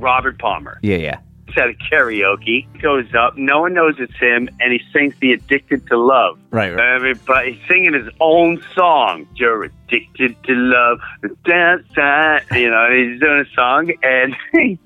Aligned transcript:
Robert 0.00 0.38
Palmer. 0.38 0.78
Yeah, 0.82 0.96
yeah. 0.96 1.20
He's 1.46 1.58
at 1.58 1.68
a 1.68 1.74
karaoke, 1.74 2.66
goes 2.80 3.12
up, 3.14 3.36
no 3.36 3.60
one 3.60 3.74
knows 3.74 3.96
it's 3.98 4.16
him, 4.18 4.48
and 4.60 4.72
he 4.72 4.80
sings 4.92 5.14
the 5.20 5.32
Addicted 5.32 5.86
to 5.88 5.98
Love. 5.98 6.38
Right, 6.50 6.72
right. 6.72 6.94
Everybody 6.94 7.52
he's 7.54 7.68
singing 7.68 7.92
his 7.94 8.08
own 8.20 8.62
song. 8.74 9.26
You're 9.34 9.64
addicted 9.64 10.40
to 10.44 10.52
love. 10.54 11.00
Dance, 11.44 11.86
dance. 11.94 12.44
You 12.52 12.70
know, 12.70 12.88
he's 12.92 13.20
doing 13.20 13.40
a 13.40 13.54
song, 13.54 13.92
and 14.02 14.36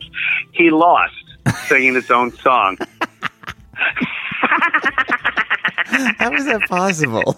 he 0.52 0.70
lost 0.70 1.14
singing 1.66 1.94
his 1.94 2.10
own 2.10 2.33
song. 2.33 2.78
How 6.19 6.33
is 6.33 6.46
that 6.46 6.62
possible? 6.69 7.36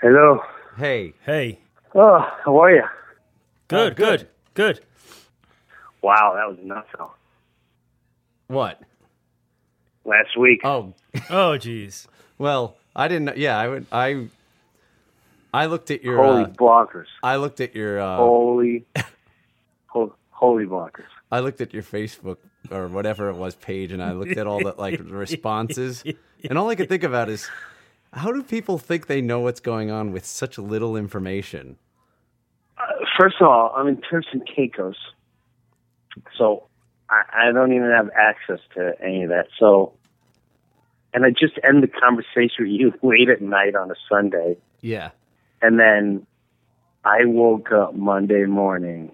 Hello. 0.00 0.40
Hey, 0.78 1.14
Hey. 1.26 1.58
Oh, 1.94 2.20
how 2.44 2.56
are 2.62 2.72
you? 2.74 2.84
Good, 3.68 3.96
good, 3.96 4.28
good. 4.54 4.80
Wow, 6.02 6.34
that 6.36 6.48
was 6.48 6.58
nuts. 6.62 6.88
though. 6.96 7.10
what? 8.46 8.80
Last 10.04 10.36
week. 10.38 10.60
Oh, 10.64 10.94
Oh, 11.28 11.58
jeez. 11.58 12.06
well, 12.38 12.76
I 12.94 13.08
didn't. 13.08 13.24
know- 13.26 13.34
Yeah, 13.36 13.58
I 13.58 13.68
would. 13.68 13.86
I. 13.92 14.28
I 15.52 15.66
looked 15.66 15.90
at 15.90 16.02
your. 16.04 16.16
Holy 16.22 16.44
Uh, 16.44 16.48
blockers. 16.48 17.06
I 17.22 17.36
looked 17.36 17.60
at 17.60 17.74
your. 17.74 18.00
Uh, 18.00 18.16
Holy, 18.16 18.84
ho- 19.88 20.14
holy 20.30 20.64
blockers. 20.64 21.08
I 21.32 21.40
looked 21.40 21.60
at 21.60 21.74
your 21.74 21.82
Facebook 21.82 22.38
or 22.70 22.86
whatever 22.88 23.28
it 23.28 23.34
was 23.34 23.56
page, 23.56 23.90
and 23.92 24.02
I 24.02 24.12
looked 24.12 24.36
at 24.36 24.46
all 24.46 24.60
the 24.60 24.74
like 24.78 25.00
responses, 25.04 26.04
and 26.48 26.56
all 26.56 26.68
I 26.70 26.76
could 26.76 26.88
think 26.88 27.02
about 27.02 27.28
is, 27.28 27.48
how 28.12 28.32
do 28.32 28.42
people 28.42 28.78
think 28.78 29.06
they 29.06 29.20
know 29.20 29.40
what's 29.40 29.60
going 29.60 29.90
on 29.90 30.12
with 30.12 30.24
such 30.26 30.58
little 30.58 30.96
information? 30.96 31.76
Uh, 32.78 32.82
first 33.18 33.36
of 33.40 33.46
all, 33.46 33.72
I'm 33.76 33.86
in 33.88 34.00
Turks 34.00 34.26
and 34.32 34.42
Caicos, 34.46 34.96
so 36.36 36.64
I, 37.08 37.22
I 37.48 37.52
don't 37.52 37.72
even 37.72 37.90
have 37.90 38.10
access 38.16 38.60
to 38.74 38.92
any 39.02 39.22
of 39.22 39.28
that. 39.30 39.46
So, 39.58 39.92
and 41.14 41.24
I 41.24 41.30
just 41.30 41.54
end 41.62 41.82
the 41.82 41.88
conversation 41.88 42.60
with 42.60 42.68
you 42.70 42.92
late 43.02 43.28
at 43.28 43.40
night 43.42 43.74
on 43.74 43.90
a 43.90 43.94
Sunday, 44.08 44.56
Yeah. 44.80 45.10
and 45.62 45.78
then 45.78 46.26
I 47.04 47.24
woke 47.24 47.70
up 47.72 47.94
Monday 47.94 48.44
morning 48.44 49.12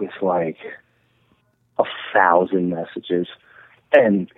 with 0.00 0.10
like 0.20 0.58
a 1.78 1.84
thousand 2.12 2.70
messages, 2.70 3.28
and 3.92 4.30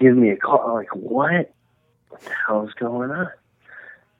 give 0.00 0.16
me 0.16 0.30
a 0.30 0.36
call. 0.36 0.60
I'm 0.68 0.74
like, 0.74 0.94
what? 0.94 1.52
What 2.10 2.20
the 2.22 2.34
hell 2.46 2.66
is 2.66 2.74
going 2.74 3.10
on? 3.10 3.30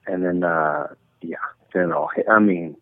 And 0.07 0.25
then, 0.25 0.43
uh, 0.43 0.95
yeah, 1.21 1.37
then 1.75 1.93
all 1.93 2.11
hit. 2.15 2.27
I 2.29 2.39
mean, 2.39 2.77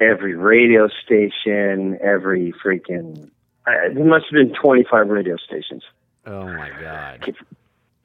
every 0.00 0.34
radio 0.34 0.88
station, 1.04 1.98
every 2.02 2.52
freaking. 2.64 3.30
I, 3.66 3.88
there 3.94 4.04
must 4.04 4.26
have 4.26 4.32
been 4.32 4.54
25 4.54 5.08
radio 5.08 5.36
stations. 5.36 5.82
Oh 6.26 6.46
my 6.46 6.70
god. 6.80 7.34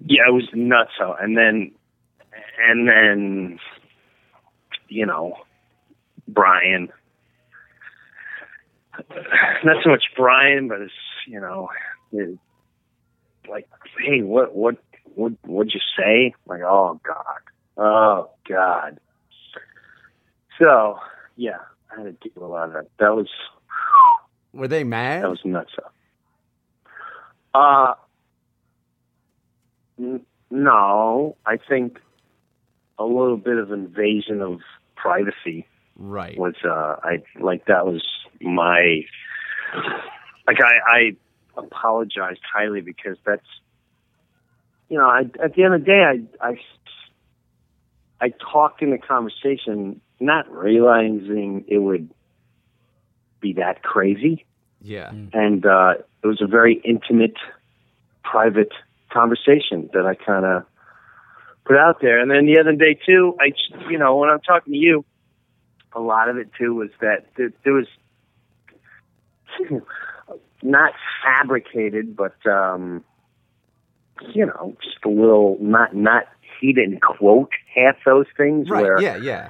Yeah, 0.05 0.23
it 0.27 0.33
was 0.33 0.47
nuts. 0.53 0.91
And 0.99 1.37
then, 1.37 1.71
and 2.67 2.87
then, 2.87 3.59
you 4.87 5.05
know, 5.05 5.35
Brian. 6.27 6.89
Not 9.63 9.83
so 9.83 9.89
much 9.89 10.03
Brian, 10.15 10.67
but 10.67 10.81
it's 10.81 10.93
you 11.27 11.39
know, 11.39 11.69
it, 12.11 12.37
like, 13.49 13.67
hey, 14.03 14.21
what, 14.21 14.55
what, 14.55 14.77
what, 15.15 15.33
what'd 15.45 15.73
you 15.73 15.79
say? 15.97 16.33
Like, 16.45 16.61
oh 16.61 16.99
God, 17.03 17.41
oh 17.77 18.29
God. 18.47 18.99
So, 20.59 20.99
yeah, 21.35 21.57
I 21.91 22.01
had 22.01 22.03
to 22.03 22.11
deal 22.11 22.31
with 22.35 22.43
a 22.43 22.47
lot 22.47 22.67
of 22.67 22.73
that. 22.73 22.87
That 22.99 23.15
was 23.15 23.27
Were 24.53 24.67
they 24.67 24.83
mad? 24.83 25.23
that 25.23 25.29
was 25.29 25.39
nuts. 25.43 25.71
Uh, 27.53 27.93
n- 29.99 30.25
no, 30.49 31.35
I 31.45 31.57
think 31.57 31.99
a 32.99 33.05
little 33.05 33.37
bit 33.37 33.57
of 33.57 33.71
invasion 33.71 34.41
of 34.41 34.59
privacy 34.95 35.65
right. 35.97 36.37
was, 36.37 36.55
uh, 36.63 36.95
I 37.03 37.23
like 37.39 37.65
that 37.65 37.85
was 37.85 38.05
my, 38.39 39.01
like 40.47 40.57
I, 40.63 40.73
I 40.85 41.11
apologized 41.57 42.41
highly 42.53 42.81
because 42.81 43.17
that's, 43.25 43.45
you 44.91 44.97
know, 44.97 45.05
I, 45.05 45.21
at 45.41 45.55
the 45.55 45.63
end 45.63 45.73
of 45.73 45.81
the 45.81 45.85
day, 45.85 46.03
I, 46.03 46.47
I, 46.49 46.59
I 48.19 48.33
talked 48.51 48.81
in 48.81 48.91
the 48.91 48.97
conversation, 48.97 50.01
not 50.19 50.51
realizing 50.51 51.63
it 51.69 51.77
would 51.77 52.09
be 53.39 53.53
that 53.53 53.83
crazy 53.83 54.45
Yeah. 54.81 55.11
and 55.31 55.65
uh, 55.65 55.93
it 56.21 56.27
was 56.27 56.41
a 56.41 56.45
very 56.45 56.81
intimate, 56.83 57.37
private 58.25 58.73
conversation 59.11 59.89
that 59.93 60.05
I 60.05 60.15
kind 60.15 60.45
of 60.45 60.65
put 61.63 61.77
out 61.77 62.01
there. 62.01 62.19
And 62.19 62.29
then 62.29 62.45
the 62.45 62.59
other 62.59 62.73
day 62.73 62.99
too, 63.05 63.37
I 63.39 63.53
you 63.89 63.97
know 63.97 64.17
when 64.17 64.29
I'm 64.29 64.41
talking 64.41 64.73
to 64.73 64.77
you, 64.77 65.05
a 65.93 66.01
lot 66.01 66.27
of 66.27 66.37
it 66.37 66.49
too 66.59 66.75
was 66.75 66.89
that 66.99 67.27
there, 67.37 67.53
there 67.63 67.73
was 67.73 67.87
not 70.61 70.93
fabricated, 71.23 72.15
but 72.15 72.35
um, 72.45 73.03
you 74.33 74.45
know, 74.45 74.75
just 74.83 74.97
a 75.05 75.09
little 75.09 75.57
not 75.61 75.95
not 75.95 76.23
he 76.59 76.73
didn't 76.73 77.01
quote 77.01 77.49
half 77.73 77.95
those 78.05 78.27
things 78.37 78.69
Right. 78.69 78.81
where 78.83 79.01
Yeah. 79.01 79.17
Yeah. 79.17 79.49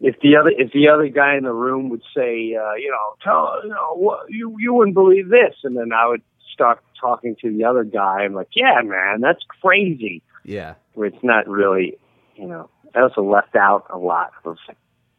if 0.00 0.18
the 0.20 0.36
other 0.36 0.50
if 0.50 0.72
the 0.72 0.88
other 0.88 1.08
guy 1.08 1.36
in 1.36 1.44
the 1.44 1.52
room 1.52 1.88
would 1.90 2.02
say, 2.14 2.54
uh, 2.54 2.74
you 2.74 2.90
know, 2.90 3.14
tell 3.22 3.60
you 3.64 3.70
know 3.70 3.94
what 3.94 4.26
you 4.30 4.54
you 4.58 4.74
wouldn't 4.74 4.94
believe 4.94 5.28
this, 5.28 5.54
and 5.64 5.76
then 5.76 5.92
I 5.92 6.06
would 6.08 6.22
start 6.52 6.82
talking 7.00 7.36
to 7.40 7.50
the 7.56 7.64
other 7.64 7.84
guy. 7.84 8.22
I'm 8.24 8.34
like, 8.34 8.48
yeah, 8.54 8.80
man, 8.82 9.20
that's 9.20 9.42
crazy. 9.62 10.22
Yeah. 10.44 10.74
Where 10.94 11.06
it's 11.06 11.22
not 11.22 11.48
really, 11.48 11.96
you 12.36 12.46
know, 12.46 12.68
I 12.94 13.00
also 13.00 13.22
left 13.22 13.56
out 13.56 13.86
a 13.90 13.98
lot 13.98 14.32
of 14.44 14.56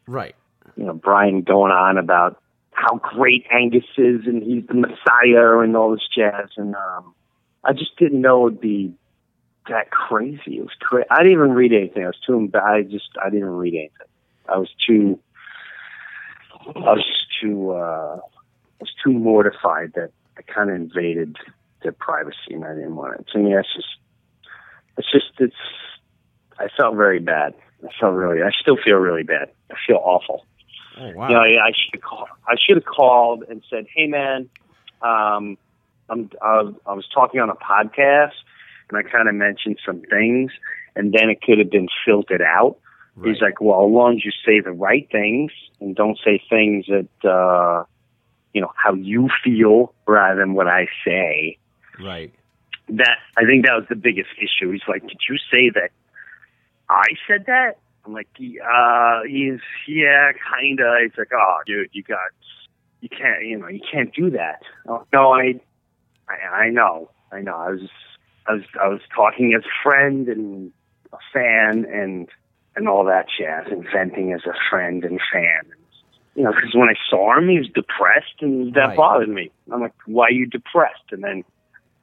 Right. 0.06 0.34
you 0.76 0.84
know 0.84 0.94
Brian 0.94 1.42
going 1.42 1.72
on 1.72 1.98
about 1.98 2.40
how 2.72 2.96
great 2.96 3.44
Angus 3.52 3.84
is 3.96 4.22
and 4.26 4.42
he's 4.42 4.66
the 4.66 4.74
Messiah 4.74 5.58
and 5.58 5.76
all 5.76 5.90
this 5.92 6.06
jazz, 6.16 6.48
and 6.56 6.74
um, 6.74 7.14
I 7.64 7.72
just 7.72 7.96
didn't 7.96 8.20
know 8.20 8.46
it'd 8.46 8.60
be 8.60 8.94
that 9.68 9.90
crazy. 9.90 10.58
It 10.58 10.62
was 10.62 10.74
crazy. 10.80 11.06
I 11.10 11.18
didn't 11.18 11.32
even 11.32 11.52
read 11.52 11.72
anything. 11.72 12.04
I 12.04 12.08
was 12.08 12.20
too. 12.26 12.32
emb- 12.32 12.62
I 12.62 12.82
just 12.82 13.10
I 13.24 13.30
didn't 13.30 13.50
read 13.50 13.74
anything. 13.74 14.08
I 14.48 14.58
was 14.58 14.70
too. 14.86 15.18
I 16.66 16.80
was 16.80 17.26
too. 17.40 17.70
Uh, 17.70 18.18
I 18.18 18.80
was 18.80 18.92
too 19.04 19.12
mortified 19.12 19.92
that 19.94 20.10
I 20.36 20.42
kind 20.42 20.70
of 20.70 20.76
invaded 20.76 21.36
their 21.82 21.92
privacy, 21.92 22.50
and 22.50 22.64
I 22.64 22.74
didn't 22.74 22.96
want 22.96 23.20
it. 23.20 23.26
So 23.32 23.38
yeah, 23.38 23.60
it's 23.60 23.74
just. 23.74 23.88
It's 24.98 25.10
just 25.10 25.32
it's. 25.38 25.54
I 26.58 26.68
felt 26.76 26.96
very 26.96 27.18
bad. 27.18 27.54
I 27.84 27.88
felt 27.98 28.14
really. 28.14 28.42
I 28.42 28.50
still 28.60 28.76
feel 28.76 28.96
really 28.96 29.22
bad. 29.22 29.50
I 29.70 29.74
feel 29.86 30.00
awful. 30.02 30.44
Oh 30.98 31.10
wow. 31.12 31.28
You 31.28 31.34
know, 31.34 31.40
I, 31.40 31.68
I 31.68 31.72
should 31.72 31.94
have 31.94 32.02
called. 32.02 32.28
I 32.46 32.54
should 32.58 32.76
have 32.76 32.84
called 32.84 33.44
and 33.48 33.62
said, 33.70 33.86
"Hey, 33.94 34.06
man, 34.06 34.50
um, 35.00 35.56
I'm 36.12 36.30
I 36.42 36.62
was, 36.62 36.74
I 36.86 36.92
was 36.92 37.06
talking 37.12 37.40
on 37.40 37.48
a 37.50 37.56
podcast, 37.56 38.36
and 38.88 38.98
I 38.98 39.02
kind 39.02 39.28
of 39.28 39.34
mentioned 39.34 39.78
some 39.84 40.02
things, 40.10 40.52
and 40.94 41.12
then 41.12 41.30
it 41.30 41.40
could 41.42 41.58
have 41.58 41.70
been 41.70 41.88
filtered 42.04 42.42
out." 42.42 42.76
He's 43.22 43.42
like, 43.42 43.60
"Well, 43.60 43.84
as 43.86 43.92
long 43.92 44.16
as 44.16 44.24
you 44.24 44.30
say 44.46 44.60
the 44.60 44.72
right 44.72 45.06
things 45.12 45.52
and 45.80 45.94
don't 45.94 46.18
say 46.24 46.42
things 46.48 46.86
that 46.86 47.28
uh, 47.28 47.84
you 48.54 48.60
know 48.60 48.72
how 48.74 48.94
you 48.94 49.28
feel 49.44 49.92
rather 50.06 50.40
than 50.40 50.54
what 50.54 50.66
I 50.66 50.86
say, 51.04 51.58
Right. 52.00 52.32
that 52.88 53.18
I 53.36 53.44
think 53.44 53.66
that 53.66 53.74
was 53.74 53.84
the 53.90 53.96
biggest 53.96 54.30
issue. 54.38 54.70
He's 54.72 54.88
like, 54.88 55.02
"Did 55.02 55.20
you 55.28 55.36
say 55.50 55.68
that 55.70 55.90
I 56.88 57.08
said 57.28 57.44
that?" 57.46 57.76
I'm 58.06 58.14
like, 58.14 58.28
"Uh, 58.40 59.22
he's 59.28 59.60
yeah, 59.86 60.32
kinda." 60.58 60.96
He's 61.02 61.16
like, 61.18 61.32
"Oh, 61.34 61.58
dude, 61.66 61.90
you 61.92 62.02
got, 62.02 62.18
you 63.02 63.10
can't, 63.10 63.44
you 63.44 63.58
know, 63.58 63.68
you 63.68 63.80
can't 63.92 64.12
do 64.14 64.30
that." 64.30 64.62
Oh, 64.88 65.04
no, 65.12 65.34
I, 65.34 65.60
I, 66.32 66.64
I 66.64 66.70
know, 66.70 67.10
I 67.30 67.40
know. 67.40 67.56
I 67.56 67.70
was, 67.70 67.88
I 68.46 68.52
was, 68.54 68.62
I 68.80 68.88
was 68.88 69.00
talking 69.14 69.54
as 69.56 69.64
a 69.64 69.74
friend 69.82 70.28
and 70.28 70.72
a 71.12 71.18
fan 71.32 71.84
and 71.92 72.28
and 72.74 72.88
all 72.88 73.04
that 73.04 73.26
jazz, 73.38 73.66
and 73.70 73.84
venting 73.92 74.32
as 74.32 74.40
a 74.46 74.54
friend 74.70 75.04
and 75.04 75.20
fan. 75.32 75.62
You 76.34 76.44
know, 76.44 76.52
because 76.52 76.74
when 76.74 76.88
I 76.88 76.94
saw 77.10 77.36
him, 77.36 77.48
he 77.50 77.58
was 77.58 77.68
depressed, 77.68 78.40
and 78.40 78.72
that 78.74 78.88
Right. 78.88 78.96
bothered 78.96 79.28
me. 79.28 79.50
I'm 79.70 79.80
like, 79.82 79.92
"Why 80.06 80.26
are 80.28 80.30
you 80.30 80.46
depressed?" 80.46 81.12
And 81.12 81.22
then 81.22 81.44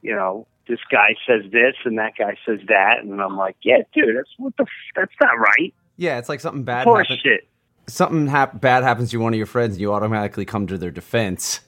you 0.01 0.15
know, 0.15 0.47
this 0.67 0.79
guy 0.91 1.15
says 1.27 1.51
this 1.51 1.73
and 1.83 1.97
that 1.97 2.13
guy 2.17 2.37
says 2.45 2.59
that, 2.69 2.99
and 3.03 3.19
I'm 3.21 3.35
like, 3.35 3.57
yeah, 3.63 3.79
dude, 3.93 4.15
that's 4.15 4.29
what 4.37 4.55
the 4.57 4.63
f- 4.63 4.69
that's 4.95 5.11
not 5.19 5.37
right. 5.39 5.73
Yeah, 5.97 6.19
it's 6.19 6.29
like 6.29 6.39
something 6.39 6.63
bad 6.63 6.85
Horse 6.85 7.07
happens. 7.07 7.19
shit. 7.21 7.47
Something 7.87 8.27
hap- 8.27 8.61
bad 8.61 8.83
happens 8.83 9.09
to 9.11 9.17
one 9.17 9.33
of 9.33 9.37
your 9.37 9.47
friends, 9.47 9.73
and 9.73 9.81
you 9.81 9.91
automatically 9.91 10.45
come 10.45 10.67
to 10.67 10.77
their 10.77 10.91
defense. 10.91 11.59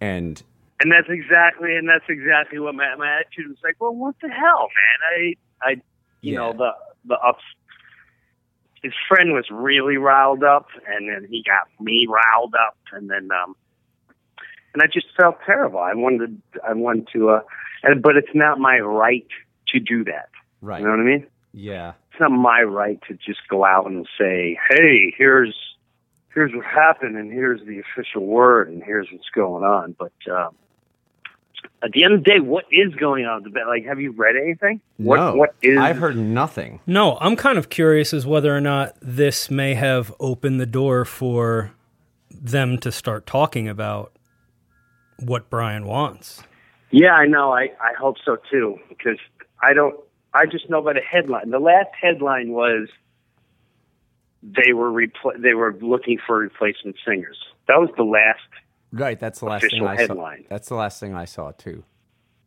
And 0.00 0.40
And 0.80 0.90
that's 0.90 1.08
exactly 1.08 1.76
and 1.76 1.88
that's 1.88 2.04
exactly 2.08 2.58
what 2.58 2.74
my 2.74 2.94
my 2.96 3.20
attitude 3.20 3.48
was 3.48 3.58
like. 3.62 3.76
Well, 3.80 3.94
what 3.94 4.14
the 4.22 4.28
hell, 4.28 4.68
man? 4.68 5.34
I 5.62 5.70
I 5.70 5.82
you 6.22 6.36
know 6.36 6.52
the 6.52 6.70
the 7.04 7.16
ups. 7.16 7.42
His 8.82 8.94
friend 9.08 9.32
was 9.34 9.44
really 9.50 9.98
riled 9.98 10.42
up, 10.42 10.68
and 10.86 11.06
then 11.08 11.28
he 11.30 11.42
got 11.44 11.68
me 11.84 12.06
riled 12.08 12.54
up, 12.54 12.78
and 12.92 13.10
then 13.10 13.28
um, 13.30 13.54
and 14.72 14.82
I 14.82 14.86
just 14.86 15.06
felt 15.16 15.36
terrible. 15.44 15.80
I 15.80 15.92
wanted 15.94 16.40
I 16.66 16.72
wanted 16.72 17.08
to, 17.12 17.28
uh, 17.30 17.40
and 17.82 18.02
but 18.02 18.16
it's 18.16 18.34
not 18.34 18.58
my 18.58 18.78
right 18.78 19.26
to 19.74 19.80
do 19.80 20.04
that. 20.04 20.30
right, 20.62 20.80
You 20.80 20.86
know 20.86 20.92
what 20.92 21.00
I 21.00 21.04
mean? 21.04 21.26
yeah, 21.52 21.92
it's 22.10 22.20
not 22.20 22.30
my 22.30 22.62
right 22.62 22.98
to 23.08 23.14
just 23.14 23.40
go 23.50 23.64
out 23.66 23.86
and 23.86 24.06
say, 24.18 24.58
"Hey, 24.70 25.12
here's 25.16 25.54
here's 26.32 26.54
what 26.54 26.64
happened, 26.64 27.16
and 27.18 27.30
here's 27.30 27.60
the 27.66 27.80
official 27.80 28.24
word, 28.24 28.68
and 28.68 28.82
here's 28.82 29.08
what's 29.12 29.28
going 29.34 29.62
on." 29.64 29.94
But 29.98 30.12
um, 30.32 30.54
at 31.82 31.92
the 31.92 32.04
end 32.04 32.14
of 32.14 32.24
the 32.24 32.30
day, 32.30 32.40
what 32.40 32.64
is 32.70 32.94
going 32.94 33.24
on? 33.24 33.44
Like, 33.66 33.84
have 33.86 34.00
you 34.00 34.12
read 34.12 34.36
anything? 34.36 34.80
What 34.98 35.16
no, 35.16 35.34
what 35.34 35.54
is? 35.62 35.78
I've 35.78 35.98
heard 35.98 36.16
nothing. 36.16 36.80
No, 36.86 37.16
I'm 37.20 37.36
kind 37.36 37.58
of 37.58 37.70
curious 37.70 38.12
as 38.12 38.26
whether 38.26 38.54
or 38.54 38.60
not 38.60 38.96
this 39.00 39.50
may 39.50 39.74
have 39.74 40.14
opened 40.20 40.60
the 40.60 40.66
door 40.66 41.04
for 41.04 41.72
them 42.30 42.78
to 42.78 42.92
start 42.92 43.26
talking 43.26 43.68
about 43.68 44.12
what 45.18 45.50
Brian 45.50 45.86
wants. 45.86 46.42
Yeah, 46.90 47.12
I 47.12 47.26
know. 47.26 47.52
I 47.52 47.70
I 47.80 47.94
hope 47.98 48.16
so 48.24 48.36
too, 48.50 48.78
because 48.88 49.18
I 49.62 49.72
don't. 49.72 49.98
I 50.34 50.46
just 50.46 50.68
know 50.70 50.82
by 50.82 50.92
the 50.92 51.00
headline. 51.00 51.50
The 51.50 51.58
last 51.58 51.90
headline 52.00 52.50
was 52.50 52.88
they 54.42 54.72
were 54.72 54.90
repl- 54.90 55.40
they 55.40 55.54
were 55.54 55.76
looking 55.80 56.18
for 56.26 56.38
replacement 56.38 56.96
singers. 57.06 57.38
That 57.68 57.78
was 57.78 57.90
the 57.96 58.04
last 58.04 58.40
Right, 58.92 59.18
that's 59.18 59.40
the 59.40 59.46
last 59.46 59.70
thing 59.70 59.86
I 59.86 59.96
headline. 59.96 60.42
saw. 60.42 60.48
That's 60.48 60.68
the 60.68 60.74
last 60.74 61.00
thing 61.00 61.14
I 61.14 61.24
saw 61.24 61.52
too. 61.52 61.84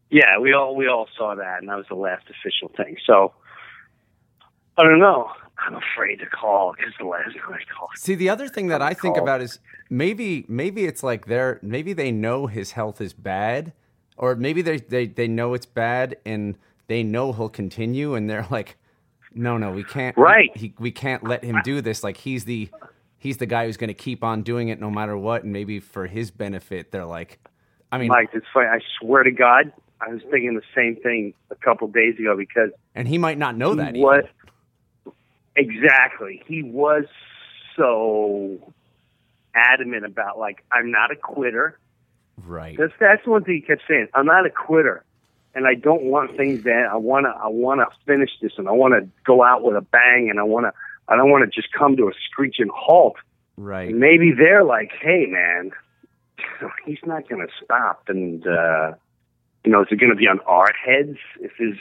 Yeah, 0.09 0.37
we 0.39 0.53
all 0.53 0.75
we 0.75 0.87
all 0.87 1.07
saw 1.17 1.35
that, 1.35 1.59
and 1.59 1.69
that 1.69 1.77
was 1.77 1.85
the 1.89 1.95
last 1.95 2.25
official 2.29 2.71
thing. 2.75 2.97
So 3.05 3.33
I 4.77 4.83
don't 4.83 4.99
know. 4.99 5.29
I'm 5.57 5.75
afraid 5.75 6.17
to 6.19 6.25
call 6.25 6.73
because 6.75 6.93
the 6.99 7.05
last 7.05 7.35
time 7.35 7.53
I 7.53 7.73
called. 7.73 7.91
See, 7.95 8.15
the 8.15 8.29
other 8.29 8.47
thing 8.47 8.67
that 8.67 8.81
I 8.81 8.93
think 8.93 9.15
call. 9.15 9.23
about 9.23 9.41
is 9.41 9.59
maybe 9.89 10.45
maybe 10.47 10.85
it's 10.85 11.03
like 11.03 11.27
they're 11.27 11.59
maybe 11.61 11.93
they 11.93 12.11
know 12.11 12.47
his 12.47 12.71
health 12.73 12.99
is 12.99 13.13
bad, 13.13 13.73
or 14.17 14.35
maybe 14.35 14.61
they 14.61 14.77
they 14.77 15.07
they 15.07 15.27
know 15.27 15.53
it's 15.53 15.65
bad 15.65 16.17
and 16.25 16.57
they 16.87 17.03
know 17.03 17.31
he'll 17.31 17.49
continue, 17.49 18.13
and 18.13 18.29
they're 18.29 18.47
like, 18.51 18.77
no, 19.33 19.57
no, 19.57 19.71
we 19.71 19.83
can't. 19.83 20.17
Right. 20.17 20.55
He, 20.55 20.73
we 20.79 20.91
can't 20.91 21.23
let 21.23 21.43
him 21.43 21.59
do 21.63 21.81
this. 21.81 22.03
Like 22.03 22.17
he's 22.17 22.45
the 22.45 22.69
he's 23.23 23.37
the 23.37 23.45
guy 23.45 23.65
who's 23.65 23.77
going 23.77 23.87
to 23.87 23.93
keep 23.93 24.21
on 24.21 24.43
doing 24.43 24.67
it 24.67 24.81
no 24.81 24.91
matter 24.91 25.17
what, 25.17 25.43
and 25.43 25.53
maybe 25.53 25.79
for 25.79 26.05
his 26.05 26.29
benefit, 26.29 26.91
they're 26.91 27.05
like, 27.05 27.39
I 27.89 27.97
mean, 27.97 28.09
Mike, 28.09 28.29
it's 28.33 28.45
funny. 28.53 28.67
I 28.67 28.79
swear 28.99 29.23
to 29.23 29.31
God, 29.31 29.71
I 30.01 30.09
was 30.09 30.21
thinking 30.29 30.55
the 30.55 30.61
same 30.75 30.97
thing 30.97 31.33
a 31.49 31.55
couple 31.55 31.87
days 31.87 32.19
ago 32.19 32.35
because 32.35 32.71
and 32.93 33.07
he 33.07 33.17
might 33.17 33.37
not 33.37 33.55
know 33.55 33.75
that. 33.75 33.95
was 33.95 34.25
exactly 35.55 36.43
he 36.47 36.63
was 36.63 37.05
so 37.77 38.73
adamant 39.55 40.05
about 40.05 40.37
like 40.37 40.63
I'm 40.71 40.91
not 40.91 41.11
a 41.11 41.15
quitter. 41.15 41.79
right? 42.43 42.77
That's 42.77 42.93
that's 42.99 43.25
one 43.25 43.45
thing 43.45 43.55
he 43.55 43.61
kept 43.61 43.83
saying. 43.87 44.09
I'm 44.13 44.25
not 44.25 44.45
a 44.45 44.49
quitter, 44.49 45.05
and 45.55 45.65
I 45.65 45.75
don't 45.75 46.03
want 46.03 46.35
things 46.35 46.63
that 46.63 46.89
I 46.91 46.97
want 46.97 47.25
to. 47.25 47.29
I 47.29 47.47
want 47.47 47.79
to 47.79 47.87
finish 48.05 48.31
this, 48.41 48.51
and 48.57 48.67
I 48.67 48.71
want 48.71 48.95
to 48.95 49.07
go 49.23 49.43
out 49.43 49.63
with 49.63 49.77
a 49.77 49.81
bang, 49.81 50.27
and 50.29 50.39
I 50.39 50.43
want 50.43 50.65
to. 50.65 50.73
I 51.07 51.15
don't 51.15 51.29
want 51.29 51.43
to 51.43 51.61
just 51.61 51.73
come 51.73 51.97
to 51.97 52.07
a 52.07 52.11
screeching 52.29 52.69
halt. 52.73 53.15
Right. 53.57 53.89
And 53.89 53.99
maybe 53.99 54.31
they're 54.31 54.63
like, 54.63 54.91
"Hey, 54.99 55.25
man, 55.27 55.71
he's 56.85 56.99
not 57.05 57.27
going 57.29 57.45
to 57.45 57.53
stop," 57.63 58.03
and 58.07 58.45
uh, 58.45 58.93
you 59.63 59.71
know, 59.71 59.81
is 59.81 59.87
it 59.91 59.99
going 59.99 60.11
to 60.11 60.15
be 60.15 60.27
on 60.27 60.39
our 60.41 60.71
heads 60.73 61.17
if 61.39 61.51
his 61.57 61.77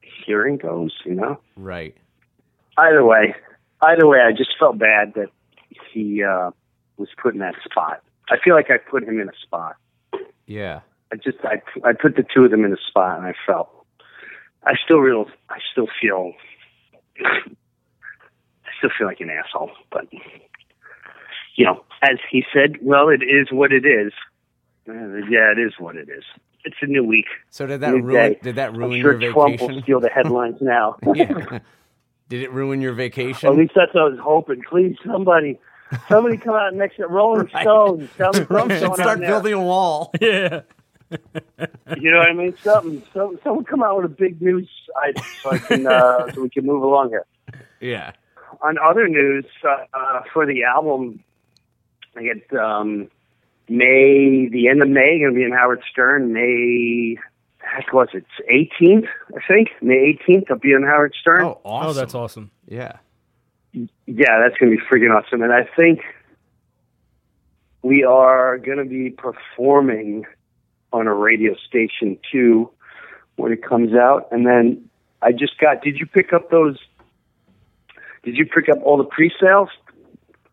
hearing 0.00 0.56
goes? 0.56 0.92
You 1.04 1.14
know. 1.14 1.40
Right. 1.56 1.96
Either 2.76 3.04
way, 3.04 3.34
either 3.82 4.06
way, 4.06 4.18
I 4.20 4.32
just 4.32 4.50
felt 4.58 4.78
bad 4.78 5.14
that 5.14 5.30
he 5.92 6.22
uh, 6.22 6.50
was 6.96 7.08
put 7.20 7.34
in 7.34 7.40
that 7.40 7.54
spot. 7.64 8.02
I 8.30 8.36
feel 8.42 8.54
like 8.54 8.70
I 8.70 8.78
put 8.78 9.04
him 9.04 9.20
in 9.20 9.28
a 9.28 9.36
spot. 9.42 9.76
Yeah. 10.46 10.80
I 11.12 11.16
just 11.16 11.38
I 11.44 11.62
I 11.84 11.92
put 11.92 12.16
the 12.16 12.24
two 12.34 12.44
of 12.44 12.50
them 12.50 12.64
in 12.64 12.72
a 12.72 12.76
spot, 12.88 13.18
and 13.18 13.26
I 13.26 13.34
felt 13.46 13.70
I 14.64 14.74
still 14.84 14.98
real 14.98 15.26
I 15.48 15.58
still 15.72 15.88
feel 16.00 16.32
still 18.78 18.90
feel 18.96 19.06
like 19.06 19.20
an 19.20 19.30
asshole, 19.30 19.70
but 19.90 20.06
you 21.56 21.64
know, 21.64 21.84
as 22.02 22.18
he 22.30 22.44
said, 22.52 22.76
well, 22.82 23.08
it 23.08 23.22
is 23.22 23.48
what 23.50 23.72
it 23.72 23.84
is. 23.84 24.12
Uh, 24.88 24.92
Yeah, 25.28 25.52
it 25.52 25.58
is 25.58 25.72
what 25.78 25.96
it 25.96 26.08
is. 26.08 26.24
It's 26.64 26.76
a 26.82 26.86
new 26.86 27.04
week. 27.04 27.26
So 27.50 27.66
did 27.66 27.80
that 27.80 27.92
ruin? 27.92 28.14
day. 28.32 28.38
Did 28.42 28.56
that 28.56 28.74
ruin 28.76 28.94
I'm 28.94 29.00
sure 29.00 29.20
your 29.20 29.32
Trump 29.32 29.52
vacation? 29.52 29.74
will 29.76 29.82
steal 29.82 30.00
the 30.00 30.08
headlines 30.08 30.56
now. 30.60 30.96
yeah. 31.14 31.58
Did 32.28 32.42
it 32.42 32.52
ruin 32.52 32.82
your 32.82 32.92
vacation? 32.92 33.48
At 33.48 33.56
least 33.56 33.72
that's 33.74 33.94
what 33.94 34.02
I 34.02 34.08
was 34.10 34.18
hoping. 34.22 34.62
Please, 34.68 34.96
somebody, 35.06 35.58
somebody 36.10 36.36
come 36.36 36.54
out 36.54 36.74
next 36.74 36.96
to 36.96 37.06
Rolling 37.06 37.48
Right. 37.54 37.62
Stones. 37.62 38.10
Tell 38.18 38.32
me 38.34 38.44
Trump 38.44 38.70
should 38.70 38.80
going 38.82 38.94
start 38.96 39.08
on 39.16 39.20
there. 39.20 39.30
building 39.30 39.54
a 39.54 39.62
wall. 39.64 40.12
Yeah. 40.20 40.60
You 41.10 42.10
know 42.10 42.18
what 42.18 42.28
I 42.28 42.34
mean? 42.34 42.54
Something. 42.62 43.02
Some, 43.14 43.38
someone 43.42 43.64
come 43.64 43.82
out 43.82 43.96
with 43.96 44.04
a 44.04 44.14
big 44.14 44.42
news 44.42 44.68
item 45.02 45.24
so 45.42 45.50
I 45.52 45.58
can 45.58 45.86
uh, 45.86 46.30
so 46.32 46.42
we 46.42 46.50
can 46.50 46.66
move 46.66 46.82
along 46.82 47.08
here. 47.10 47.24
Yeah. 47.80 48.12
On 48.60 48.76
other 48.78 49.06
news, 49.06 49.44
uh, 49.64 49.84
uh, 49.94 50.22
for 50.32 50.44
the 50.44 50.64
album, 50.64 51.22
I 52.16 52.22
get 52.22 52.58
um, 52.58 53.08
May 53.68 54.48
the 54.48 54.68
end 54.68 54.82
of 54.82 54.88
May 54.88 55.20
going 55.20 55.32
to 55.32 55.36
be 55.38 55.44
in 55.44 55.52
Howard 55.52 55.82
Stern. 55.90 56.32
May 56.32 57.16
heck 57.58 57.92
was 57.92 58.08
it? 58.14 58.24
Eighteenth, 58.48 59.06
I 59.36 59.40
think. 59.46 59.68
May 59.80 59.94
eighteenth, 59.94 60.50
I'll 60.50 60.58
be 60.58 60.72
in 60.72 60.82
Howard 60.82 61.14
Stern. 61.20 61.42
Oh, 61.42 61.60
awesome. 61.64 61.90
Oh, 61.90 61.92
that's 61.92 62.14
awesome. 62.14 62.50
Yeah. 62.66 62.96
Yeah, 63.72 64.40
that's 64.42 64.56
going 64.58 64.72
to 64.72 64.76
be 64.76 64.82
freaking 64.90 65.14
awesome. 65.14 65.42
And 65.42 65.52
I 65.52 65.68
think 65.76 66.00
we 67.82 68.02
are 68.02 68.58
going 68.58 68.78
to 68.78 68.84
be 68.84 69.10
performing 69.10 70.24
on 70.92 71.06
a 71.06 71.14
radio 71.14 71.54
station 71.68 72.18
too 72.32 72.70
when 73.36 73.52
it 73.52 73.62
comes 73.62 73.92
out. 73.94 74.28
And 74.32 74.46
then 74.46 74.88
I 75.22 75.32
just 75.32 75.58
got, 75.58 75.82
did 75.82 75.98
you 75.98 76.06
pick 76.06 76.32
up 76.32 76.50
those? 76.50 76.78
Did 78.24 78.36
you 78.36 78.46
pick 78.46 78.68
up 78.68 78.78
all 78.84 78.96
the 78.96 79.04
pre 79.04 79.32
sales 79.40 79.68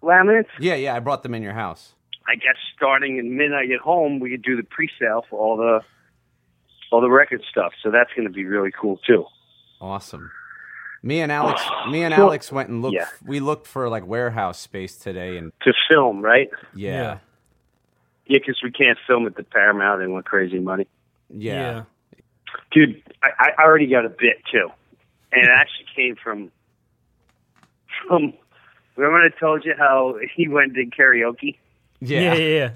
laminates? 0.04 0.46
Yeah, 0.60 0.76
yeah. 0.76 0.96
I 0.96 1.00
brought 1.00 1.24
them 1.24 1.34
in 1.34 1.42
your 1.44 1.54
house. 1.54 1.94
I 2.28 2.36
guess 2.36 2.56
starting 2.76 3.18
in 3.18 3.38
midnight 3.38 3.70
at 3.72 3.80
home, 3.80 4.20
we 4.20 4.30
could 4.32 4.42
do 4.44 4.56
the 4.56 4.64
pre 4.64 4.90
sale 5.00 5.26
for 5.30 5.40
all 5.40 5.58
the. 5.58 5.82
All 6.92 7.02
the 7.02 7.10
record 7.10 7.42
stuff, 7.50 7.74
so 7.84 7.90
that's 7.90 8.12
going 8.16 8.28
to 8.28 8.34
be 8.34 8.46
really 8.46 8.70
cool 8.72 9.00
too. 9.06 9.26
Awesome. 9.82 10.32
Me 11.02 11.20
and 11.20 11.32
Alex, 11.32 11.62
me 11.90 12.04
and 12.04 12.14
Well, 12.14 12.28
Alex 12.28 12.52
went 12.52 12.70
and 12.70 12.84
looked. 12.84 12.94
yeah. 12.96 13.08
We 13.26 13.40
looked 13.40 13.66
for 13.66 13.90
like 13.90 14.06
warehouse 14.06 14.60
space 14.60 14.96
today, 14.96 15.36
and 15.38 15.52
To 15.64 15.74
film, 15.90 16.22
right? 16.22 16.48
yeah, 16.76 17.18
Yeah, 18.28 18.38
because 18.38 18.62
we 18.64 18.70
can't 18.72 19.00
film 19.08 19.26
at 19.26 19.36
the 19.36 19.44
Paramount; 19.44 20.00
they 20.00 20.08
want 20.08 20.26
crazy 20.26 20.60
money. 20.60 20.88
yeah, 21.30 21.84
dude, 22.72 23.02
I, 23.24 23.52
I 23.58 23.64
already 23.64 23.88
got 23.88 24.06
a 24.06 24.10
bit 24.10 24.38
too, 24.52 24.70
and 25.34 25.44
it 25.44 25.50
actually 25.52 25.88
came 25.96 26.16
from 26.24 26.52
from. 28.08 28.34
Remember 28.96 29.18
I 29.26 29.30
told 29.40 29.66
you 29.66 29.74
how 29.78 30.18
he 30.36 30.48
went 30.48 30.68
and 30.68 30.76
did 30.76 30.92
karaoke? 30.92 31.58
yeah, 32.00 32.20
Yeah. 32.20 32.34
Yeah. 32.36 32.48
yeah. 32.58 32.70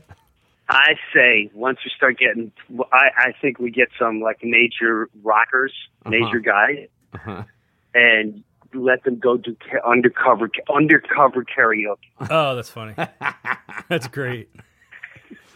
I 0.72 0.96
say 1.16 1.50
once 1.54 1.80
we 1.84 1.92
start 1.96 2.20
getting, 2.20 2.52
I 2.94 3.10
I 3.18 3.34
think 3.42 3.58
we 3.58 3.72
get 3.72 3.88
some 3.98 4.22
like 4.22 4.38
major 4.44 5.10
rockers, 5.24 5.74
major 6.06 6.40
guys, 6.40 6.88
Uh-huh. 7.16 7.44
and 7.96 8.44
let 8.74 9.04
them 9.04 9.18
go 9.18 9.36
do 9.38 9.56
undercover 9.84 10.50
undercover 10.72 11.44
karaoke. 11.44 11.98
Oh, 12.30 12.56
that's 12.56 12.70
funny. 12.70 12.94
that's 13.88 14.08
great. 14.08 14.50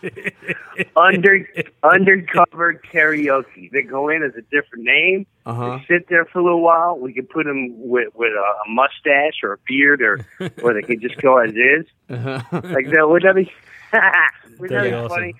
Under 0.95 1.47
undercover 1.83 2.81
karaoke. 2.91 3.71
They 3.71 3.83
go 3.83 4.09
in 4.09 4.23
as 4.23 4.31
a 4.35 4.41
different 4.41 4.83
name. 4.85 5.25
Uh-huh. 5.45 5.77
They 5.77 5.95
sit 5.95 6.09
there 6.09 6.25
for 6.25 6.39
a 6.39 6.43
little 6.43 6.61
while. 6.61 6.97
We 6.97 7.13
can 7.13 7.25
put 7.25 7.45
them 7.45 7.73
with 7.77 8.13
with 8.15 8.33
a, 8.33 8.39
a 8.39 8.69
mustache 8.69 9.43
or 9.43 9.53
a 9.53 9.57
beard, 9.67 10.01
or 10.01 10.25
or 10.63 10.73
they 10.73 10.81
can 10.81 10.99
just 10.99 11.21
go 11.21 11.37
as 11.37 11.51
is. 11.51 11.85
Like 12.09 12.89
that 12.91 13.07
would 13.07 13.23
that 13.23 13.35
be? 13.35 13.51
would 14.59 14.69
that 14.69 14.75
That'd 14.75 14.83
be 14.83 14.89
be 14.89 14.93
awesome. 14.93 15.09
funny? 15.09 15.35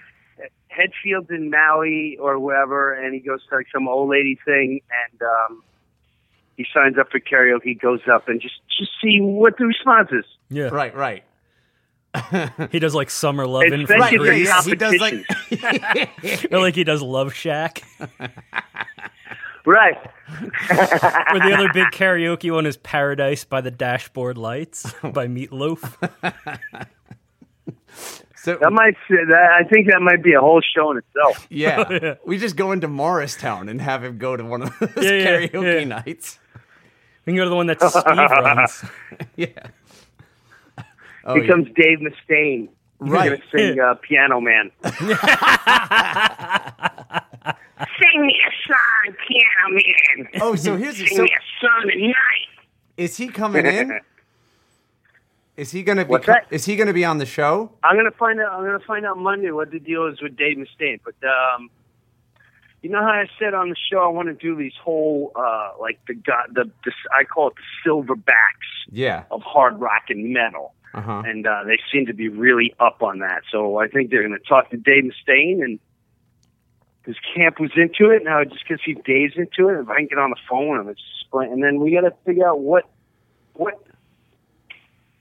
Hetfield's 0.67 1.29
in 1.29 1.49
Maui 1.49 2.17
or 2.19 2.39
wherever, 2.39 2.93
and 2.93 3.13
he 3.13 3.19
goes 3.19 3.41
to 3.49 3.55
like 3.55 3.67
some 3.71 3.87
old 3.87 4.09
lady 4.09 4.39
thing, 4.43 4.81
and 5.11 5.21
um, 5.21 5.63
he 6.57 6.65
signs 6.73 6.97
up 6.97 7.11
for 7.11 7.19
karaoke, 7.19 7.79
goes 7.79 8.01
up, 8.11 8.27
and 8.27 8.41
just 8.41 8.55
just 8.77 8.91
see 9.01 9.19
what 9.19 9.57
the 9.57 9.65
response 9.65 10.09
is. 10.11 10.25
Yeah. 10.49 10.69
Right, 10.69 10.95
right. 10.95 11.23
He 12.71 12.79
does 12.79 12.93
like 12.95 13.09
summer 13.09 13.45
love 13.47 13.63
in 13.63 13.81
Especially 13.81 13.99
Right, 13.99 14.11
for 14.11 14.17
Grease. 14.25 14.47
yeah, 14.47 14.61
he 14.63 14.75
does 14.75 14.95
like 14.99 16.51
or 16.51 16.59
like 16.59 16.75
he 16.75 16.83
does 16.83 17.01
Love 17.01 17.33
Shack. 17.33 17.83
Right. 19.65 19.95
or 19.97 21.39
the 21.39 21.53
other 21.57 21.69
big 21.73 21.87
karaoke 21.93 22.51
one 22.53 22.65
is 22.65 22.75
Paradise 22.75 23.45
by 23.45 23.61
the 23.61 23.71
Dashboard 23.71 24.37
Lights 24.37 24.91
by 25.01 25.27
Meatloaf. 25.27 25.79
so 28.35 28.57
That 28.57 28.71
might 28.73 28.95
that 29.09 29.57
I 29.57 29.63
think 29.69 29.87
that 29.87 30.01
might 30.01 30.21
be 30.21 30.33
a 30.33 30.41
whole 30.41 30.61
show 30.75 30.91
in 30.91 30.97
itself. 30.97 31.47
yeah. 31.49 32.15
We 32.25 32.37
just 32.37 32.57
go 32.57 32.73
into 32.73 32.89
Morristown 32.89 33.69
and 33.69 33.79
have 33.79 34.03
him 34.03 34.17
go 34.17 34.35
to 34.35 34.43
one 34.43 34.63
of 34.63 34.77
those 34.79 34.89
Yeah, 35.05 35.11
yeah, 35.11 35.47
karaoke 35.47 35.79
yeah. 35.79 35.83
nights. 35.85 36.39
We 37.25 37.31
can 37.31 37.37
go 37.37 37.45
to 37.45 37.49
the 37.49 37.55
one 37.55 37.67
that 37.67 37.81
Steve 37.81 38.03
runs. 38.05 38.83
Yeah. 39.37 39.47
Oh, 41.25 41.35
Here 41.35 41.43
yeah. 41.45 41.63
Dave 41.75 41.99
Mustaine. 41.99 42.67
He's 43.01 43.11
Right. 43.11 43.29
gonna 43.29 43.41
sing 43.55 43.79
uh, 43.79 43.95
Piano 43.95 44.39
Man. 44.41 44.71
sing 48.01 48.25
me 48.25 48.35
a 48.47 48.51
song, 48.67 49.15
Piano 49.27 49.69
Man. 49.71 50.27
Oh, 50.41 50.55
so 50.55 50.77
here's 50.77 50.97
Sing 50.97 51.07
so 51.07 51.23
me 51.23 51.29
a 51.29 51.65
song 51.65 51.89
tonight. 51.91 52.47
is 52.97 53.17
he 53.17 53.27
coming 53.27 53.65
in? 53.65 53.99
Is 55.55 55.69
he 55.69 55.83
gonna 55.83 56.03
be 56.03 56.09
What's 56.09 56.25
that? 56.25 56.47
is 56.49 56.65
he 56.65 56.75
gonna 56.75 56.93
be 56.93 57.05
on 57.05 57.19
the 57.19 57.27
show? 57.27 57.69
I'm 57.83 57.95
gonna 57.95 58.09
find 58.09 58.39
out. 58.39 58.53
I'm 58.53 58.65
gonna 58.65 58.79
find 58.79 59.05
out 59.05 59.19
Monday 59.19 59.51
what 59.51 59.69
the 59.69 59.79
deal 59.79 60.07
is 60.07 60.19
with 60.19 60.35
Dave 60.35 60.57
Mustaine. 60.57 60.99
But 61.05 61.13
um, 61.27 61.69
you 62.81 62.89
know 62.89 62.99
how 63.01 63.09
I 63.11 63.27
said 63.37 63.53
on 63.53 63.69
the 63.69 63.75
show 63.91 63.99
I 64.03 64.07
want 64.07 64.29
to 64.29 64.33
do 64.33 64.55
these 64.55 64.73
whole 64.83 65.31
uh, 65.35 65.73
like 65.79 65.99
the 66.07 66.15
god 66.15 66.47
the, 66.55 66.71
the 66.85 66.91
I 67.15 67.23
call 67.23 67.49
it 67.49 67.53
the 67.53 67.87
silverbacks 67.87 68.89
Yeah. 68.89 69.25
of 69.29 69.43
hard 69.43 69.79
rock 69.79 70.05
and 70.09 70.33
metal. 70.33 70.73
Uh-huh. 70.93 71.23
and 71.25 71.47
uh, 71.47 71.63
they 71.65 71.79
seem 71.91 72.05
to 72.05 72.13
be 72.13 72.29
really 72.29 72.75
up 72.79 73.01
on 73.01 73.19
that. 73.19 73.41
So 73.51 73.77
I 73.79 73.87
think 73.87 74.11
they're 74.11 74.27
going 74.27 74.39
to 74.39 74.47
talk 74.47 74.69
to 74.69 74.77
Dave 74.77 75.05
Mustaine, 75.05 75.63
and 75.63 75.79
his 77.05 77.15
camp 77.35 77.59
was 77.59 77.71
into 77.75 78.11
it. 78.11 78.23
Now 78.23 78.43
just 78.43 78.63
because 78.67 78.81
he 78.85 78.93
Dave's 78.93 79.33
into 79.35 79.69
it, 79.69 79.81
if 79.81 79.89
I 79.89 79.97
can 79.97 80.07
get 80.07 80.19
on 80.19 80.29
the 80.29 80.37
phone 80.47 80.69
with 80.69 80.81
him, 80.81 80.89
it's 80.89 81.01
explain. 81.33 81.51
And 81.51 81.63
then 81.63 81.79
we 81.79 81.91
got 81.91 82.01
to 82.01 82.13
figure 82.25 82.47
out 82.47 82.59
what 82.59 82.85
what 83.53 83.83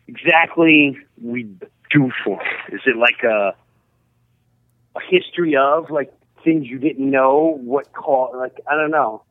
exactly 0.07 0.97
we 1.21 1.45
do 1.91 2.11
for 2.25 2.41
him. 2.41 2.57
Is 2.73 2.81
it 2.87 2.97
like 2.97 3.23
a 3.25 3.55
a 4.95 5.01
history 5.11 5.57
of 5.57 5.91
like 5.91 6.13
things 6.45 6.67
you 6.67 6.79
didn't 6.79 7.11
know? 7.11 7.59
What 7.61 7.93
call 7.93 8.33
like 8.37 8.61
I 8.71 8.77
don't 8.77 8.91
know. 8.91 9.23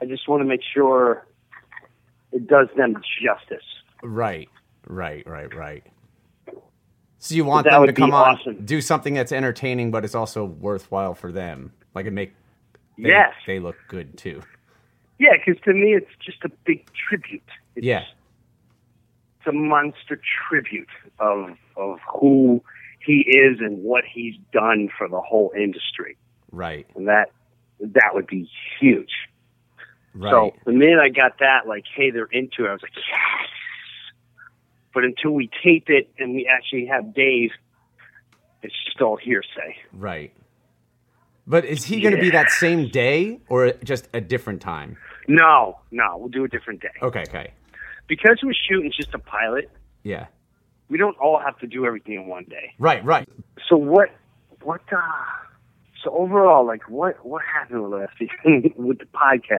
I 0.00 0.04
just 0.04 0.28
want 0.28 0.42
to 0.42 0.44
make 0.44 0.60
sure 0.74 1.26
it 2.32 2.46
does 2.46 2.68
them 2.76 2.96
justice. 3.22 3.64
Right. 4.02 4.48
Right, 4.86 5.26
right, 5.26 5.52
right. 5.54 5.84
So 7.18 7.34
you 7.34 7.44
want 7.44 7.64
That 7.64 7.78
them 7.78 7.86
to 7.86 7.92
come 7.92 8.12
on, 8.12 8.36
awesome. 8.36 8.64
do 8.64 8.80
something 8.80 9.14
that's 9.14 9.32
entertaining, 9.32 9.90
but 9.90 10.04
it's 10.04 10.14
also 10.14 10.44
worthwhile 10.44 11.14
for 11.14 11.32
them. 11.32 11.72
Like 11.94 12.06
it 12.06 12.12
make 12.12 12.34
they, 12.98 13.08
Yes. 13.10 13.34
they 13.46 13.58
look 13.58 13.76
good 13.88 14.16
too. 14.16 14.42
Yeah, 15.18 15.32
because 15.34 15.60
to 15.64 15.72
me, 15.72 15.94
it's 15.94 16.10
just 16.24 16.44
a 16.44 16.50
big 16.64 16.86
tribute. 16.94 17.42
It's, 17.74 17.84
Yeah. 17.86 18.04
it's 19.40 19.46
a 19.48 19.52
monster 19.52 20.20
tribute 20.48 20.88
of 21.18 21.56
of 21.76 21.98
who 22.20 22.62
he 23.00 23.20
is 23.28 23.60
and 23.60 23.82
what 23.82 24.04
he's 24.04 24.34
done 24.52 24.88
for 24.96 25.08
the 25.08 25.20
whole 25.20 25.52
industry, 25.56 26.16
Right. 26.52 26.86
and 26.94 27.08
that 27.08 27.30
that 27.80 28.14
would 28.14 28.26
be 28.26 28.48
huge. 28.78 29.12
Right. 30.14 30.30
So 30.30 30.54
the 30.64 30.72
minute 30.72 30.98
I 30.98 31.08
got 31.10 31.38
that, 31.40 31.66
like, 31.66 31.84
hey, 31.94 32.10
they're 32.10 32.24
into 32.26 32.64
it, 32.64 32.68
I 32.68 32.72
was 32.72 32.82
like, 32.82 32.96
yes. 32.96 33.48
But 34.96 35.04
until 35.04 35.32
we 35.32 35.50
tape 35.62 35.90
it 35.90 36.08
and 36.18 36.32
we 36.34 36.48
actually 36.50 36.86
have 36.86 37.12
Dave, 37.14 37.50
it's 38.62 38.74
just 38.86 39.02
all 39.02 39.18
hearsay. 39.18 39.76
right. 39.92 40.32
But 41.46 41.66
is 41.66 41.84
he 41.84 42.00
going 42.00 42.14
to 42.16 42.20
be 42.20 42.30
that 42.30 42.48
same 42.50 42.88
day 42.88 43.38
or 43.50 43.72
just 43.84 44.08
a 44.14 44.22
different 44.22 44.62
time? 44.62 44.96
No, 45.28 45.78
no, 45.90 46.16
we'll 46.16 46.30
do 46.30 46.44
a 46.44 46.48
different 46.48 46.80
day 46.80 46.88
Okay, 47.02 47.24
okay. 47.28 47.52
because 48.08 48.38
we're 48.42 48.54
shooting 48.68 48.90
just 48.96 49.12
a 49.12 49.18
pilot. 49.18 49.70
Yeah. 50.02 50.28
We 50.88 50.96
don't 50.96 51.16
all 51.18 51.38
have 51.38 51.58
to 51.58 51.66
do 51.66 51.84
everything 51.84 52.14
in 52.14 52.26
one 52.26 52.44
day. 52.48 52.72
Right, 52.78 53.04
right. 53.04 53.28
So 53.68 53.76
what? 53.76 54.08
What? 54.62 54.80
Uh, 54.90 54.96
so 56.02 56.10
overall, 56.16 56.66
like, 56.66 56.88
what? 56.88 57.24
What 57.24 57.42
happened 57.44 57.82
with 57.82 57.92
last 58.00 58.14
with 58.76 58.98
the 59.00 59.04
podcast? 59.14 59.58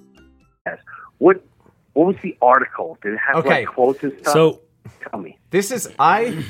What? 1.21 1.45
What 1.93 2.07
was 2.07 2.15
the 2.23 2.35
article? 2.41 2.97
Did 3.03 3.13
it 3.13 3.19
have 3.19 3.35
Okay. 3.45 3.65
like 3.65 3.67
quotes 3.67 4.01
and 4.01 4.11
stuff? 4.21 4.33
So 4.33 4.61
tell 5.07 5.19
me. 5.19 5.37
This 5.51 5.69
is 5.69 5.87
I 5.99 6.43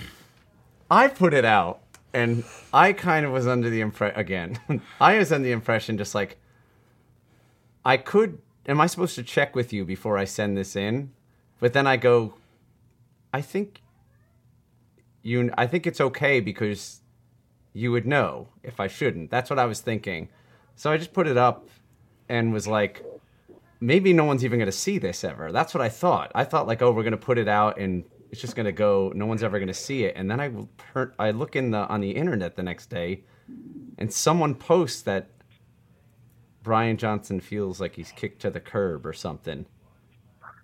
I 0.90 1.10
put 1.10 1.34
it 1.34 1.44
out 1.44 1.82
and 2.14 2.46
I 2.74 2.94
kind 2.94 3.26
of 3.26 3.34
was 3.34 3.48
under 3.48 3.70
the 3.70 3.82
impression 3.82 4.18
again. 4.18 4.60
I 5.02 5.18
was 5.18 5.30
under 5.34 5.46
the 5.46 5.52
impression 5.52 5.98
just 5.98 6.16
like 6.16 6.38
I 7.84 7.98
could 7.98 8.38
am 8.66 8.80
I 8.80 8.88
supposed 8.88 9.16
to 9.16 9.24
check 9.24 9.56
with 9.58 9.74
you 9.74 9.84
before 9.84 10.18
I 10.18 10.24
send 10.24 10.56
this 10.58 10.78
in? 10.78 11.12
But 11.60 11.74
then 11.74 11.86
I 11.86 11.98
go 11.98 12.36
I 13.34 13.42
think 13.42 13.82
you 15.22 15.52
I 15.58 15.68
think 15.68 15.86
it's 15.86 16.00
okay 16.00 16.40
because 16.40 17.02
you 17.74 17.92
would 17.92 18.06
know 18.08 18.48
if 18.64 18.80
I 18.80 18.88
shouldn't. 18.88 19.32
That's 19.32 19.50
what 19.50 19.60
I 19.60 19.66
was 19.66 19.82
thinking. 19.82 20.30
So 20.78 20.90
I 20.94 20.98
just 20.98 21.12
put 21.12 21.28
it 21.28 21.36
up 21.38 21.68
and 22.30 22.54
was 22.54 22.68
like 22.68 23.04
maybe 23.82 24.14
no 24.14 24.24
one's 24.24 24.46
even 24.46 24.60
going 24.60 24.68
to 24.68 24.72
see 24.72 24.98
this 25.00 25.24
ever. 25.24 25.52
That's 25.52 25.74
what 25.74 25.82
I 25.82 25.90
thought. 25.90 26.32
I 26.36 26.44
thought 26.46 26.68
like, 26.68 26.82
oh, 26.82 26.92
we're 26.92 27.04
going 27.04 27.12
to 27.12 27.18
put 27.18 27.38
it 27.38 27.48
out 27.50 27.78
and 27.80 28.06
it's 28.32 28.40
just 28.40 28.56
going 28.56 28.68
to 28.68 28.72
go. 28.72 29.12
No 29.16 29.26
one's 29.26 29.44
ever 29.44 29.60
going 29.60 29.68
to 29.68 29.74
see 29.74 30.06
it. 30.06 30.14
And 30.16 30.32
then 30.32 30.40
I 30.40 30.48
will 30.48 30.70
I 31.20 31.32
look 31.32 31.56
in 31.58 31.72
the 31.72 31.80
on 31.88 32.00
the 32.00 32.12
internet 32.12 32.56
the 32.56 32.64
next 32.64 32.90
day, 32.90 33.24
and 33.98 34.14
someone 34.14 34.56
posts 34.56 35.02
that 35.02 35.30
Brian 36.64 36.96
Johnson 36.96 37.42
feels 37.42 37.82
like 37.82 37.96
he's 37.96 38.12
kicked 38.14 38.42
to 38.44 38.50
the 38.50 38.60
curb 38.62 39.06
or 39.06 39.14
something. 39.14 39.66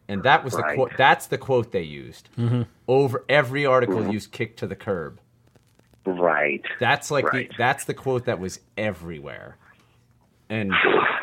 And 0.08 0.24
that 0.24 0.46
was 0.46 0.54
the 0.54 0.62
Right. 0.62 0.76
quote. 0.76 0.92
That's 0.98 1.28
the 1.28 1.38
quote 1.38 1.74
they 1.74 1.82
used. 1.82 2.30
Mm-hmm. 2.38 2.62
Over 2.88 3.26
every 3.28 3.66
article 3.66 4.08
used 4.10 4.32
"kick 4.32 4.56
to 4.58 4.68
the 4.68 4.76
curb." 4.76 5.20
Right. 6.06 6.64
That's 6.80 7.12
like 7.12 7.34
Right. 7.34 7.50
the 7.50 7.56
that's 7.58 7.84
the 7.84 7.94
quote 7.94 8.24
that 8.26 8.40
was 8.40 8.62
everywhere. 8.78 9.58
And 10.50 10.72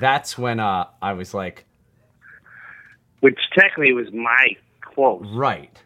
that's 0.00 0.36
when 0.38 0.60
uh 0.60 0.86
I 1.02 1.12
was 1.14 1.34
like, 1.34 1.64
Which 3.20 3.38
technically 3.54 3.92
was 3.92 4.12
my 4.12 4.56
quote. 4.82 5.22
right. 5.34 5.82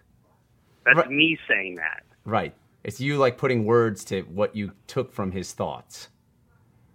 That's 0.84 0.96
Right. 0.96 1.10
me 1.10 1.38
saying 1.48 1.76
that. 1.76 2.02
Right. 2.24 2.54
It's 2.84 3.00
you 3.00 3.16
like 3.16 3.38
putting 3.38 3.64
words 3.64 4.04
to 4.06 4.22
what 4.22 4.56
you 4.56 4.72
took 4.88 5.12
from 5.12 5.30
his 5.30 5.52
thoughts 5.52 6.08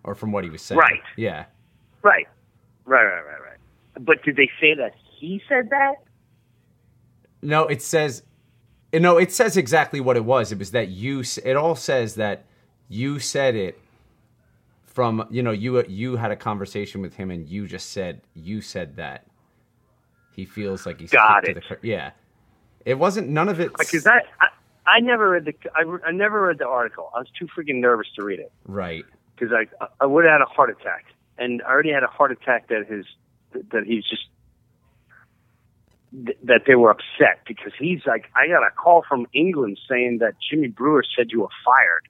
or 0.04 0.14
from 0.16 0.32
what 0.34 0.44
he 0.44 0.50
was 0.50 0.62
saying. 0.62 0.80
Right. 0.80 1.02
Yeah. 1.16 1.46
Right. 2.02 2.28
Right. 2.86 3.04
Right. 3.04 3.24
Right. 3.24 3.42
Right. 3.42 4.06
But 4.06 4.24
did 4.24 4.36
they 4.36 4.50
say 4.60 4.74
that 4.76 4.94
he 5.20 5.42
said 5.48 5.70
that? 5.70 5.96
No, 7.42 7.64
it 7.68 7.82
says 7.82 8.24
no, 8.94 9.18
it 9.18 9.32
says 9.32 9.58
exactly 9.58 10.00
what 10.00 10.18
it 10.18 10.26
was. 10.26 10.52
It 10.52 10.60
was 10.60 10.72
that 10.72 10.90
you 10.90 11.24
it 11.46 11.56
all 11.56 11.76
says 11.76 12.16
that 12.16 12.46
you 12.90 13.20
said 13.20 13.56
it 13.56 13.80
from, 14.98 15.28
you 15.30 15.44
know, 15.44 15.52
you 15.52 15.84
you 15.88 16.16
had 16.16 16.32
a 16.32 16.36
conversation 16.36 17.04
with 17.04 17.14
him 17.14 17.30
and 17.30 17.48
you 17.48 17.68
just 17.68 17.92
said 17.92 18.20
you 18.34 18.62
said 18.62 18.96
that. 18.96 19.28
He 20.32 20.44
feels 20.44 20.88
like 20.88 21.00
he's 21.00 21.12
Got 21.12 21.48
it. 21.48 21.54
The, 21.70 21.78
yeah. 21.84 22.14
It 22.84 22.96
wasn't 22.98 23.30
none 23.30 23.48
of 23.48 23.60
it 23.60 23.78
Because 23.78 24.08
I, 24.08 24.22
I, 24.42 24.48
I 24.88 25.00
never 25.00 25.30
read 25.30 25.46
the 25.46 25.54
I, 25.76 25.84
I 26.08 26.12
never 26.12 26.48
read 26.48 26.58
the 26.58 26.68
article. 26.68 27.12
I 27.16 27.20
was 27.20 27.28
too 27.38 27.46
freaking 27.46 27.80
nervous 27.80 28.08
to 28.16 28.24
read 28.24 28.40
it 28.40 28.52
Right. 28.66 29.06
because 29.36 29.54
I 29.54 29.68
I 30.02 30.08
would 30.08 30.26
have 30.26 30.32
had 30.32 30.42
a 30.42 30.46
heart 30.46 30.72
attack, 30.72 31.06
and 31.38 31.62
I 31.62 31.70
already 31.70 31.92
had 31.92 32.02
a 32.02 32.08
heart 32.08 32.32
attack 32.32 32.70
that 32.70 32.88
his 32.90 33.06
that 33.72 33.84
he's 33.86 34.04
just 34.04 34.24
that 36.44 36.62
they 36.66 36.74
were 36.74 36.90
upset 36.90 37.42
because 37.48 37.74
he's 37.78 38.00
like 38.08 38.32
I 38.36 38.48
got 38.48 38.64
a 38.66 38.72
call 38.72 39.04
from 39.08 39.28
England 39.34 39.78
saying 39.88 40.18
that 40.22 40.34
Jimmy 40.50 40.70
Breuer 40.70 41.04
said 41.16 41.28
you 41.30 41.42
were 41.42 41.56
fired, 41.64 42.08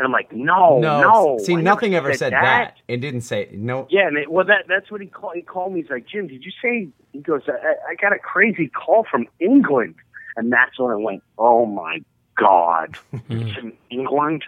and 0.00 0.06
I'm 0.06 0.12
like 0.12 0.32
no 0.32 0.78
no 0.80 1.00
no 1.02 1.38
See, 1.38 1.54
I 1.54 1.60
nothing 1.60 1.94
ever 1.94 2.14
said 2.14 2.32
that. 2.32 2.42
that. 2.42 2.76
It 2.88 3.02
didn't 3.02 3.20
say 3.20 3.50
no. 3.52 3.86
Yeah, 3.90 4.06
and 4.06 4.16
it, 4.16 4.32
well, 4.32 4.46
that 4.46 4.64
that's 4.66 4.90
what 4.90 5.02
he 5.02 5.06
called. 5.06 5.34
He 5.36 5.42
called 5.42 5.74
me. 5.74 5.82
He's 5.82 5.90
like, 5.90 6.06
Jim, 6.08 6.26
did 6.26 6.42
you 6.42 6.52
say? 6.62 6.88
He 7.12 7.18
goes, 7.18 7.42
I, 7.46 7.90
I 7.90 7.94
got 7.96 8.14
a 8.14 8.18
crazy 8.18 8.68
call 8.68 9.04
from 9.10 9.26
England, 9.40 9.96
and 10.36 10.50
that's 10.50 10.78
when 10.78 10.90
I 10.90 10.96
went, 10.96 11.22
oh 11.36 11.66
my 11.66 12.02
god, 12.34 12.96
it's 13.28 13.58
in 13.58 13.74
England. 13.90 14.44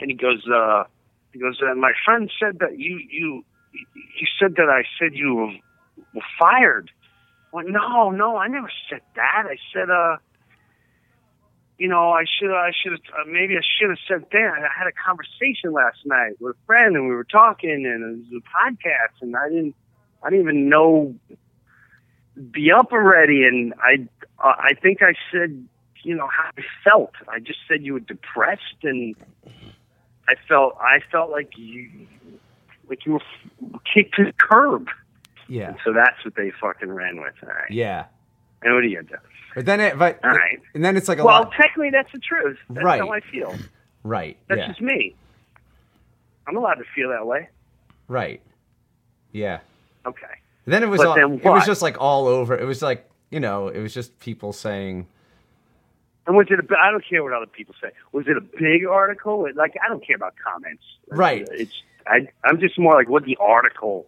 And 0.00 0.10
he 0.10 0.16
goes, 0.16 0.44
uh, 0.52 0.84
he 1.32 1.38
goes, 1.38 1.60
uh, 1.62 1.74
my 1.76 1.92
friend 2.04 2.28
said 2.42 2.58
that 2.58 2.76
you 2.76 3.00
you 3.08 3.44
you 3.72 4.26
said 4.40 4.56
that 4.56 4.68
I 4.68 4.82
said 4.98 5.14
you 5.14 5.36
were, 5.36 5.52
were 6.14 6.26
fired. 6.36 6.90
I 7.52 7.56
went, 7.56 7.68
no, 7.70 8.10
no, 8.10 8.36
I 8.36 8.48
never 8.48 8.72
said 8.88 9.02
that. 9.14 9.44
I 9.46 9.56
said, 9.72 9.88
uh. 9.88 10.16
You 11.80 11.88
know, 11.88 12.10
I 12.10 12.24
should, 12.28 12.54
I 12.54 12.72
should 12.78 12.92
have, 12.92 13.00
uh, 13.20 13.24
maybe 13.26 13.56
I 13.56 13.62
should 13.78 13.88
have 13.88 13.98
said 14.06 14.26
that. 14.30 14.52
I 14.58 14.68
had 14.78 14.86
a 14.86 14.92
conversation 14.92 15.72
last 15.72 15.96
night 16.04 16.32
with 16.38 16.54
a 16.54 16.66
friend, 16.66 16.94
and 16.94 17.08
we 17.08 17.14
were 17.14 17.24
talking, 17.24 17.70
and 17.70 18.04
it 18.04 18.30
was 18.30 18.42
a 18.42 18.44
podcast, 18.52 19.22
and 19.22 19.34
I 19.34 19.48
didn't, 19.48 19.74
I 20.22 20.28
didn't 20.28 20.44
even 20.44 20.68
know 20.68 21.14
be 22.50 22.70
up 22.70 22.92
already, 22.92 23.44
and 23.44 23.72
I, 23.82 24.06
uh, 24.38 24.56
I 24.58 24.74
think 24.74 24.98
I 25.00 25.14
said, 25.32 25.66
you 26.02 26.14
know, 26.14 26.28
how 26.28 26.50
I 26.54 26.62
felt. 26.84 27.14
I 27.28 27.38
just 27.38 27.60
said 27.66 27.82
you 27.82 27.94
were 27.94 28.00
depressed, 28.00 28.82
and 28.82 29.16
I 30.28 30.34
felt, 30.46 30.76
I 30.82 30.98
felt 31.10 31.30
like 31.30 31.56
you, 31.56 31.88
like 32.90 33.06
you 33.06 33.12
were 33.14 33.80
kicked 33.94 34.16
to 34.16 34.26
the 34.26 34.32
curb. 34.32 34.88
Yeah. 35.48 35.76
So 35.82 35.94
that's 35.94 36.22
what 36.26 36.34
they 36.36 36.52
fucking 36.60 36.92
ran 36.92 37.22
with. 37.22 37.34
All 37.42 37.48
right. 37.48 37.70
Yeah. 37.70 38.04
And 38.62 38.74
what 38.74 38.82
do 38.82 38.88
you 38.88 39.02
do? 39.02 39.16
But 39.54 39.66
then 39.66 39.80
it, 39.80 39.98
but 39.98 40.20
All 40.24 40.30
right. 40.30 40.60
and 40.74 40.84
then 40.84 40.96
it's 40.96 41.08
like 41.08 41.18
a 41.18 41.24
Well, 41.24 41.42
lot. 41.42 41.52
technically, 41.52 41.90
that's 41.90 42.10
the 42.12 42.18
truth. 42.20 42.58
That's 42.70 42.84
Right. 42.84 43.00
how 43.00 43.10
I 43.10 43.20
feel. 43.20 43.54
Right. 44.04 44.36
That's 44.48 44.58
yeah. 44.60 44.68
just 44.68 44.80
me. 44.80 45.14
I'm 46.46 46.56
allowed 46.56 46.74
to 46.74 46.84
feel 46.94 47.10
that 47.10 47.26
way. 47.26 47.48
Right. 48.08 48.40
Yeah. 49.32 49.60
Okay. 50.06 50.26
And 50.66 50.74
then 50.74 50.82
it 50.82 50.88
was 50.88 51.00
all, 51.00 51.16
it 51.16 51.44
was 51.44 51.66
just 51.66 51.82
like 51.82 52.00
all 52.00 52.26
over. 52.26 52.56
It 52.56 52.64
was 52.64 52.82
like 52.82 53.06
you 53.30 53.38
know, 53.40 53.68
it 53.68 53.80
was 53.80 53.94
just 53.94 54.18
people 54.18 54.52
saying, 54.52 55.06
And 56.26 56.36
was 56.36 56.48
it 56.50 56.58
a? 56.58 56.76
I 56.82 56.90
don't 56.90 57.04
care 57.08 57.22
what 57.22 57.32
other 57.32 57.46
people 57.46 57.74
say. 57.80 57.90
Was 58.12 58.26
it 58.26 58.36
a 58.36 58.40
big 58.40 58.84
article? 58.86 59.46
Like 59.54 59.76
I 59.84 59.88
don't 59.88 60.04
care 60.04 60.16
about 60.16 60.34
comments. 60.44 60.82
Right. 61.08 61.46
It's. 61.52 61.72
I. 62.06 62.28
I'm 62.44 62.58
just 62.60 62.78
more 62.78 62.94
like 62.94 63.08
what 63.08 63.24
the 63.24 63.36
article. 63.40 64.06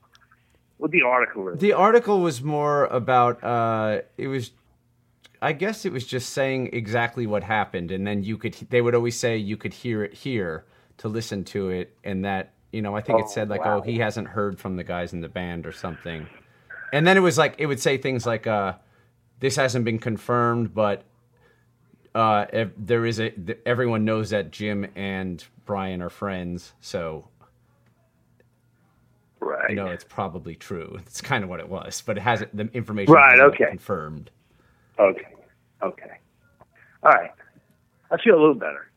What 0.78 0.90
the 0.90 1.02
article 1.02 1.48
is. 1.50 1.60
The 1.60 1.74
article 1.74 2.20
was 2.20 2.42
more 2.42 2.86
about 2.86 3.42
uh 3.44 4.00
it 4.18 4.26
was 4.26 4.50
I 5.42 5.52
guess 5.52 5.84
it 5.84 5.92
was 5.92 6.06
just 6.06 6.30
saying 6.30 6.70
exactly 6.72 7.26
what 7.26 7.42
happened 7.42 7.90
and 7.90 8.06
then 8.06 8.22
you 8.22 8.38
could 8.38 8.54
they 8.70 8.80
would 8.80 8.94
always 8.94 9.18
say 9.18 9.36
you 9.36 9.56
could 9.56 9.74
hear 9.74 10.04
it 10.04 10.14
here 10.14 10.64
to 10.98 11.08
listen 11.08 11.42
to 11.46 11.68
it 11.70 11.94
and 12.04 12.24
that 12.24 12.52
you 12.70 12.80
know, 12.80 12.94
I 12.96 13.02
think 13.02 13.18
it 13.18 13.24
Oh, 13.26 13.28
said 13.28 13.50
like 13.50 13.64
wow. 13.64 13.78
oh 13.78 13.80
he 13.82 13.98
hasn't 13.98 14.28
heard 14.28 14.58
from 14.58 14.76
the 14.76 14.84
guys 14.84 15.12
in 15.12 15.20
the 15.20 15.28
band 15.28 15.66
or 15.66 15.72
something. 15.72 16.26
And 16.92 17.06
then 17.06 17.16
it 17.16 17.20
was 17.20 17.36
like 17.36 17.56
it 17.58 17.66
would 17.66 17.80
say 17.80 17.98
things 17.98 18.24
like 18.24 18.46
uh 18.46 18.74
this 19.40 19.56
hasn't 19.56 19.84
been 19.84 19.98
confirmed 19.98 20.72
but 20.72 21.02
uh 22.14 22.46
if 22.52 22.70
there 22.78 23.04
is 23.04 23.18
a 23.18 23.32
everyone 23.66 24.04
knows 24.04 24.30
that 24.30 24.52
Jim 24.52 24.86
and 24.94 25.44
Brian 25.64 26.00
are 26.02 26.10
friends 26.10 26.72
so 26.80 27.26
right. 29.40 29.70
you 29.70 29.76
know 29.76 29.86
it's 29.86 30.04
probably 30.04 30.54
true. 30.54 30.96
It's 31.06 31.20
kind 31.20 31.42
of 31.42 31.50
what 31.50 31.60
it 31.60 31.68
was, 31.68 32.02
but 32.06 32.16
it 32.16 32.20
hasn't 32.20 32.56
the 32.56 32.68
information 32.72 33.12
Right, 33.12 33.32
hasn't 33.38 33.54
okay. 33.54 33.70
confirmed. 33.70 34.30
Okay. 34.98 35.26
Okay. 35.82 36.10
All 37.02 37.10
right. 37.10 37.30
I 38.10 38.16
feel 38.22 38.34
a 38.34 38.40
little 38.40 38.54
better. 38.54 38.90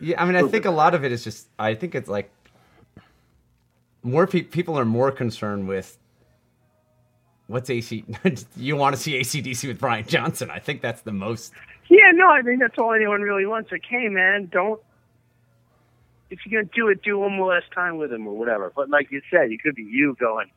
Yeah, 0.00 0.22
I 0.22 0.26
mean, 0.26 0.36
I 0.36 0.46
think 0.48 0.64
a 0.64 0.70
lot 0.70 0.94
of 0.94 1.04
it 1.04 1.12
is 1.12 1.24
just. 1.24 1.48
I 1.58 1.74
think 1.74 1.94
it's 1.94 2.08
like 2.08 2.30
more 4.02 4.26
pe- 4.26 4.42
people 4.42 4.78
are 4.78 4.84
more 4.84 5.10
concerned 5.10 5.66
with 5.66 5.96
what's 7.46 7.70
AC. 7.70 8.04
you 8.56 8.76
want 8.76 8.94
to 8.94 9.00
see 9.00 9.18
ACDC 9.18 9.68
with 9.68 9.78
Brian 9.78 10.06
Johnson? 10.06 10.50
I 10.50 10.58
think 10.58 10.82
that's 10.82 11.02
the 11.02 11.12
most. 11.12 11.52
Yeah. 11.88 12.10
No. 12.12 12.28
I 12.28 12.42
think 12.42 12.60
that's 12.60 12.76
all 12.78 12.92
anyone 12.92 13.22
really 13.22 13.46
wants. 13.46 13.72
Like, 13.72 13.84
hey, 13.88 14.08
man, 14.08 14.48
don't. 14.52 14.80
If 16.30 16.40
you're 16.44 16.62
gonna 16.62 16.72
do 16.74 16.88
it, 16.88 17.02
do 17.02 17.18
one 17.18 17.32
more 17.32 17.54
last 17.54 17.70
time 17.72 17.96
with 17.96 18.12
him 18.12 18.26
or 18.26 18.36
whatever. 18.36 18.72
But 18.74 18.90
like 18.90 19.10
you 19.10 19.22
said, 19.30 19.52
it 19.52 19.62
could 19.62 19.76
be 19.76 19.84
you 19.84 20.16
going. 20.18 20.50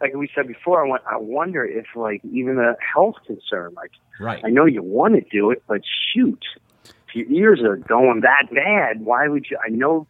Like 0.00 0.14
we 0.14 0.28
said 0.34 0.46
before, 0.46 0.84
I 0.84 0.88
went. 0.90 1.02
I 1.10 1.16
wonder 1.16 1.64
if 1.64 1.86
like 1.94 2.20
even 2.30 2.58
a 2.58 2.76
health 2.94 3.16
concern, 3.26 3.72
like 3.74 3.92
Right. 4.18 4.42
I 4.44 4.50
know 4.50 4.64
you 4.64 4.82
want 4.82 5.14
to 5.14 5.20
do 5.30 5.50
it, 5.50 5.62
but 5.66 5.82
shoot, 6.12 6.42
if 6.84 7.14
your 7.14 7.26
ears 7.30 7.60
are 7.62 7.76
going 7.76 8.20
that 8.22 8.48
bad, 8.52 9.04
why 9.04 9.28
would 9.28 9.46
you? 9.50 9.58
I 9.64 9.68
know 9.68 10.06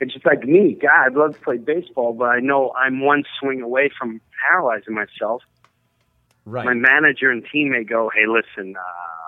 it's 0.00 0.12
just 0.12 0.26
like 0.26 0.44
me. 0.44 0.78
God, 0.80 1.06
I'd 1.06 1.14
love 1.14 1.34
to 1.34 1.40
play 1.40 1.58
baseball, 1.58 2.12
but 2.12 2.26
I 2.26 2.40
know 2.40 2.72
I'm 2.76 3.00
one 3.00 3.24
swing 3.40 3.62
away 3.62 3.90
from 3.96 4.20
paralyzing 4.44 4.94
myself. 4.94 5.42
Right. 6.44 6.64
My 6.64 6.74
manager 6.74 7.30
and 7.30 7.44
team 7.52 7.70
may 7.70 7.84
go, 7.84 8.10
"Hey, 8.14 8.26
listen, 8.26 8.76
uh, 8.76 9.21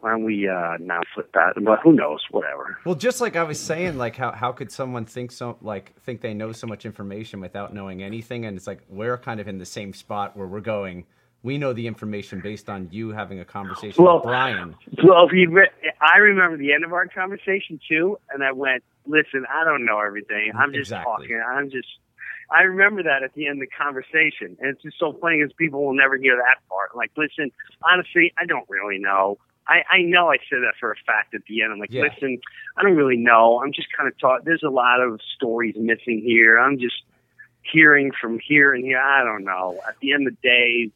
why 0.00 0.10
don't 0.10 0.24
we 0.24 0.48
uh, 0.48 0.76
now 0.80 1.00
flip 1.14 1.30
that?" 1.34 1.54
But 1.62 1.80
who 1.82 1.92
knows? 1.92 2.20
Whatever. 2.30 2.78
Well, 2.84 2.94
just 2.94 3.20
like 3.20 3.36
I 3.36 3.42
was 3.42 3.58
saying, 3.60 3.98
like 3.98 4.16
how 4.16 4.32
how 4.32 4.52
could 4.52 4.70
someone 4.72 5.04
think 5.04 5.32
so 5.32 5.56
like 5.60 5.94
think 6.00 6.20
they 6.20 6.34
know 6.34 6.52
so 6.52 6.66
much 6.66 6.84
information 6.86 7.40
without 7.40 7.74
knowing 7.74 8.02
anything? 8.02 8.44
And 8.44 8.56
it's 8.56 8.66
like 8.66 8.80
we're 8.88 9.18
kind 9.18 9.40
of 9.40 9.48
in 9.48 9.58
the 9.58 9.66
same 9.66 9.92
spot 9.92 10.36
where 10.36 10.46
we're 10.46 10.60
going. 10.60 11.04
We 11.44 11.56
know 11.56 11.72
the 11.72 11.86
information 11.86 12.40
based 12.40 12.68
on 12.68 12.88
you 12.90 13.10
having 13.10 13.38
a 13.38 13.44
conversation 13.44 14.02
Well, 14.02 14.16
with 14.16 14.24
Brian. 14.24 14.74
Well, 15.04 15.24
if 15.26 15.32
you, 15.32 15.48
re- 15.50 15.70
I 16.00 16.18
remember 16.18 16.56
the 16.56 16.72
end 16.72 16.84
of 16.84 16.92
our 16.92 17.06
conversation 17.06 17.78
too, 17.88 18.18
and 18.32 18.42
I 18.42 18.50
went, 18.50 18.82
"Listen, 19.06 19.44
I 19.48 19.64
don't 19.64 19.86
know 19.86 20.00
everything. 20.00 20.50
I'm 20.58 20.72
just 20.72 20.90
Exactly. 20.90 21.28
talking. 21.28 21.42
I'm 21.48 21.70
just." 21.70 21.88
I 22.50 22.62
remember 22.62 23.02
that 23.02 23.22
at 23.22 23.34
the 23.34 23.46
end 23.46 23.62
of 23.62 23.68
the 23.68 23.76
conversation, 23.76 24.56
and 24.58 24.70
it's 24.70 24.82
just 24.82 24.98
so 24.98 25.12
funny 25.20 25.36
because 25.38 25.52
people 25.52 25.84
will 25.84 25.92
never 25.94 26.16
hear 26.16 26.34
that 26.36 26.66
part. 26.68 26.96
Like, 26.96 27.10
listen, 27.14 27.50
honestly, 27.84 28.32
I 28.38 28.46
don't 28.46 28.64
really 28.70 28.98
know. 28.98 29.36
I, 29.68 29.82
I 29.90 30.02
know 30.02 30.30
I 30.30 30.38
said 30.48 30.60
that 30.62 30.74
for 30.80 30.90
a 30.90 30.96
fact 31.06 31.34
at 31.34 31.42
the 31.46 31.62
end. 31.62 31.72
I'm 31.72 31.78
like, 31.78 31.92
Yeah. 31.92 32.02
listen, 32.02 32.38
I 32.76 32.82
don't 32.82 32.96
really 32.96 33.16
know. 33.16 33.60
I'm 33.62 33.72
just 33.72 33.88
kind 33.96 34.08
of 34.08 34.18
taught. 34.18 34.44
There's 34.44 34.62
a 34.62 34.70
lot 34.70 35.00
of 35.00 35.20
stories 35.36 35.74
missing 35.76 36.22
here. 36.24 36.58
I'm 36.58 36.78
just 36.78 37.02
hearing 37.62 38.12
from 38.18 38.38
here 38.38 38.72
and 38.72 38.84
here. 38.84 38.98
I 38.98 39.22
don't 39.24 39.44
know. 39.44 39.80
At 39.86 39.96
the 40.00 40.12
end 40.12 40.26
of 40.26 40.34
the 40.40 40.48
day, 40.48 40.90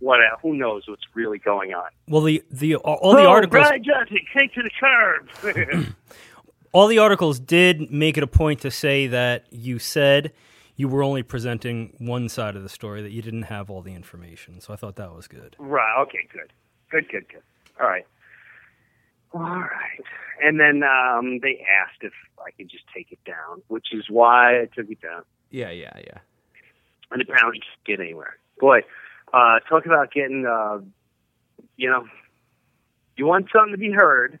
what? 0.00 0.20
Who 0.42 0.54
knows 0.54 0.84
what's 0.86 1.04
really 1.14 1.38
going 1.38 1.74
on? 1.74 1.88
Well, 2.06 2.22
the 2.22 2.42
the 2.50 2.76
all 2.76 3.14
the 3.14 3.24
oh, 3.24 3.30
articles 3.30 3.66
Brian 3.66 3.82
Johnson, 3.82 4.18
to 4.54 4.62
the 4.62 4.70
curb. 4.78 5.94
all 6.72 6.86
the 6.86 6.98
articles 6.98 7.40
did 7.40 7.90
make 7.90 8.16
it 8.16 8.22
a 8.22 8.28
point 8.28 8.60
to 8.60 8.70
say 8.70 9.06
that 9.08 9.46
you 9.50 9.78
said 9.78 10.32
you 10.76 10.86
were 10.88 11.02
only 11.02 11.24
presenting 11.24 11.94
one 11.98 12.28
side 12.28 12.54
of 12.54 12.62
the 12.62 12.68
story 12.68 13.02
that 13.02 13.10
you 13.10 13.22
didn't 13.22 13.44
have 13.44 13.70
all 13.70 13.82
the 13.82 13.94
information. 13.94 14.60
So 14.60 14.72
I 14.72 14.76
thought 14.76 14.94
that 14.96 15.12
was 15.12 15.26
good. 15.26 15.56
right. 15.58 16.00
Okay. 16.02 16.28
Good. 16.32 16.52
Good. 16.90 17.08
Good. 17.10 17.28
Good. 17.28 17.42
All 17.80 17.86
right. 17.88 18.06
All 19.32 19.40
right. 19.40 20.00
And 20.42 20.60
then 20.60 20.82
um, 20.82 21.40
they 21.40 21.64
asked 21.82 22.02
if 22.02 22.12
I 22.38 22.50
could 22.52 22.68
just 22.68 22.84
take 22.94 23.10
it 23.10 23.18
down, 23.24 23.62
which 23.68 23.88
is 23.92 24.04
why 24.08 24.60
I 24.60 24.66
took 24.66 24.90
it 24.90 25.00
down. 25.00 25.22
Yeah, 25.50 25.70
yeah, 25.70 25.92
yeah. 25.96 26.18
And 27.10 27.22
apparently, 27.22 27.58
just 27.58 27.84
get 27.84 28.00
anywhere. 28.00 28.36
Boy, 28.60 28.80
uh, 29.32 29.60
talk 29.68 29.86
about 29.86 30.12
getting. 30.12 30.46
Uh, 30.46 30.80
you 31.76 31.90
know, 31.90 32.06
you 33.16 33.26
want 33.26 33.46
something 33.52 33.72
to 33.72 33.78
be 33.78 33.90
heard, 33.90 34.38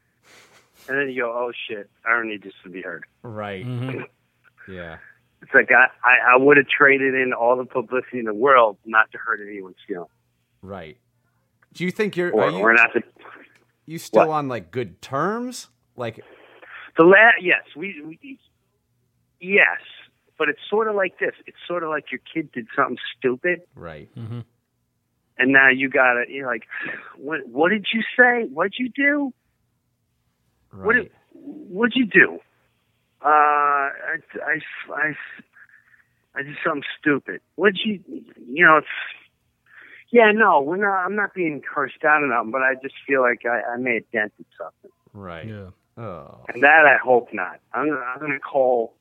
and 0.88 0.98
then 0.98 1.08
you 1.08 1.22
go, 1.22 1.32
"Oh 1.32 1.52
shit, 1.68 1.88
I 2.06 2.10
don't 2.12 2.28
need 2.28 2.42
this 2.42 2.52
to 2.62 2.68
be 2.68 2.82
heard." 2.82 3.04
Right. 3.22 3.66
Mm-hmm. 3.66 4.02
Yeah. 4.68 4.98
It's 5.40 5.54
like 5.54 5.70
I, 5.70 5.86
I, 6.06 6.34
I 6.34 6.36
would 6.36 6.56
have 6.56 6.66
traded 6.68 7.14
in 7.14 7.32
all 7.32 7.56
the 7.56 7.64
publicity 7.64 8.18
in 8.18 8.24
the 8.24 8.34
world 8.34 8.76
not 8.84 9.10
to 9.12 9.18
hurt 9.18 9.40
anyone's 9.40 9.76
feelings, 9.86 10.10
Right. 10.60 10.98
Do 11.72 11.84
you 11.84 11.90
think 11.90 12.16
you're 12.16 12.32
or, 12.32 12.44
are 12.44 12.50
you, 12.50 12.58
or 12.58 12.74
not 12.74 12.92
to. 12.92 13.02
You 13.88 13.98
still 13.98 14.28
what? 14.28 14.34
on 14.34 14.48
like 14.48 14.70
good 14.70 15.00
terms? 15.00 15.68
Like 15.96 16.24
The 16.96 17.04
la- 17.04 17.40
yes, 17.40 17.62
we, 17.76 18.00
we, 18.04 18.38
yes, 19.40 19.80
but 20.38 20.48
it's 20.48 20.60
sort 20.68 20.88
of 20.88 20.94
like 20.94 21.18
this. 21.18 21.34
It's 21.46 21.56
sort 21.66 21.82
of 21.82 21.90
like 21.90 22.12
your 22.12 22.20
kid 22.32 22.52
did 22.52 22.66
something 22.76 22.98
stupid, 23.18 23.62
right. 23.74 24.08
mhm 24.16 24.44
and 25.38 25.52
now 25.52 25.68
you 25.70 25.88
got 25.88 26.14
to 26.14 26.24
you're 26.28 26.46
like, 26.46 26.64
what? 27.16 27.46
What 27.48 27.70
did 27.70 27.86
you 27.94 28.02
say? 28.16 28.48
What'd 28.52 28.74
you 28.78 28.90
do? 28.90 29.32
What 30.72 30.94
did, 30.94 31.10
what'd 31.32 31.94
you 31.96 32.06
do? 32.06 32.40
Uh, 33.24 33.28
I, 33.28 34.16
I, 34.44 34.92
I, 34.92 35.14
I 36.34 36.42
did 36.42 36.56
something 36.64 36.82
stupid. 37.00 37.40
What'd 37.54 37.78
you, 37.84 38.00
you 38.06 38.64
know, 38.64 38.78
it's, 38.78 38.86
Yeah, 40.10 40.32
no, 40.32 40.62
we're 40.62 40.76
not. 40.76 41.04
I'm 41.04 41.14
not 41.16 41.34
being 41.34 41.60
cursed 41.60 42.02
out 42.04 42.22
or 42.22 42.28
nothing, 42.28 42.50
but 42.50 42.62
I 42.62 42.74
just 42.82 42.94
feel 43.06 43.20
like 43.20 43.42
I, 43.44 43.74
I 43.74 43.76
may 43.76 43.94
have 43.94 44.10
dented 44.12 44.46
something, 44.56 44.90
Right. 45.12 45.46
Yeah. 45.46 45.70
Oh. 46.02 46.44
and 46.52 46.62
that 46.62 46.86
I 46.86 46.96
hope 47.02 47.28
not. 47.32 47.58
I'm 47.74 47.88
gonna, 47.88 48.00
I'm 48.00 48.20
gonna 48.20 48.38
call 48.38 48.94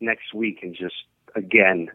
next 0.00 0.34
week 0.34 0.58
and 0.62 0.74
just 0.74 0.94
again 1.36 1.88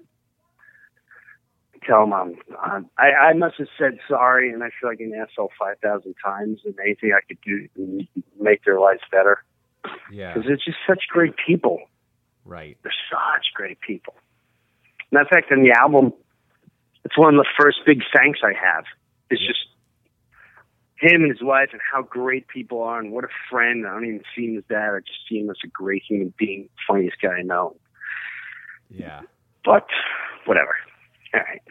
tell 1.86 2.02
them 2.02 2.14
I'm. 2.14 2.36
I'm 2.62 2.90
I, 2.98 3.12
I 3.12 3.34
must 3.34 3.56
have 3.58 3.68
said 3.78 4.00
sorry, 4.08 4.52
and 4.52 4.64
I 4.64 4.70
feel 4.80 4.90
like 4.90 5.00
an 5.02 5.14
asshole 5.14 5.52
five 5.60 5.76
thousand 5.84 6.16
times, 6.24 6.62
and 6.66 6.74
anything 6.84 7.12
I 7.16 7.20
could 7.28 7.40
do 7.46 7.68
to 7.76 8.08
make 8.40 8.64
their 8.64 8.80
lives 8.80 9.02
better 9.12 9.44
Yeah. 10.12 10.34
because 10.34 10.50
it's 10.50 10.64
just 10.66 10.78
such 10.88 11.04
great 11.10 11.34
people. 11.46 11.80
Right. 12.46 12.78
They're 12.84 12.94
such 13.12 13.48
great 13.54 13.80
people. 13.82 14.16
Matter 15.12 15.24
of 15.24 15.30
fact, 15.30 15.52
on 15.52 15.64
the 15.64 15.72
album, 15.72 16.14
it's 17.06 17.18
one 17.18 17.36
of 17.36 17.40
the 17.40 17.50
first 17.60 17.80
big 17.86 18.02
thanks 18.16 18.40
I 18.44 18.54
have. 18.54 18.86
It's 19.30 19.46
just 19.46 19.60
him 20.98 21.24
and 21.24 21.32
his 21.32 21.42
wife 21.42 21.70
and 21.72 21.82
how 21.92 22.02
great 22.02 22.48
people 22.48 22.82
are 22.82 23.00
and 23.00 23.12
what 23.12 23.24
a 23.24 23.30
friend. 23.50 23.86
I 23.86 23.92
don't 23.94 24.06
even 24.06 24.24
see 24.36 24.46
him 24.46 24.58
as 24.58 24.64
that. 24.70 24.94
I 24.94 25.00
just 25.00 25.20
see 25.28 25.40
him 25.40 25.50
as 25.50 25.58
a 25.64 25.68
great 25.68 26.04
human 26.08 26.34
being, 26.38 26.70
funniest 26.88 27.22
guy 27.22 27.40
I 27.40 27.42
know. 27.42 27.76
Yeah. 28.90 29.22
But 29.66 29.88
whatever. 30.46 30.76
All 31.34 31.42
right. 31.42 31.62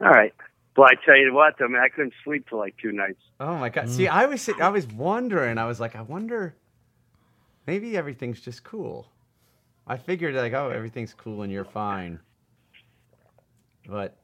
All 0.00 0.10
right. 0.10 0.34
Well, 0.76 0.86
I 0.90 0.94
tell 1.04 1.16
you 1.16 1.32
what, 1.32 1.54
though, 1.58 1.68
man, 1.68 1.80
I 1.82 1.88
couldn't 1.88 2.12
sleep 2.22 2.46
for 2.48 2.56
like 2.56 2.76
two 2.80 2.92
nights. 2.92 3.20
Oh 3.40 3.56
my 3.56 3.70
god. 3.70 3.88
See, 3.88 4.04
mm. 4.04 4.10
I 4.10 4.26
was 4.26 4.42
sit- 4.42 4.60
I 4.60 4.68
was 4.68 4.86
wondering. 4.86 5.56
I 5.56 5.64
was 5.64 5.80
like, 5.80 5.96
I 5.96 6.02
wonder. 6.02 6.54
Maybe 7.66 7.96
everything's 7.96 8.40
just 8.40 8.62
cool. 8.62 9.08
I 9.86 9.96
figured 9.96 10.34
like, 10.34 10.52
oh, 10.52 10.68
everything's 10.68 11.14
cool 11.14 11.42
and 11.42 11.52
you're 11.52 11.64
fine. 11.64 12.20
But 13.88 14.16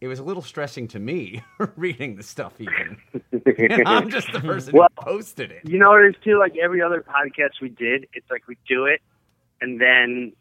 it 0.00 0.08
was 0.08 0.18
a 0.18 0.22
little 0.22 0.42
stressing 0.42 0.88
to 0.88 0.98
me 0.98 1.42
reading 1.76 2.16
the 2.16 2.22
stuff. 2.22 2.54
Even 2.60 2.98
I'm 3.86 4.10
just 4.10 4.30
the 4.32 4.40
person 4.40 4.72
Well, 4.76 4.88
who 4.98 5.04
posted 5.04 5.50
it. 5.50 5.62
You 5.64 5.78
know 5.78 5.90
what 5.90 6.02
it 6.04 6.16
is 6.16 6.22
too? 6.22 6.38
Like 6.38 6.56
every 6.56 6.82
other 6.82 7.02
podcast 7.06 7.60
we 7.62 7.68
did, 7.70 8.06
it's 8.12 8.30
like 8.30 8.46
we 8.46 8.56
do 8.68 8.84
it, 8.86 9.00
and 9.60 9.80
then 9.80 10.32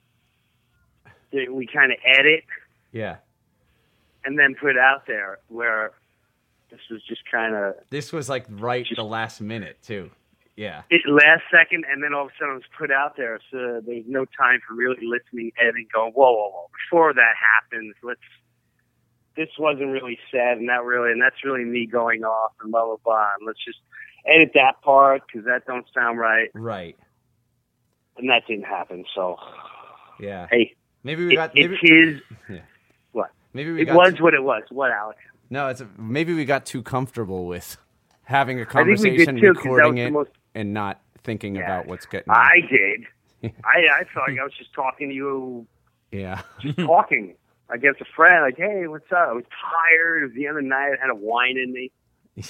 we 1.52 1.68
kind 1.68 1.92
of 1.92 1.98
edit 2.06 2.44
Yeah. 2.92 3.18
and 4.24 4.38
then 4.40 4.56
put 4.60 4.72
it 4.72 4.78
out 4.78 5.06
there. 5.08 5.40
Where 5.48 5.92
this 6.70 6.80
was 6.90 7.02
just 7.08 7.22
kind 7.32 7.56
of 7.56 7.76
This 7.90 8.12
was 8.12 8.28
like 8.30 8.46
right 8.50 8.86
the 8.96 9.04
last 9.04 9.42
minute 9.42 9.78
too. 9.82 10.12
Yeah. 10.58 10.84
it 10.90 11.02
last 11.08 11.44
second, 11.52 11.84
and 11.92 12.02
then 12.04 12.14
all 12.14 12.26
of 12.26 12.30
a 12.30 12.34
sudden 12.40 12.54
it 12.56 12.58
was 12.58 12.72
put 12.78 12.90
out 12.92 13.18
there. 13.18 13.40
So 13.52 13.82
there's 13.86 14.06
no 14.08 14.24
time 14.26 14.62
for 14.68 14.74
really 14.74 15.06
listening, 15.06 15.52
editing, 15.60 15.88
going, 15.94 16.14
whoa, 16.14 16.32
whoa, 16.32 16.50
whoa. 16.50 16.70
Before 16.90 17.14
that 17.14 17.34
happens, 17.36 17.94
let's. 18.04 18.20
This 19.36 19.50
wasn't 19.60 19.90
really 19.92 20.18
said, 20.32 20.58
and 20.60 20.70
that 20.70 20.86
really, 20.86 21.12
and 21.12 21.22
that's 21.22 21.44
really 21.44 21.66
me 21.66 21.86
going 21.86 22.24
off 22.24 22.54
and 22.62 22.72
blah 22.72 22.86
blah 22.86 22.96
blah. 23.04 23.32
And 23.38 23.46
let's 23.46 23.60
just 23.66 23.80
edit 24.26 24.52
that 24.54 24.82
part 24.82 25.24
because 25.28 25.46
that 25.46 25.66
don't 25.66 25.86
sound 25.94 26.20
right, 26.20 26.50
Right. 26.54 26.96
and 28.18 28.30
that 28.30 28.44
didn't 28.48 28.64
happen. 28.64 29.04
So 29.14 29.36
Yeah. 30.22 30.48
hey, 30.50 30.74
Maybe 31.04 31.26
we 31.26 31.34
it, 31.34 31.36
got. 31.36 31.52
Maybe, 31.54 31.78
it's. 31.82 32.24
Yeah. 32.50 32.60
What? 33.12 33.32
maybe 33.54 33.74
we 33.74 33.82
It 33.82 33.86
got. 33.88 33.96
was 33.98 34.22
what 34.22 34.34
it 34.34 34.42
was. 34.44 34.64
What, 34.70 34.92
Alex? 34.92 35.20
No, 35.50 35.68
it's 35.68 35.84
maybe 35.98 36.34
we 36.34 36.46
got 36.46 36.66
too 36.66 36.82
comfortable 36.82 37.46
with 37.46 37.78
having 38.24 38.62
a 38.62 38.66
think 38.66 38.74
we 38.88 38.96
did 39.18 39.28
conversation, 39.28 39.36
too, 39.42 39.48
recording 39.50 39.86
was 39.88 39.96
the 39.96 40.02
it, 40.02 40.12
most- 40.12 40.30
and 40.56 40.74
not 40.74 41.00
thinking 41.24 41.56
Yeah. 41.56 41.62
about 41.64 41.86
what's 41.88 42.06
getting. 42.08 42.32
I 42.32 42.60
did. 42.70 43.06
I 43.64 44.00
I 44.00 44.04
felt 44.14 44.28
like 44.30 44.40
I 44.40 44.44
was 44.44 44.54
just 44.58 44.74
talking 44.74 45.10
to 45.10 45.16
you, 45.16 45.68
yeah. 46.12 46.42
just 46.62 46.78
talking. 46.80 47.36
I 47.70 47.78
guess 47.78 47.96
a 48.00 48.06
friend, 48.16 48.44
like, 48.44 48.58
hey, 48.58 48.86
what's 48.88 49.12
up? 49.12 49.28
I 49.30 49.34
was 49.34 49.44
tired. 49.72 50.22
It 50.22 50.26
was 50.28 50.36
the 50.36 50.46
end 50.48 50.58
of 50.58 50.64
the 50.64 50.70
night. 50.70 50.92
I 50.98 51.02
had 51.02 51.10
a 51.10 51.16
wine 51.16 51.58
in 51.58 51.74
me. 51.74 51.92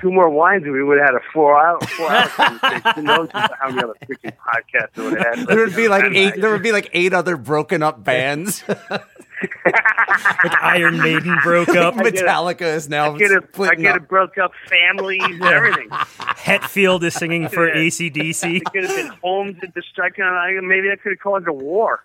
Two 0.00 0.10
more 0.10 0.28
wines, 0.28 0.64
and 0.64 0.72
we 0.72 0.82
would 0.82 0.98
have 0.98 1.10
had 1.10 1.14
a 1.14 1.20
four 1.32 1.56
hour, 1.64 1.78
four 1.80 2.10
hour 2.10 2.26
conversation. 2.28 2.82
Who 2.96 3.02
knows 3.02 3.28
how 3.32 3.48
many 3.68 3.82
other 3.84 3.94
freaking 4.06 4.32
podcasts 4.36 4.96
would 4.96 5.16
have 5.18 5.38
had? 5.38 5.46
there 5.46 5.58
would 5.58 5.76
be 5.76 5.86
like 5.88 6.02
eight. 6.04 6.24
night. 6.30 6.40
There 6.40 6.50
would 6.50 6.62
be 6.64 6.72
like 6.72 6.90
eight 6.92 7.12
other 7.14 7.36
broken 7.36 7.80
up 7.82 8.02
bands. 8.02 8.64
Iron 10.62 10.98
Maiden 10.98 11.36
broke 11.42 11.70
up. 11.70 11.94
get 11.96 12.06
it. 12.06 12.14
Metallica 12.14 12.62
is 12.62 12.88
now 12.88 13.14
I 13.14 13.18
get 13.18 13.30
a, 13.30 13.42
I 13.60 13.74
get 13.74 13.96
a 13.96 14.00
up. 14.02 14.08
broke 14.08 14.38
up 14.38 14.52
family 14.68 15.18
and 15.20 15.42
everything. 15.44 15.88
Hetfield 15.90 17.02
is 17.04 17.14
singing 17.14 17.48
for 17.48 17.68
Yeah. 17.68 17.74
ACDC. 17.74 18.56
It 18.62 18.64
could 18.72 18.84
have 18.84 18.96
been 18.96 19.12
homes 19.22 19.56
at 19.62 19.74
the 19.74 19.82
strike. 19.82 20.14
Maybe 20.18 20.90
I 20.90 20.96
could 20.96 21.12
have 21.12 21.18
called 21.20 21.42
it 21.42 21.48
a 21.48 21.52
war. 21.52 22.04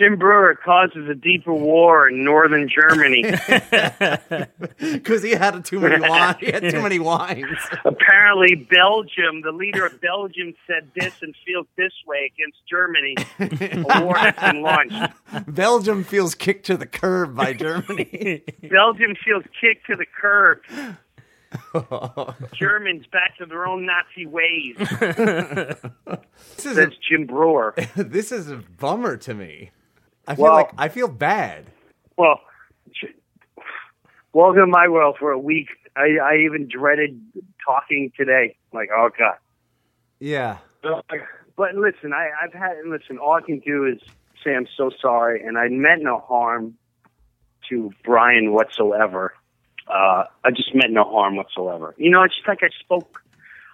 Jim 0.00 0.16
Breuer 0.16 0.54
causes 0.54 1.08
a 1.10 1.14
deeper 1.14 1.52
war 1.52 2.08
in 2.08 2.24
northern 2.24 2.70
Germany. 2.70 3.22
because 4.78 5.22
he 5.22 5.32
had 5.32 5.62
too 5.62 5.78
many 5.78 6.00
wines. 6.00 6.36
He 6.40 6.50
had 6.50 6.70
too 6.70 6.80
many 6.80 6.98
wines. 6.98 7.58
Apparently, 7.84 8.54
Belgium, 8.54 9.42
the 9.42 9.52
leader 9.52 9.84
of 9.84 10.00
Belgium, 10.00 10.54
said 10.66 10.90
this 10.98 11.20
and 11.20 11.34
feels 11.44 11.66
this 11.76 11.92
way 12.06 12.32
against 12.32 12.58
Germany. 12.66 13.14
A 13.38 14.04
war 14.04 14.16
has 14.16 14.34
been 14.36 14.62
launched. 14.62 15.12
Belgium 15.46 16.02
feels 16.04 16.34
kicked 16.34 16.64
to 16.66 16.78
the 16.78 16.86
curb 16.86 17.36
by 17.36 17.52
Germany. 17.52 18.42
Belgium 18.70 19.14
feels 19.22 19.44
kicked 19.60 19.86
to 19.88 19.96
the 19.96 20.06
curb. 20.06 20.60
Germans 22.54 23.06
back 23.12 23.36
to 23.38 23.46
their 23.46 23.66
own 23.66 23.86
Nazi 23.86 24.26
ways. 24.26 24.76
this 24.78 26.66
is 26.66 26.74
Says 26.76 26.92
Jim 27.08 27.26
Breuer. 27.26 27.74
this 27.96 28.32
is 28.32 28.50
a 28.50 28.56
bummer 28.78 29.16
to 29.18 29.34
me. 29.34 29.70
I 30.26 30.34
feel 30.36 30.44
Well- 30.44 30.54
like 30.54 30.70
I 30.78 30.88
feel 30.88 31.08
bad. 31.08 31.66
Well, 32.16 32.40
welcome 34.32 34.60
to 34.60 34.66
my 34.66 34.88
world 34.88 35.16
for 35.18 35.30
a 35.32 35.38
week. 35.38 35.68
I, 35.96 36.18
I 36.22 36.36
even 36.44 36.68
dreaded 36.68 37.20
talking 37.66 38.12
today. 38.16 38.56
Like, 38.72 38.90
oh 38.94 39.10
god. 39.18 39.36
Yeah. 40.18 40.58
But 40.82 41.74
listen, 41.74 42.12
I, 42.12 42.30
I've 42.42 42.52
had 42.52 42.72
listen. 42.86 43.18
All 43.18 43.32
I 43.32 43.40
can 43.40 43.58
do 43.60 43.86
is 43.86 43.98
say 44.44 44.54
I'm 44.54 44.68
so 44.76 44.90
sorry, 45.00 45.44
and 45.44 45.58
I 45.58 45.68
meant 45.68 46.02
no 46.02 46.18
harm 46.20 46.74
to 47.70 47.90
Brian 48.04 48.52
whatsoever. 48.52 49.34
Uh, 49.90 50.24
I 50.44 50.50
just 50.50 50.74
meant 50.74 50.92
no 50.92 51.04
harm 51.04 51.36
whatsoever. 51.36 51.94
You 51.98 52.10
know, 52.10 52.22
it's 52.22 52.36
just 52.36 52.48
like 52.48 52.62
I 52.62 52.70
spoke. 52.78 53.20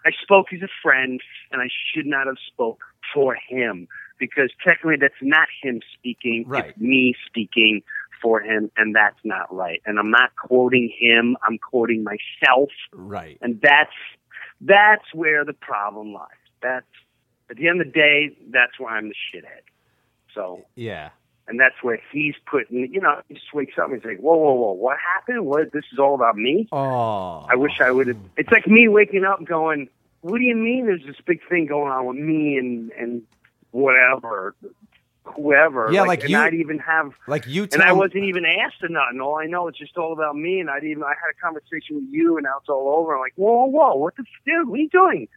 I 0.05 0.11
spoke 0.23 0.47
as 0.53 0.63
a 0.63 0.69
friend, 0.83 1.21
and 1.51 1.61
I 1.61 1.69
should 1.93 2.07
not 2.07 2.27
have 2.27 2.37
spoke 2.47 2.81
for 3.13 3.37
him 3.49 3.89
because 4.19 4.51
technically 4.65 4.97
that's 5.01 5.15
not 5.21 5.49
him 5.63 5.81
speaking. 5.99 6.45
Right. 6.47 6.67
It's 6.71 6.79
me 6.79 7.15
speaking 7.27 7.83
for 8.23 8.41
him, 8.41 8.71
and 8.77 8.95
that's 8.95 9.19
not 9.25 9.55
right. 9.55 9.83
And 9.85 9.99
I'm 9.99 10.11
not 10.11 10.31
quoting 10.37 10.93
him. 10.99 11.37
I'm 11.47 11.59
quoting 11.59 12.05
myself. 12.05 12.71
Right. 12.93 13.39
And 13.41 13.61
that's 13.63 13.91
that's 14.61 15.13
where 15.13 15.45
the 15.45 15.53
problem 15.53 16.13
lies. 16.13 16.29
That's 16.63 16.87
at 17.51 17.57
the 17.57 17.69
end 17.69 17.81
of 17.81 17.87
the 17.89 17.93
day, 17.93 18.37
that's 18.51 18.79
where 18.79 18.91
I'm 18.91 19.09
the 19.09 19.15
shithead. 19.15 19.63
So 20.35 20.63
Yeah. 20.75 21.11
And 21.49 21.61
that's 21.61 21.77
where 21.83 22.01
he's 22.13 22.35
putting 22.51 22.93
you 22.93 23.01
know, 23.01 23.21
he 23.29 23.35
just 23.35 23.53
wakes 23.55 23.75
up 23.79 23.87
and 23.91 23.95
he's 23.97 24.05
like, 24.05 24.19
Whoa, 24.19 24.37
whoa, 24.37 24.53
whoa, 24.55 24.73
what 24.73 24.97
happened? 25.15 25.47
What 25.47 25.73
this 25.73 25.85
is 25.93 25.99
all 25.99 26.15
about 26.15 26.37
me? 26.37 26.69
Oh. 26.73 27.47
I 27.49 27.57
wish 27.57 27.81
I 27.81 27.91
would 27.91 28.09
have 28.09 28.19
it's 28.37 28.51
like 28.51 28.67
me 28.67 28.89
waking 28.89 29.25
up 29.25 29.45
going, 29.45 29.89
What 30.23 30.39
do 30.39 30.45
you 30.45 30.57
mean 30.57 30.87
there's 30.87 31.05
this 31.07 31.17
big 31.27 31.41
thing 31.49 31.67
going 31.67 31.91
on 31.93 32.07
with 32.07 32.17
me 32.19 32.57
and 32.57 32.91
and 32.93 33.23
whatever 33.71 34.55
whoever. 35.35 35.91
Yeah, 35.93 36.03
like 36.03 36.23
and 36.23 36.31
you- 36.31 36.39
I'd 36.39 36.55
even 36.55 36.79
have 36.79 37.13
Like 37.27 37.47
you 37.47 37.67
and 37.73 37.83
I 37.83 37.93
wasn't 37.93 38.25
even 38.25 38.45
asked 38.45 38.83
or 38.83 38.89
nothing. 38.89 39.21
All 39.21 39.39
I 39.39 39.47
know 39.47 39.69
it's 39.69 39.79
just 39.79 39.97
all 39.97 40.13
about 40.13 40.37
me. 40.37 40.61
And 40.61 40.71
I 40.71 40.81
didn't. 40.81 41.03
I 41.03 41.09
had 41.09 41.31
a 41.37 41.41
conversation 41.43 41.97
with 41.97 42.05
you, 42.11 42.37
and 42.37 42.45
now 42.45 42.59
it's 42.61 42.69
all 42.69 42.89
over. 42.97 43.15
I'm 43.15 43.21
like, 43.21 43.33
whoa, 43.37 43.65
whoa, 43.67 43.97
what 43.97 44.15
the 44.17 44.25
dude? 44.45 44.69
What 44.69 44.79
are 44.79 44.83
you 44.83 44.89
doing? 44.89 45.29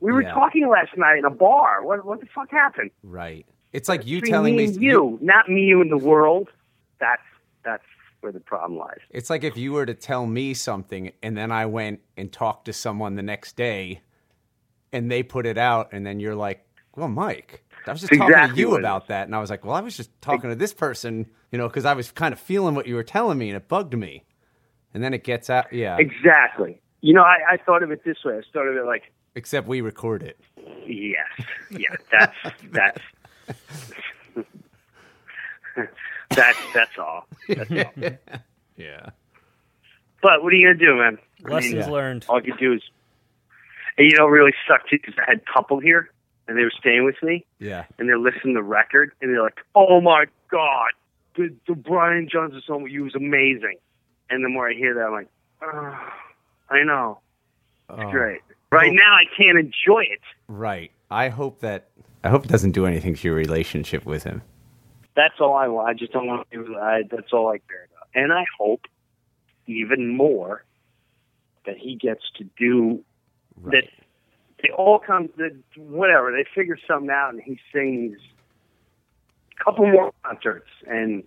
We 0.00 0.12
were 0.12 0.22
Yeah. 0.22 0.34
talking 0.34 0.68
last 0.68 0.96
night 0.96 1.18
in 1.18 1.24
a 1.24 1.30
bar. 1.30 1.82
What 1.82 2.04
what 2.04 2.20
the 2.20 2.26
fuck 2.26 2.50
happened? 2.50 2.90
Right. 3.02 3.46
It's 3.72 3.88
like 3.88 4.06
you 4.06 4.20
telling 4.20 4.56
me 4.56 4.66
me 4.68 4.76
you, 4.78 5.18
not 5.20 5.48
me, 5.48 5.62
you, 5.62 5.80
and 5.80 5.90
the 5.90 5.98
world. 5.98 6.48
That's 7.00 7.22
that's 7.64 7.84
where 8.20 8.32
the 8.32 8.40
problem 8.40 8.78
lies. 8.78 8.98
It's 9.10 9.30
like 9.30 9.44
if 9.44 9.56
you 9.56 9.72
were 9.72 9.86
to 9.86 9.94
tell 9.94 10.26
me 10.26 10.54
something 10.54 11.12
and 11.22 11.36
then 11.36 11.52
I 11.52 11.66
went 11.66 12.00
and 12.16 12.32
talked 12.32 12.64
to 12.66 12.72
someone 12.72 13.14
the 13.14 13.22
next 13.22 13.56
day 13.56 14.00
and 14.92 15.10
they 15.10 15.22
put 15.22 15.46
it 15.46 15.58
out 15.58 15.92
and 15.92 16.04
then 16.04 16.18
you're 16.18 16.34
like, 16.34 16.66
"Well, 16.96 17.08
Mike, 17.08 17.62
I 17.86 17.92
was 17.92 18.00
just 18.00 18.12
talking 18.14 18.54
to 18.54 18.54
you 18.54 18.76
about 18.76 19.08
that." 19.08 19.26
And 19.26 19.36
I 19.36 19.40
was 19.40 19.50
like, 19.50 19.64
"Well, 19.64 19.74
I 19.74 19.80
was 19.80 19.96
just 19.96 20.10
talking 20.20 20.50
to 20.50 20.56
this 20.56 20.72
person, 20.72 21.26
you 21.52 21.58
know, 21.58 21.68
cuz 21.68 21.84
I 21.84 21.94
was 21.94 22.10
kind 22.10 22.32
of 22.32 22.40
feeling 22.40 22.74
what 22.74 22.86
you 22.86 22.94
were 22.94 23.04
telling 23.04 23.38
me 23.38 23.48
and 23.48 23.56
it 23.56 23.68
bugged 23.68 23.94
me." 23.94 24.24
And 24.94 25.04
then 25.04 25.12
it 25.14 25.22
gets 25.22 25.50
out, 25.50 25.72
yeah. 25.72 25.96
Exactly. 25.98 26.80
You 27.02 27.14
know, 27.14 27.22
I, 27.22 27.36
I 27.52 27.56
thought 27.58 27.82
of 27.82 27.90
it 27.90 28.02
this 28.04 28.16
way. 28.24 28.38
I 28.38 28.42
started 28.48 28.76
it 28.76 28.84
like, 28.84 29.12
Except 29.34 29.68
we 29.68 29.80
record 29.80 30.22
it. 30.22 30.40
yes, 30.86 31.46
yeah, 31.70 31.94
that's 32.10 32.34
that's 32.72 33.00
that's 36.30 36.58
that's 36.74 36.98
all. 36.98 37.26
That's 37.48 37.70
all. 37.70 37.92
Yeah. 38.76 39.10
But 40.22 40.44
what 40.44 40.52
are 40.52 40.56
you 40.56 40.68
gonna 40.68 40.78
do, 40.78 40.94
man? 40.96 41.18
I 41.44 41.48
Lessons 41.54 41.74
mean, 41.86 41.90
learned. 41.90 42.26
All 42.28 42.36
you 42.40 42.52
can 42.52 42.60
do 42.60 42.72
is, 42.74 42.82
and 43.96 44.08
you 44.08 44.16
know, 44.16 44.26
really 44.26 44.52
sucked 44.68 44.88
too 44.88 44.98
because 45.00 45.14
I 45.18 45.24
had 45.28 45.44
couple 45.46 45.80
here, 45.80 46.10
and 46.46 46.56
they 46.56 46.62
were 46.62 46.70
staying 46.78 47.04
with 47.04 47.16
me, 47.20 47.44
Yeah. 47.58 47.86
and 47.98 48.08
they're 48.08 48.18
listening 48.20 48.54
to 48.54 48.60
the 48.60 48.62
record, 48.62 49.10
and 49.20 49.32
they're 49.34 49.42
like, 49.42 49.58
"Oh 49.74 50.00
my 50.00 50.26
god, 50.48 50.92
the, 51.36 51.52
the 51.66 51.74
Brian 51.74 52.28
Johnson 52.30 52.62
song 52.64 52.84
with 52.84 52.92
you 52.92 53.02
was 53.02 53.16
amazing." 53.16 53.78
And 54.30 54.44
the 54.44 54.48
more 54.48 54.68
I 54.70 54.74
hear 54.74 54.94
that, 54.94 55.00
I'm 55.06 55.12
like, 55.12 55.28
oh, 55.62 56.12
"I 56.70 56.84
know, 56.84 57.18
it's 57.90 57.98
Oh, 58.00 58.10
great." 58.12 58.42
Right 58.70 58.90
oh. 58.92 58.94
now, 58.94 59.12
I 59.14 59.24
can't 59.36 59.58
enjoy 59.58 60.02
it. 60.02 60.20
Right. 60.46 60.92
I 61.10 61.30
hope 61.30 61.60
that. 61.62 61.87
I 62.24 62.30
hope 62.30 62.44
it 62.44 62.48
doesn't 62.48 62.72
do 62.72 62.86
anything 62.86 63.14
to 63.14 63.28
your 63.28 63.36
relationship 63.36 64.04
with 64.04 64.24
him. 64.24 64.42
That's 65.14 65.40
all 65.40 65.54
I 65.54 65.68
want. 65.68 65.88
I 65.88 65.94
just 65.94 66.12
don't 66.12 66.26
want 66.26 66.48
to. 66.52 66.76
I, 66.76 67.02
that's 67.10 67.32
all 67.32 67.48
I 67.48 67.58
care 67.58 67.88
about. 67.90 68.08
And 68.14 68.32
I 68.32 68.44
hope 68.58 68.82
even 69.66 70.16
more 70.16 70.64
that 71.66 71.76
he 71.76 71.96
gets 71.96 72.22
to 72.36 72.44
do 72.58 73.04
that. 73.66 73.84
They 74.62 74.70
all 74.70 74.98
come. 74.98 75.28
That 75.36 75.56
whatever 75.76 76.32
they 76.32 76.44
figure 76.54 76.78
something 76.88 77.10
out, 77.10 77.32
and 77.32 77.42
he 77.42 77.58
sings 77.72 78.18
a 79.60 79.64
couple 79.64 79.86
more 79.86 80.12
concerts, 80.24 80.70
and 80.86 81.22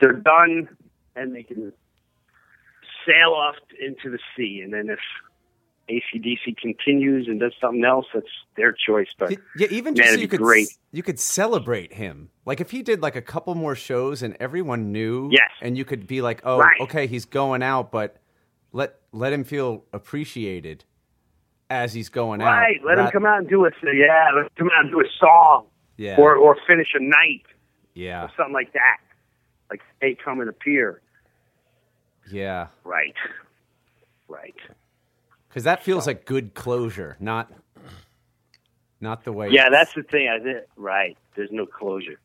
they're 0.00 0.12
done, 0.12 0.68
and 1.16 1.34
they 1.34 1.42
can 1.42 1.72
sail 3.06 3.30
off 3.30 3.56
into 3.80 4.10
the 4.10 4.18
sea. 4.36 4.60
And 4.62 4.72
then 4.72 4.90
if 4.90 4.98
ACDC 5.90 6.56
continues 6.56 7.26
and 7.26 7.40
does 7.40 7.52
something 7.60 7.84
else, 7.84 8.06
that's 8.14 8.26
their 8.56 8.72
choice. 8.72 9.08
But 9.18 9.32
Yeah, 9.56 9.66
even 9.70 9.94
Man, 9.94 9.96
just 10.02 10.14
so 10.14 10.20
you 10.20 10.28
could 10.28 10.40
great. 10.40 10.68
you 10.92 11.02
could 11.02 11.18
celebrate 11.18 11.92
him. 11.94 12.30
Like 12.46 12.60
if 12.60 12.70
he 12.70 12.82
did 12.82 13.02
like 13.02 13.16
a 13.16 13.22
couple 13.22 13.54
more 13.54 13.74
shows 13.74 14.22
and 14.22 14.36
everyone 14.40 14.92
knew, 14.92 15.28
Yes. 15.32 15.50
and 15.60 15.76
you 15.76 15.84
could 15.84 16.06
be 16.06 16.22
like, 16.22 16.40
oh, 16.44 16.58
Right. 16.58 16.80
okay, 16.82 17.06
he's 17.06 17.24
going 17.24 17.62
out, 17.62 17.90
but 17.90 18.16
let 18.72 18.94
let 19.12 19.32
him 19.32 19.42
feel 19.44 19.84
appreciated 19.92 20.84
as 21.68 21.92
he's 21.92 22.08
going 22.08 22.40
out. 22.40 22.46
Right. 22.58 22.80
Let 22.84 22.98
him 22.98 23.10
come 23.10 23.26
out 23.26 23.38
and 23.38 23.48
do 23.48 23.64
a 23.64 23.70
yeah. 23.92 24.28
Let 24.34 24.42
him 24.44 24.48
come 24.56 24.70
out 24.76 24.84
and 24.84 24.90
do 24.92 25.00
a 25.00 25.08
song, 25.18 25.66
Yeah, 25.96 26.16
or 26.18 26.36
or 26.36 26.56
finish 26.66 26.88
a 26.94 27.02
night, 27.02 27.42
yeah, 27.94 28.24
or 28.24 28.30
something 28.36 28.54
like 28.54 28.72
that. 28.74 28.98
Like 29.70 29.80
they 30.00 30.14
come 30.24 30.40
and 30.40 30.48
appear. 30.48 31.00
yeah. 32.30 32.68
Right. 32.84 33.14
Right. 34.28 34.54
Because 35.50 35.64
that 35.64 35.82
feels 35.82 36.06
like 36.06 36.24
good 36.26 36.54
closure, 36.54 37.16
not 37.18 37.52
not 39.00 39.24
the 39.24 39.32
way. 39.32 39.48
Yeah, 39.50 39.68
that's 39.68 39.92
the 39.94 40.04
thing. 40.04 40.28
I 40.28 40.38
did. 40.38 40.62
Right. 40.76 41.18
There's 41.34 41.50
no 41.50 41.66
closure. 41.66 42.20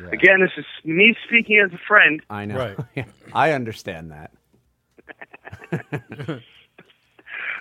Yeah. 0.00 0.08
Again, 0.12 0.40
this 0.40 0.52
is 0.56 0.64
me 0.84 1.14
speaking 1.26 1.58
as 1.64 1.72
a 1.74 1.78
friend. 1.86 2.22
I 2.30 2.46
know. 2.46 2.74
Right. 2.96 3.06
I 3.34 3.52
understand 3.52 4.12
that. 4.12 4.30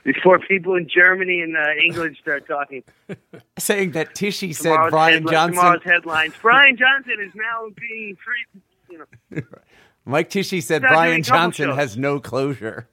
Before 0.06 0.40
people 0.40 0.76
in 0.76 0.88
Germany 0.88 1.42
and 1.42 1.58
uh, 1.58 1.74
England 1.84 2.16
start 2.22 2.48
talking, 2.48 2.84
Saying 3.60 3.92
that 3.92 4.16
Tishy 4.16 4.54
said 4.54 4.78
Brian 4.90 5.26
headli- 5.26 5.32
Johnson, 5.32 5.56
tomorrow's 5.56 5.84
headlines: 5.84 6.34
Brian 6.42 6.78
Johnson 6.78 7.16
is 7.22 7.34
now 7.36 7.68
being 7.76 8.16
free. 8.24 8.62
You 8.90 9.06
know, 9.34 9.42
Mike 10.06 10.30
Tishy 10.30 10.62
said 10.62 10.82
Brian 10.84 11.22
Johnson 11.24 11.68
shows. 11.72 11.76
has 11.76 11.98
no 11.98 12.22
closure. 12.22 12.88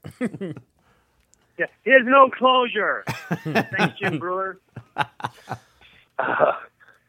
Yeah, 1.59 1.67
he 1.85 1.91
has 1.93 2.03
no 2.05 2.29
closure. 2.31 3.05
Thanks, 3.45 3.99
Jim 3.99 4.19
Breuer. 4.19 4.59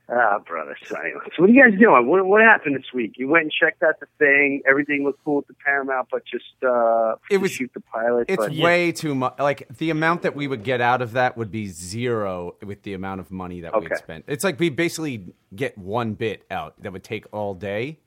Ah, 0.10 0.39
brother, 0.47 0.77
silence. 0.86 1.33
What 1.38 1.49
are 1.49 1.51
you 1.51 1.62
guys 1.69 1.77
doing? 1.77 2.07
What, 2.07 2.25
what 2.25 2.41
happened 2.41 2.77
this 2.77 2.93
week? 2.93 3.15
You 3.17 3.27
went 3.27 3.43
and 3.43 3.51
checked 3.51 3.83
out 3.83 3.99
the 3.99 4.05
thing. 4.17 4.62
Everything 4.65 5.03
looked 5.03 5.21
cool 5.25 5.39
at 5.39 5.47
the 5.47 5.53
Paramount, 5.55 6.07
but 6.10 6.23
just 6.25 6.45
uh, 6.63 7.15
It 7.29 7.39
was- 7.39 7.51
shoot 7.51 7.71
the 7.73 7.81
pilot. 7.81 8.27
It's 8.29 8.38
but, 8.38 8.53
way 8.55 8.93
too 8.93 9.13
much. 9.15 9.33
Like 9.38 9.67
the 9.79 9.89
amount 9.89 10.21
that 10.21 10.33
we 10.33 10.47
would 10.47 10.63
get 10.63 10.79
out 10.79 11.01
of 11.01 11.12
that 11.13 11.36
would 11.36 11.51
be 11.51 11.67
zero 11.67 12.55
with 12.65 12.83
the 12.83 12.93
amount 12.93 13.19
of 13.19 13.31
money 13.31 13.60
that 13.62 13.77
we'd 13.77 13.97
spent. 13.97 14.23
It's 14.27 14.45
like 14.45 14.57
we 14.62 14.69
basically 14.69 15.25
get 15.53 15.77
one 15.77 16.13
bit 16.13 16.45
out 16.49 16.81
that 16.83 16.93
would 16.93 17.03
take 17.03 17.25
all 17.33 17.53
day. 17.53 17.99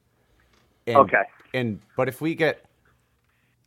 And, 0.87 0.97
Okay. 0.97 1.23
And 1.53 1.81
but 1.99 2.09
if 2.09 2.23
we 2.23 2.35
get, 2.35 2.65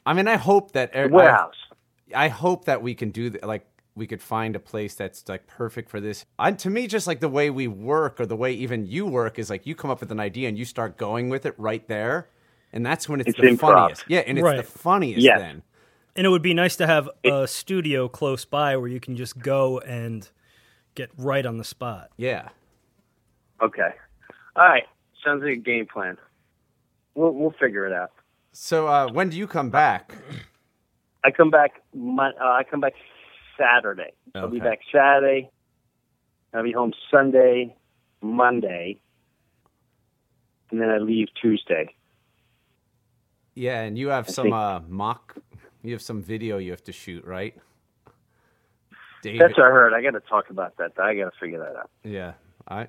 I 0.08 0.14
mean, 0.14 0.28
I 0.28 0.38
hope 0.38 0.72
that 0.72 0.92
the 0.94 1.08
warehouse. 1.08 1.54
I, 1.70 1.73
I 2.14 2.28
hope 2.30 2.66
that 2.66 2.82
we 2.82 2.96
can 2.96 3.12
do 3.12 3.30
th- 3.30 3.44
like 3.44 3.66
we 3.96 4.08
could 4.08 4.22
find 4.22 4.56
a 4.56 4.60
place 4.60 4.96
that's 4.96 5.28
like 5.30 5.46
perfect 5.48 5.90
for 5.90 6.00
this. 6.00 6.26
And 6.40 6.58
to 6.60 6.70
me, 6.70 6.88
just 6.88 7.06
like 7.08 7.20
the 7.20 7.30
way 7.30 7.50
we 7.50 7.68
work 7.68 8.20
or 8.20 8.26
the 8.26 8.36
way 8.36 8.52
even 8.54 8.86
you 8.88 9.06
work 9.06 9.38
is 9.38 9.50
like 9.50 9.68
you 9.68 9.76
come 9.76 9.92
up 9.92 10.00
with 10.00 10.12
an 10.12 10.20
idea 10.20 10.48
and 10.50 10.58
you 10.58 10.66
start 10.66 10.98
going 10.98 11.30
with 11.30 11.46
it 11.46 11.54
right 11.58 11.88
there, 11.88 12.30
and 12.72 12.86
that's 12.86 13.08
when 13.08 13.20
it's, 13.20 13.30
It's 13.30 13.40
the 13.40 13.48
improv. 13.48 13.60
funniest. 13.60 14.04
Yeah, 14.08 14.20
and 14.26 14.38
it's 14.38 14.44
Right. 14.44 14.58
the 14.58 14.64
funniest 14.64 15.22
Yes. 15.22 15.40
then. 15.40 15.62
And 16.16 16.26
it 16.28 16.30
would 16.30 16.42
be 16.44 16.54
nice 16.54 16.76
to 16.78 16.86
have 16.88 17.10
a 17.24 17.48
studio 17.48 18.08
close 18.08 18.46
by 18.46 18.78
where 18.78 18.88
you 18.88 19.00
can 19.00 19.16
just 19.16 19.40
go 19.40 19.80
and 19.80 20.30
get 20.96 21.10
right 21.18 21.46
on 21.46 21.58
the 21.58 21.64
spot. 21.64 22.12
Yeah. 22.18 22.50
Okay. 23.62 23.90
All 24.56 24.64
right. 24.66 24.84
Sounds 25.24 25.42
like 25.44 25.54
a 25.54 25.56
game 25.56 25.86
plan. 25.88 26.18
We'll 27.16 27.32
we'll 27.32 27.52
figure 27.60 27.86
it 27.86 27.94
out. 27.94 28.12
So 28.52 28.88
uh, 28.88 29.12
when 29.12 29.30
do 29.30 29.38
you 29.38 29.48
come 29.48 29.70
back? 29.70 30.16
I 31.24 31.32
come 31.32 31.50
back. 31.50 31.82
Mon- 31.94 32.34
uh, 32.42 32.46
I 32.46 32.64
come 32.64 32.80
back 32.82 32.94
Saturday. 33.58 34.14
I'll 34.36 34.50
be 34.50 34.60
back 34.60 34.80
Saturday. 34.92 35.50
I'll 36.54 36.64
be 36.64 36.72
home 36.72 36.94
Sunday, 37.10 37.76
Monday, 38.22 39.00
and 40.72 40.82
then 40.82 40.90
I 40.90 40.98
leave 40.98 41.28
Tuesday. 41.42 41.96
Yeah, 43.56 43.82
and 43.82 43.98
you 43.98 44.10
have 44.10 44.28
I 44.28 44.32
some 44.32 44.44
think- 44.46 44.56
uh, 44.56 44.82
mock. 44.88 45.36
You 45.84 45.92
have 45.94 46.02
some 46.02 46.22
video 46.22 46.58
you 46.60 46.72
have 46.72 46.84
to 46.86 46.92
shoot, 46.94 47.26
right? 47.26 47.56
David. 49.22 49.42
That's 49.42 49.58
what 49.58 49.68
I 49.68 49.70
heard. 49.70 49.94
I 49.94 50.02
got 50.02 50.12
to 50.12 50.20
talk 50.22 50.50
about 50.50 50.78
that. 50.78 50.94
I 50.98 51.14
got 51.16 51.26
to 51.26 51.40
figure 51.40 51.60
that 51.60 51.76
out. 51.76 51.90
Yeah, 52.04 52.34
I. 52.68 52.88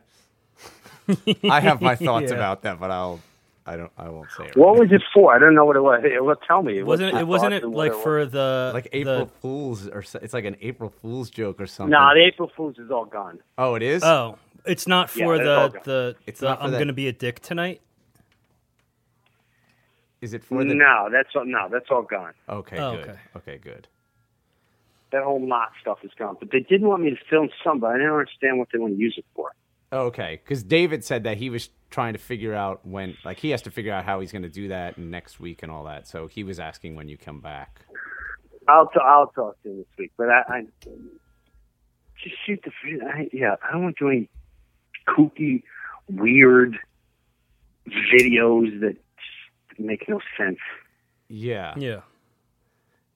I 1.50 1.60
have 1.60 1.80
my 1.82 1.96
thoughts 1.96 2.30
Yeah. 2.30 2.36
about 2.36 2.62
that, 2.62 2.78
but 2.80 2.90
I'll. 2.90 3.20
I 3.66 3.77
don't. 3.77 3.90
I 3.96 4.11
won't 4.11 4.31
say 4.37 4.44
it. 4.48 4.57
What 4.57 4.79
was 4.79 4.92
it 4.92 5.03
for? 5.14 5.35
I 5.35 5.38
don't 5.38 5.55
know 5.55 5.64
what 5.64 5.77
it 5.77 5.81
was. 5.81 6.00
Hey, 6.03 6.20
well, 6.20 6.37
tell 6.46 6.62
me. 6.62 6.83
What's 6.83 7.00
Wasn't 7.00 7.16
it? 7.18 7.27
wasn't 7.27 7.55
it 7.55 7.64
like 7.64 7.92
what 7.92 8.03
for 8.03 8.27
the 8.27 8.70
like 8.74 8.85
the- 8.90 8.96
April 8.98 9.27
Fools 9.40 9.88
or 9.88 10.03
so, 10.03 10.18
it's 10.20 10.35
like 10.35 10.44
an 10.44 10.57
April 10.61 10.92
Fools 11.00 11.31
joke 11.31 11.61
or 11.61 11.66
something. 11.66 11.90
No, 11.92 12.11
the 12.14 12.20
April 12.24 12.50
Fools 12.55 12.79
is 12.79 12.90
all 12.90 13.07
gone. 13.07 13.38
oh, 13.57 13.74
it 13.74 13.83
is. 13.83 14.05
Oh, 14.05 14.37
it's 14.66 14.87
not 14.87 15.09
for 15.09 15.37
it's 15.37 15.46
all 15.48 15.68
the 15.70 15.81
the. 15.85 16.16
It's 16.27 16.40
the 16.40 16.46
not 16.48 16.59
for 16.59 16.64
I'm 16.64 16.72
that- 16.72 16.79
gonna 16.79 16.92
be 16.92 17.09
a 17.09 17.12
dick 17.12 17.40
tonight. 17.40 17.81
is 20.20 20.35
it 20.35 20.44
for 20.44 20.62
the? 20.64 20.74
No, 20.74 21.09
that's 21.11 21.29
all. 21.35 21.44
No, 21.46 21.68
that's 21.70 21.87
all 21.90 22.03
gone. 22.03 22.33
Okay, 22.48 22.79
Oh, 22.79 22.96
good. 22.96 23.09
okay. 23.09 23.18
Okay, 23.37 23.59
good. 23.59 23.88
That 25.12 25.22
whole 25.22 25.46
lot 25.46 25.70
stuff 25.81 25.98
is 26.03 26.11
gone. 26.18 26.37
But 26.40 26.50
they 26.50 26.61
didn't 26.61 26.88
want 26.88 27.03
me 27.03 27.11
to 27.11 27.16
film 27.31 27.48
some, 27.62 27.79
but 27.81 27.88
I 27.88 27.92
didn't 27.94 28.11
understand 28.11 28.59
what 28.59 28.68
they 28.72 28.79
want 28.79 28.94
to 28.94 29.00
use 29.00 29.14
it 29.16 29.24
for. 29.35 29.53
Okay, 29.92 30.40
because 30.42 30.62
David 30.62 31.04
said 31.04 31.24
that 31.24 31.36
he 31.36 31.50
was 31.50 31.70
trying 31.90 32.14
to 32.14 32.18
figure 32.18 32.54
out 32.54 32.84
when, 32.84 33.16
like, 33.24 33.38
he 33.38 33.50
has 33.50 33.62
to 33.62 33.70
figure 33.70 33.92
out 33.92 34.04
how 34.04 34.18
he's 34.20 34.32
going 34.32 34.42
to 34.42 34.48
do 34.48 34.68
that 34.68 34.98
next 34.98 35.38
week 35.38 35.62
and 35.62 35.70
all 35.70 35.84
that. 35.84 36.08
So 36.08 36.26
he 36.26 36.42
was 36.42 36.58
asking 36.58 36.96
when 36.96 37.08
you 37.08 37.16
come 37.16 37.40
back. 37.40 37.82
I'll 38.66 38.86
t- 38.88 38.98
I'll 39.04 39.28
talk 39.28 39.62
to 39.62 39.70
him 39.70 39.76
this 39.78 39.86
week, 39.98 40.10
but 40.16 40.28
I, 40.30 40.42
I 40.48 40.62
just 42.22 42.34
shoot 42.44 42.60
the 42.64 42.72
vid- 42.84 43.02
I, 43.04 43.28
yeah. 43.32 43.54
I 43.62 43.72
don't 43.72 43.84
want 43.84 43.96
to 43.98 44.04
do 44.04 44.10
any 44.10 44.28
kooky, 45.06 45.62
weird 46.10 46.76
videos 47.88 48.80
that 48.80 48.96
make 49.78 50.08
no 50.08 50.20
sense. 50.36 50.58
Yeah. 51.28 51.74
Yeah. 51.76 52.00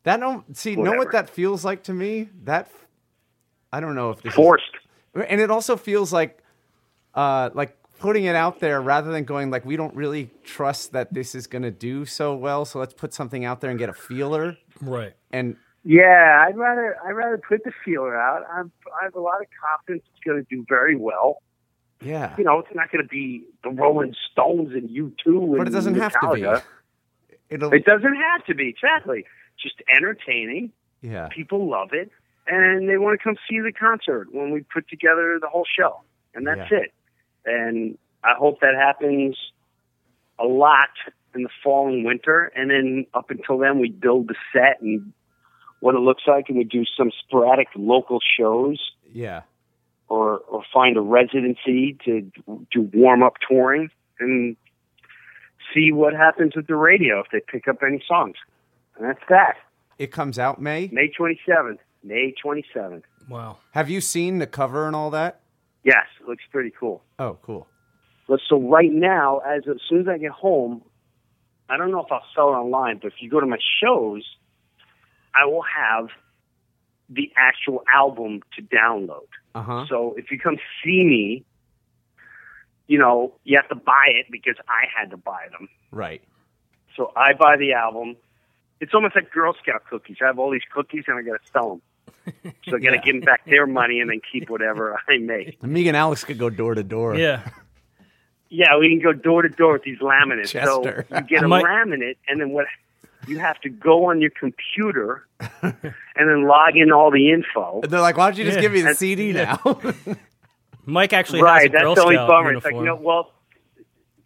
That 0.05 0.21
don't 0.21 0.57
see. 0.57 0.77
Know 0.77 0.93
what 0.93 1.13
that 1.13 1.29
feels 1.31 1.65
like 1.65 1.83
to 1.85 1.93
me? 1.95 2.29
That 2.45 2.71
I 3.73 3.81
don't 3.81 3.95
know 3.95 4.11
if 4.11 4.23
this 4.23 4.31
is- 4.33 4.37
Forced. 4.37 4.65
and 5.15 5.41
it 5.41 5.51
also 5.51 5.77
feels 5.77 6.13
like, 6.13 6.43
uh, 7.15 7.51
like 7.55 7.77
putting 7.99 8.25
it 8.25 8.35
out 8.37 8.61
there 8.61 8.81
rather 8.81 9.11
than 9.11 9.25
going 9.25 9.51
like 9.51 9.65
we 9.65 9.77
don't 9.77 9.95
really 9.95 10.31
trust 10.45 10.93
that 10.93 11.13
this 11.13 11.35
is 11.35 11.47
going 11.47 11.63
to 11.63 11.71
do 11.71 12.05
so 12.05 12.35
well. 12.35 12.65
So 12.65 12.79
let's 12.79 12.95
put 12.95 13.13
something 13.13 13.45
out 13.45 13.61
there 13.61 13.71
and 13.71 13.79
get 13.79 13.89
a 13.89 13.93
feeler. 13.95 14.57
Right. 14.81 15.15
And 15.33 15.57
Yeah, 15.85 16.45
I'd 16.47 16.57
rather 16.57 16.97
I'd 17.05 17.13
rather 17.13 17.39
put 17.39 17.65
the 17.65 17.73
feeler 17.85 18.17
out. 18.17 18.45
I'm, 18.53 18.71
I 19.01 19.05
have 19.05 19.15
a 19.15 19.21
lot 19.21 19.41
of 19.41 19.47
confidence 19.61 20.05
it's 20.15 20.25
going 20.25 20.39
to 20.45 20.47
do 20.55 20.65
very 20.69 20.95
well. 20.97 21.43
yeah, 22.01 22.35
You 22.39 22.45
know, 22.45 22.61
it's 22.61 22.73
not 22.75 22.93
going 22.93 23.03
to 23.03 23.09
be 23.09 23.45
the 23.65 23.71
Rolling 23.71 24.15
Stones 24.31 24.71
and 24.75 24.89
U 24.91 25.13
two, 25.25 25.55
but 25.59 25.67
it 25.67 25.71
doesn't 25.71 25.97
have 25.97 26.13
to 26.21 26.33
be. 26.35 26.43
It'll. 27.51 27.73
It 27.73 27.85
doesn't 27.85 28.15
have 28.17 28.45
to 28.47 28.55
be 28.55 28.69
exactly. 28.69 29.25
Just 29.61 29.83
entertaining. 29.93 30.71
yeah. 31.03 31.27
People 31.35 31.69
love 31.69 31.89
it, 31.93 32.11
and 32.47 32.89
they 32.89 32.97
want 32.99 33.19
to 33.19 33.25
come 33.25 33.35
see 33.51 33.59
the 33.59 33.73
concert 33.73 34.29
when 34.33 34.53
we 34.53 34.61
put 34.61 34.89
together 34.89 35.39
the 35.41 35.49
whole 35.49 35.65
show, 35.77 36.03
and 36.35 36.47
that's 36.47 36.71
Yeah. 36.71 36.79
it. 36.79 36.93
And 37.45 37.97
I 38.25 38.35
hope 38.39 38.61
that 38.61 38.75
happens 38.75 39.37
a 40.39 40.45
lot 40.45 40.89
in 41.35 41.43
the 41.43 41.49
fall 41.63 41.89
and 41.89 42.05
winter, 42.05 42.51
and 42.57 42.71
then 42.71 43.07
up 43.15 43.31
until 43.31 43.59
then, 43.59 43.79
we 43.79 43.91
build 43.91 44.29
the 44.29 44.35
set 44.53 44.81
and 44.81 45.13
what 45.81 45.95
it 45.95 45.99
looks 46.01 46.23
like, 46.27 46.49
and 46.49 46.57
we 46.59 46.65
do 46.65 46.85
some 46.97 47.11
sporadic 47.25 47.69
local 47.77 48.19
shows, 48.39 48.81
Yeah. 49.13 49.43
or 50.09 50.39
or 50.49 50.63
find 50.73 50.97
a 50.97 51.01
residency 51.01 51.97
to 52.05 52.31
do 52.73 52.83
warm 52.95 53.23
up 53.23 53.35
touring 53.49 53.91
and 54.19 54.57
see 55.75 55.93
what 55.93 56.15
happens 56.15 56.57
with 56.57 56.67
the 56.67 56.77
radio 56.77 57.21
if 57.21 57.27
they 57.31 57.41
pick 57.47 57.69
up 57.69 57.83
any 57.87 58.03
songs. 58.09 58.37
And 58.97 59.07
that's 59.09 59.23
that. 59.29 59.57
It 59.99 60.11
comes 60.11 60.39
out 60.39 60.61
May. 60.61 60.89
May 60.93 61.09
27th. 61.11 61.79
May 62.03 62.35
27th. 62.45 63.03
Wow. 63.29 63.59
Have 63.73 63.91
you 63.91 64.01
seen 64.01 64.39
the 64.39 64.47
cover 64.47 64.87
and 64.87 64.97
all 64.97 65.11
that? 65.11 65.41
Yes, 65.85 66.07
it 66.21 66.29
looks 66.29 66.45
pretty 66.51 66.73
cool. 66.79 67.03
Oh, 67.19 67.39
cool. 67.43 67.67
But 68.29 68.41
so 68.49 68.61
right 68.61 68.93
now, 68.93 69.39
as, 69.39 69.63
as 69.69 69.81
soon 69.89 70.03
as 70.03 70.09
I 70.09 70.19
get 70.19 70.33
home, 70.33 70.83
I 71.69 71.77
don't 71.77 71.91
know 71.91 72.01
if 72.01 72.13
I'll 72.13 72.25
sell 72.35 72.49
it 72.49 72.57
online, 72.57 72.99
but 73.03 73.09
if 73.09 73.15
you 73.21 73.31
go 73.31 73.41
to 73.41 73.47
my 73.47 73.59
shows, 73.83 74.25
I 75.35 75.47
will 75.47 75.63
have 75.63 76.09
the 77.09 77.33
actual 77.37 77.83
album 77.93 78.41
to 78.57 78.63
download. 78.63 79.29
Uh 79.55 79.63
huh. 79.63 79.87
So 79.89 80.15
if 80.17 80.31
you 80.31 80.39
come 80.39 80.57
see 80.85 81.05
me, 81.05 81.45
you 82.87 82.99
know, 82.99 83.35
you 83.45 83.59
have 83.61 83.69
to 83.69 83.75
buy 83.75 84.07
it 84.09 84.27
because 84.31 84.57
I 84.69 84.85
had 84.95 85.11
to 85.11 85.17
buy 85.17 85.47
them. 85.53 85.69
Right. 85.91 86.23
So 86.97 87.13
I 87.17 87.33
buy 87.33 87.57
the 87.57 87.73
album. 87.75 88.17
It's 88.81 88.95
almost 88.95 89.15
like 89.15 89.31
Girl 89.31 89.55
Scout 89.63 89.85
cookies. 89.89 90.17
I 90.23 90.27
have 90.27 90.39
all 90.39 90.51
these 90.51 90.63
cookies 90.73 91.05
and 91.07 91.19
I 91.19 91.23
got 91.23 91.43
to 91.43 91.51
sell 91.53 91.69
them. 91.71 91.83
So 92.69 92.77
I 92.77 92.81
got 92.81 92.91
to 92.91 92.99
give 92.99 93.15
them 93.17 93.21
back 93.21 93.45
their 93.47 93.67
money 93.67 94.01
and 94.01 94.11
then 94.11 94.21
keep 94.33 94.49
whatever 94.51 94.99
I 95.09 95.19
make. 95.19 95.63
Me 95.63 95.87
and 95.89 95.97
Alex 95.97 96.25
could 96.25 96.39
go 96.39 96.51
door 96.51 96.75
to 96.75 96.83
door. 96.83 97.17
Yeah. 97.17 97.49
Yeah, 98.51 98.79
we 98.79 98.89
can 98.89 99.01
go 99.03 99.13
door 99.13 99.43
to 99.43 99.49
door 99.51 99.75
with 99.75 99.83
these 99.83 99.99
laminates. 99.99 100.49
Chester. 100.51 101.07
So 101.11 101.17
you 101.17 101.23
get 101.23 101.43
a 101.45 101.49
Might- 101.49 101.65
laminate, 101.65 102.17
and 102.27 102.41
then 102.41 102.51
what? 102.51 102.67
You 103.27 103.39
have 103.41 103.61
to 103.61 103.69
go 103.69 104.07
on 104.07 104.21
your 104.23 104.31
computer 104.31 105.27
and 105.61 105.73
then 106.17 106.47
log 106.47 106.77
in 106.77 106.91
all 106.93 107.11
the 107.11 107.31
info. 107.31 107.81
And 107.83 107.91
they're 107.93 108.01
like, 108.01 108.17
why 108.17 108.31
don't 108.31 108.39
you 108.39 108.45
just 108.45 108.57
Yeah. 108.57 108.63
give 108.63 108.73
me 108.73 108.81
the 108.81 108.89
And- 108.89 108.97
CD 108.97 109.33
yeah. 109.33 109.57
now? 109.67 109.81
Mike 110.87 111.13
actually 111.13 111.43
right, 111.43 111.71
has 111.71 111.81
a 111.81 111.85
Girl 111.85 111.95
that's 111.95 112.01
the 112.01 112.05
only 112.05 112.17
Scout 112.17 112.29
bummer. 112.29 112.53
It's 112.55 112.65
like, 112.65 112.75
you 112.75 112.85
know, 112.85 112.95
well, 112.97 113.33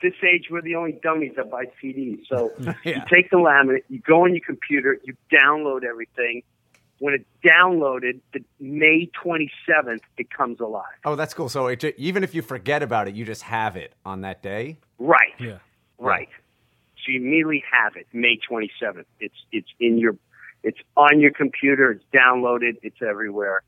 this 0.01 0.13
age 0.23 0.47
we're 0.51 0.63
the 0.63 0.77
only 0.77 0.93
dummies 1.03 1.33
that 1.37 1.51
buy 1.51 1.65
CDs. 1.83 2.21
So 2.29 2.53
you 2.85 3.01
take 3.11 3.31
the 3.31 3.39
laminate, 3.39 3.83
you 3.89 3.99
go 4.01 4.23
on 4.25 4.33
your 4.35 4.45
computer, 4.47 4.99
you 5.03 5.17
download 5.33 5.83
everything. 5.83 6.43
When 7.03 7.15
it's 7.15 7.25
downloaded, 7.45 8.21
the 8.33 8.45
May 8.61 9.11
27th, 9.25 10.03
it 10.19 10.31
comes 10.31 10.61
alive. 10.61 10.85
oh, 11.05 11.17
that's 11.17 11.35
cool. 11.35 11.49
So 11.49 11.67
it, 11.67 11.81
ju- 11.81 11.93
even 11.97 12.23
if 12.23 12.33
you 12.33 12.43
forget 12.43 12.81
about 12.81 13.09
it, 13.09 13.17
you 13.17 13.25
just 13.25 13.43
have 13.43 13.75
it 13.75 13.93
on 14.05 14.21
that 14.21 14.41
day. 14.41 14.79
Right. 15.01 15.33
Yeah. 15.41 15.59
Right. 15.99 16.29
So 16.99 17.11
you 17.11 17.19
immediately 17.21 17.65
have 17.73 17.97
it, 17.97 18.07
May 18.13 18.39
27th. 18.49 19.05
It's 19.19 19.35
it's 19.51 19.67
in 19.81 19.99
your, 19.99 20.15
it's 20.63 20.79
on 20.97 21.19
your 21.19 21.33
computer. 21.33 21.91
It's 21.91 22.05
downloaded. 22.15 22.75
It's 22.85 23.03
everywhere 23.03 23.63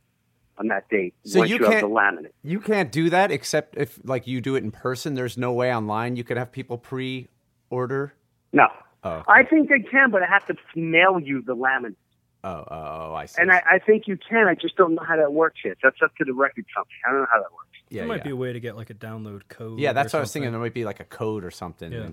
on 0.56 0.68
that 0.68 0.88
date. 0.88 1.14
So 1.24 1.40
once 1.40 1.50
you 1.50 1.56
you, 1.56 1.64
can't- 1.66 1.80
the 1.80 1.88
laminate. 1.88 2.30
You 2.44 2.60
can't 2.60 2.92
do 2.92 3.10
that 3.10 3.32
except 3.32 3.76
if 3.76 3.98
like 4.04 4.28
you 4.28 4.40
do 4.42 4.54
it 4.54 4.62
in 4.62 4.70
person. 4.70 5.14
There's 5.14 5.36
no 5.36 5.52
way 5.52 5.74
online 5.74 6.14
you 6.14 6.22
could 6.22 6.36
have 6.36 6.52
people 6.52 6.78
pre-order. 6.78 8.14
No. 8.52 8.68
Oh. 9.02 9.24
I 9.26 9.42
think 9.42 9.68
they 9.70 9.80
can, 9.80 10.12
but 10.12 10.22
I 10.22 10.26
have 10.26 10.46
to 10.46 10.54
mail 10.76 11.18
you 11.18 11.42
the 11.42 11.56
laminate. 11.56 11.96
Oh, 12.44 12.64
oh, 12.70 13.08
oh, 13.10 13.14
I 13.14 13.24
see. 13.24 13.40
And 13.40 13.50
I, 13.50 13.62
I 13.72 13.78
think 13.78 14.06
you 14.06 14.18
can. 14.18 14.46
I 14.46 14.54
just 14.54 14.76
don't 14.76 14.94
know 14.94 15.02
how 15.02 15.16
that 15.16 15.32
works 15.32 15.60
yet. 15.64 15.78
That's 15.82 15.96
up 16.04 16.14
to 16.16 16.24
the 16.24 16.34
record 16.34 16.66
company. 16.74 16.96
I 17.06 17.10
don't 17.10 17.20
know 17.20 17.26
how 17.32 17.38
that 17.38 17.52
works. 17.52 17.68
yeah, 17.88 18.00
there 18.02 18.08
might 18.08 18.18
yeah. 18.18 18.24
be 18.24 18.30
a 18.30 18.36
way 18.36 18.52
to 18.52 18.60
get 18.60 18.76
like 18.76 18.90
a 18.90 18.94
download 18.94 19.48
code. 19.48 19.78
yeah, 19.80 19.94
that's 19.94 20.12
or 20.12 20.18
what 20.18 20.20
I 20.20 20.22
was 20.22 20.32
thinking. 20.32 20.48
something. 20.48 20.52
There 20.52 20.60
might 20.60 20.74
be 20.74 20.84
like 20.84 21.00
a 21.00 21.04
code 21.04 21.42
or 21.42 21.50
something. 21.50 21.90
Yeah. 21.90 22.10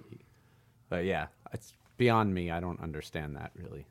But 0.87 1.03
yeah, 1.03 1.27
it's 1.53 1.73
beyond 1.97 2.33
me. 2.33 2.49
I 2.49 2.61
don't 2.61 2.79
understand 2.79 3.35
that 3.35 3.51
really. 3.55 3.85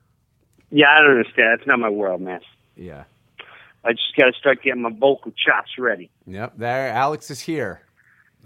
Yeah, 0.70 0.86
I 0.90 1.02
don't 1.02 1.10
understand. 1.10 1.58
It's 1.58 1.66
not 1.66 1.78
my 1.78 1.90
world, 1.90 2.22
man. 2.22 2.40
Yeah. 2.74 3.04
I 3.84 3.92
just 3.92 4.16
got 4.16 4.26
to 4.26 4.32
start 4.38 4.62
getting 4.62 4.82
my 4.82 4.90
vocal 4.90 5.32
chops 5.32 5.70
ready. 5.78 6.10
Yep. 6.26 6.54
There, 6.56 6.88
Alex 6.88 7.30
is 7.30 7.40
here. 7.40 7.82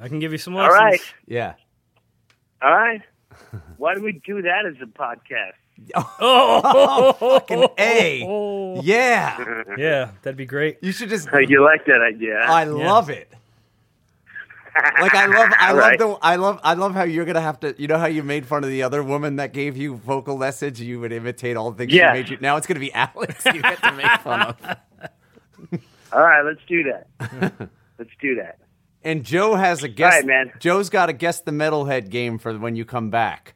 I 0.00 0.08
can 0.08 0.18
give 0.18 0.32
you 0.32 0.38
some 0.38 0.56
All 0.56 0.62
lessons. 0.62 0.80
right. 0.80 1.00
Yeah. 1.26 1.54
All 2.62 2.74
right. 2.74 3.02
Why 3.76 3.94
do 3.94 4.02
we 4.02 4.12
do 4.24 4.42
that 4.42 4.66
as 4.66 4.74
a 4.82 4.86
podcast? 4.86 5.52
Oh, 6.20 7.12
Fucking 7.18 7.66
A. 7.78 8.80
Yeah. 8.84 9.62
yeah, 9.76 10.10
that'd 10.22 10.36
be 10.36 10.46
great. 10.46 10.78
You 10.82 10.92
should 10.92 11.08
just. 11.08 11.28
you 11.48 11.64
like 11.64 11.84
that 11.86 12.00
idea? 12.00 12.40
huh? 12.44 12.52
I 12.52 12.64
love 12.64 13.10
it. 13.10 13.32
Like 15.00 15.14
I 15.14 15.26
love, 15.26 15.50
I 15.56 15.70
love 15.72 15.78
right. 15.78 15.98
the, 15.98 16.08
I 16.20 16.34
love, 16.36 16.60
I 16.64 16.74
love 16.74 16.94
how 16.94 17.04
you're 17.04 17.24
gonna 17.24 17.40
have 17.40 17.60
to. 17.60 17.74
You 17.80 17.86
know 17.86 17.98
how 17.98 18.06
you 18.06 18.24
made 18.24 18.44
fun 18.46 18.64
of 18.64 18.70
the 18.70 18.82
other 18.82 19.04
woman 19.04 19.36
that 19.36 19.52
gave 19.52 19.76
you 19.76 19.94
vocal 19.96 20.36
lessons. 20.36 20.80
You 20.80 20.98
would 21.00 21.12
imitate 21.12 21.56
all 21.56 21.70
the 21.70 21.78
things 21.78 21.92
Yeah. 21.92 22.12
she 22.12 22.18
made 22.22 22.28
you. 22.30 22.38
Now 22.40 22.56
it's 22.56 22.66
gonna 22.66 22.80
be 22.80 22.92
Alex. 22.92 23.44
You 23.46 23.62
get 23.62 23.80
to 23.82 23.92
make 23.92 24.10
fun 24.22 24.40
of. 24.42 24.56
All 26.12 26.22
right, 26.22 26.42
let's 26.42 26.60
do 26.66 26.82
that. 26.84 27.06
let's 27.98 28.10
do 28.20 28.34
that. 28.36 28.58
And 29.04 29.22
Joe 29.24 29.54
has 29.54 29.82
a 29.82 29.88
guess. 29.88 30.14
right, 30.14 30.24
man. 30.26 30.52
Joe's 30.58 30.88
got 30.88 31.06
to 31.06 31.12
guess 31.12 31.40
the 31.42 31.50
metalhead 31.52 32.08
game 32.08 32.38
for 32.38 32.58
when 32.58 32.74
you 32.74 32.84
come 32.86 33.10
back. 33.10 33.54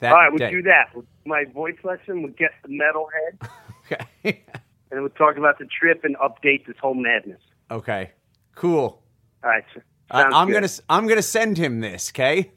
That 0.00 0.12
All 0.12 0.18
right, 0.18 0.28
we'll 0.30 0.38
day. 0.38 0.50
do 0.50 0.62
that. 0.62 0.92
My 1.24 1.44
voice 1.54 1.76
lesson, 1.84 2.22
we'll 2.22 2.32
get 2.32 2.50
the 2.62 2.68
metalhead, 2.68 3.48
Okay. 4.24 4.42
and 4.90 5.00
we'll 5.02 5.10
talk 5.10 5.36
about 5.36 5.58
the 5.58 5.66
trip 5.66 6.02
and 6.04 6.16
update 6.16 6.66
this 6.66 6.76
whole 6.80 6.94
madness. 6.94 7.40
okay. 7.70 8.10
Cool. 8.56 9.00
All 9.44 9.50
right, 9.50 9.64
sir. 9.72 9.82
I, 10.10 10.24
good. 10.46 10.54
gonna, 10.54 10.68
I'm 10.90 11.06
gonna 11.06 11.22
send 11.22 11.56
him 11.56 11.80
this. 11.80 12.10
Okay. 12.10 12.50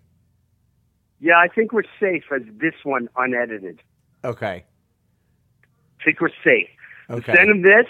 Yeah, 1.22 1.38
I 1.38 1.48
think 1.48 1.72
we're 1.72 1.84
safe 2.00 2.24
as 2.36 2.42
this 2.60 2.74
one 2.84 3.08
unedited. 3.16 3.80
Okay. 4.26 4.66
I 6.00 6.04
think 6.04 6.20
we're 6.20 6.30
safe. 6.44 6.68
Okay. 7.10 7.34
Send 7.36 7.50
him 7.52 7.62
this, 7.62 7.86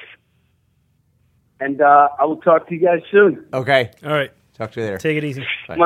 and 1.64 1.82
uh, 1.82 2.10
I 2.20 2.26
will 2.26 2.38
talk 2.38 2.68
to 2.70 2.76
you 2.76 2.82
guys 2.82 3.02
soon. 3.12 3.46
Okay. 3.54 3.92
All 4.06 4.12
right, 4.12 4.32
Talk 4.58 4.72
to 4.74 4.80
you 4.80 4.86
later. 4.88 4.98
take 4.98 5.18
it 5.18 5.24
easy. 5.24 5.44
Yo, 5.70 5.86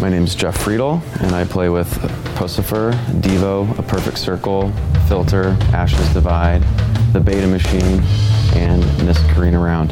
My 0.00 0.08
name 0.08 0.24
is 0.24 0.34
Jeff 0.34 0.56
Friedl, 0.56 1.02
and 1.22 1.34
I 1.34 1.44
play 1.44 1.68
with 1.68 1.86
Puscifer, 2.36 2.92
Devo, 3.20 3.78
A 3.78 3.82
Perfect 3.82 4.16
Circle, 4.16 4.72
Filter, 5.06 5.58
Ashes 5.74 6.08
Divide, 6.14 6.62
The 7.12 7.20
Beta 7.20 7.46
Machine, 7.46 8.00
and 8.54 8.80
Miss 9.04 9.18
Carina 9.34 9.60
Round. 9.60 9.90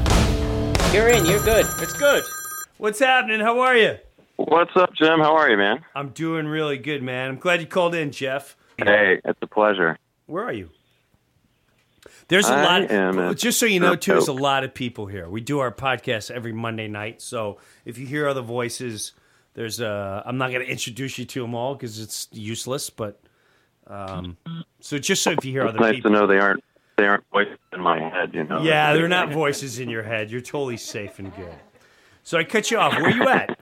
You're 0.94 1.08
in. 1.08 1.26
You're 1.26 1.44
good. 1.44 1.66
It's 1.80 1.92
good. 1.92 2.24
What's 2.78 2.98
happening? 3.00 3.40
How 3.40 3.60
are 3.60 3.76
you? 3.76 3.98
What's 4.36 4.74
up, 4.76 4.94
Jim? 4.94 5.18
How 5.20 5.36
are 5.36 5.50
you, 5.50 5.58
man? 5.58 5.84
I'm 5.94 6.08
doing 6.08 6.46
really 6.46 6.78
good, 6.78 7.02
man. 7.02 7.28
I'm 7.28 7.36
glad 7.36 7.60
you 7.60 7.66
called 7.66 7.94
in, 7.94 8.10
Jeff. 8.10 8.56
Hey, 8.78 9.20
it's 9.22 9.38
a 9.42 9.46
pleasure. 9.46 9.98
Where 10.24 10.42
are 10.42 10.54
you? 10.54 10.70
There's 12.28 12.48
a 12.48 12.54
I 12.54 12.62
lot. 12.62 12.90
am 12.90 13.34
just 13.34 13.58
so 13.60 13.66
you 13.66 13.78
know, 13.78 13.94
too, 13.94 14.12
there's 14.12 14.28
a 14.28 14.32
lot 14.32 14.64
of 14.64 14.72
people 14.72 15.04
here. 15.04 15.28
We 15.28 15.42
do 15.42 15.58
our 15.58 15.70
podcast 15.70 16.30
every 16.30 16.54
Monday 16.54 16.88
night, 16.88 17.20
so 17.20 17.58
if 17.84 17.98
you 17.98 18.06
hear 18.06 18.26
other 18.26 18.40
voices, 18.40 19.12
there's 19.58 19.80
uh 19.80 20.22
I'm 20.24 20.38
not 20.38 20.52
going 20.52 20.64
to 20.64 20.70
introduce 20.70 21.18
you 21.18 21.24
to 21.24 21.42
them 21.42 21.52
all 21.52 21.74
because 21.74 21.98
it's 21.98 22.28
useless. 22.30 22.90
But 22.90 23.20
um, 23.88 24.36
so 24.78 24.98
just 24.98 25.24
so 25.24 25.32
if 25.32 25.44
you 25.44 25.50
hear 25.50 25.62
It's 25.62 25.70
other 25.70 25.80
nice 25.80 25.96
people, 25.96 26.12
to 26.12 26.16
know 26.16 26.26
they 26.28 26.38
aren't 26.38 26.62
they 26.96 27.06
aren't 27.06 27.24
voices 27.32 27.58
in 27.72 27.80
my 27.80 27.98
head. 27.98 28.32
You 28.34 28.44
know. 28.44 28.62
yeah, 28.62 28.92
they're 28.92 29.08
not 29.08 29.32
voices 29.32 29.80
in 29.80 29.88
your 29.90 30.04
head. 30.04 30.30
You're 30.30 30.42
totally 30.42 30.76
safe 30.76 31.18
and 31.18 31.34
good. 31.34 31.56
So 32.22 32.38
I 32.38 32.44
cut 32.44 32.70
you 32.70 32.78
off. 32.78 32.92
Where 32.92 33.06
are 33.06 33.10
you 33.10 33.28
at? 33.28 33.58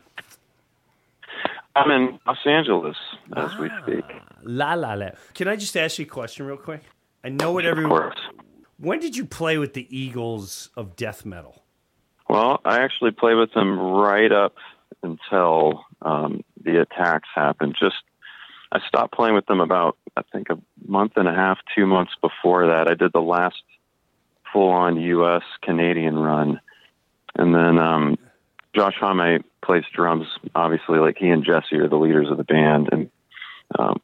I'm 1.74 1.90
in 1.90 2.18
Los 2.26 2.38
Angeles 2.44 2.96
as 3.34 3.56
we 3.58 3.70
speak. 3.82 4.04
La 4.42 4.74
la 4.74 4.92
la. 4.94 5.10
Can 5.32 5.48
I 5.48 5.56
just 5.56 5.76
ask 5.78 5.98
you 5.98 6.04
a 6.04 6.08
question 6.08 6.44
real 6.46 6.58
quick? 6.58 6.82
I 7.24 7.30
know 7.30 7.52
what 7.52 7.64
Of 7.64 7.70
everyone. 7.70 7.90
course. 7.98 8.20
When 8.78 9.00
did 9.00 9.16
you 9.16 9.24
play 9.24 9.56
with 9.56 9.72
the 9.72 9.86
Eagles 9.96 10.68
of 10.76 10.94
death 10.94 11.24
metal? 11.24 11.62
Well, 12.28 12.60
I 12.66 12.80
actually 12.80 13.12
played 13.12 13.36
with 13.36 13.54
them 13.54 13.78
right 13.78 14.30
up 14.32 14.54
until 15.02 15.84
um, 16.02 16.44
the 16.62 16.80
attacks 16.80 17.28
happened. 17.34 17.76
Just 17.78 17.96
I 18.72 18.80
stopped 18.86 19.14
playing 19.14 19.34
with 19.34 19.46
them 19.46 19.60
about 19.60 19.96
I 20.16 20.22
think 20.32 20.48
a 20.50 20.58
month 20.86 21.12
and 21.16 21.28
a 21.28 21.34
half, 21.34 21.58
two 21.74 21.86
months 21.86 22.12
before 22.20 22.68
that. 22.68 22.88
I 22.88 22.94
did 22.94 23.12
the 23.12 23.20
last 23.20 23.62
full-on 24.52 25.00
U.S. 25.00 25.42
Canadian 25.62 26.18
run, 26.18 26.60
and 27.34 27.54
then 27.54 27.78
um, 27.78 28.18
Josh 28.74 28.94
Homme 28.98 29.44
plays 29.64 29.84
drums. 29.94 30.26
Obviously, 30.54 30.98
like 30.98 31.16
he 31.18 31.28
and 31.28 31.44
Jesse 31.44 31.76
are 31.76 31.88
the 31.88 31.96
leaders 31.96 32.30
of 32.30 32.36
the 32.36 32.44
band, 32.44 32.88
and 32.92 33.10
um, 33.78 34.00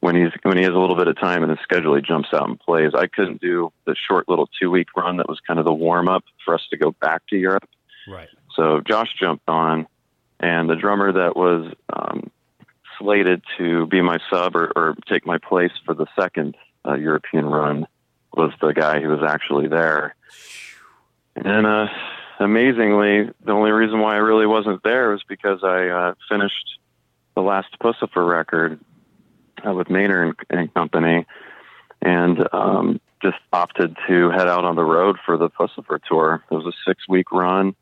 when 0.00 0.16
he's 0.16 0.32
when 0.42 0.56
he 0.56 0.64
has 0.64 0.72
a 0.72 0.78
little 0.78 0.96
bit 0.96 1.06
of 1.06 1.18
time 1.18 1.44
in 1.44 1.50
his 1.50 1.60
schedule, 1.62 1.94
he 1.94 2.02
jumps 2.02 2.30
out 2.32 2.48
and 2.48 2.58
plays. 2.58 2.90
I 2.92 3.06
couldn't 3.06 3.40
do 3.40 3.72
the 3.86 3.94
short 3.94 4.28
little 4.28 4.48
two-week 4.60 4.88
run 4.96 5.18
that 5.18 5.28
was 5.28 5.38
kind 5.46 5.60
of 5.60 5.64
the 5.64 5.72
warm-up 5.72 6.24
for 6.44 6.54
us 6.54 6.62
to 6.70 6.76
go 6.76 6.90
back 7.00 7.22
to 7.28 7.36
Europe. 7.36 7.68
Right. 8.08 8.28
So 8.56 8.80
Josh 8.80 9.10
jumped 9.18 9.48
on, 9.48 9.86
and 10.42 10.68
the 10.68 10.76
drummer 10.76 11.12
that 11.12 11.36
was 11.36 11.72
um, 11.92 12.30
slated 12.98 13.42
to 13.58 13.86
be 13.86 14.02
my 14.02 14.18
sub 14.28 14.56
or, 14.56 14.72
or 14.74 14.96
take 15.08 15.24
my 15.24 15.38
place 15.38 15.72
for 15.86 15.94
the 15.94 16.06
second 16.18 16.56
uh, 16.86 16.94
European 16.94 17.46
run 17.46 17.86
was 18.34 18.52
the 18.60 18.72
guy 18.72 19.00
who 19.00 19.08
was 19.08 19.22
actually 19.26 19.68
there. 19.68 20.14
And 21.36 21.66
uh, 21.66 21.86
amazingly, 22.40 23.30
the 23.44 23.52
only 23.52 23.70
reason 23.70 24.00
why 24.00 24.14
I 24.14 24.18
really 24.18 24.46
wasn't 24.46 24.82
there 24.82 25.10
was 25.10 25.22
because 25.28 25.60
I 25.62 25.88
uh, 25.88 26.14
finished 26.28 26.78
the 27.34 27.42
last 27.42 27.68
Puscifer 27.80 28.28
record 28.28 28.80
uh, 29.66 29.72
with 29.72 29.88
Maynard 29.88 30.36
and, 30.50 30.60
and 30.60 30.74
Company, 30.74 31.26
and 32.00 32.46
um, 32.52 33.00
just 33.22 33.38
opted 33.52 33.96
to 34.08 34.30
head 34.30 34.48
out 34.48 34.64
on 34.64 34.74
the 34.74 34.84
road 34.84 35.16
for 35.24 35.36
the 35.36 35.48
Puscifer 35.48 36.00
tour. 36.02 36.42
It 36.50 36.54
was 36.54 36.66
a 36.66 36.72
six 36.86 37.08
week 37.08 37.30
run. 37.30 37.74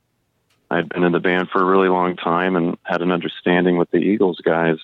I'd 0.70 0.88
been 0.88 1.04
in 1.04 1.12
the 1.12 1.20
band 1.20 1.48
for 1.50 1.60
a 1.60 1.64
really 1.64 1.88
long 1.88 2.16
time 2.16 2.54
and 2.56 2.78
had 2.84 3.02
an 3.02 3.10
understanding 3.10 3.76
with 3.76 3.90
the 3.90 3.98
Eagles 3.98 4.40
guys, 4.44 4.76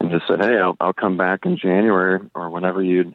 and 0.00 0.10
just 0.10 0.26
said, 0.26 0.40
"Hey, 0.40 0.56
I'll, 0.56 0.76
I'll 0.80 0.92
come 0.92 1.16
back 1.16 1.44
in 1.44 1.58
January 1.58 2.20
or 2.34 2.50
whenever 2.50 2.82
you'd 2.82 3.14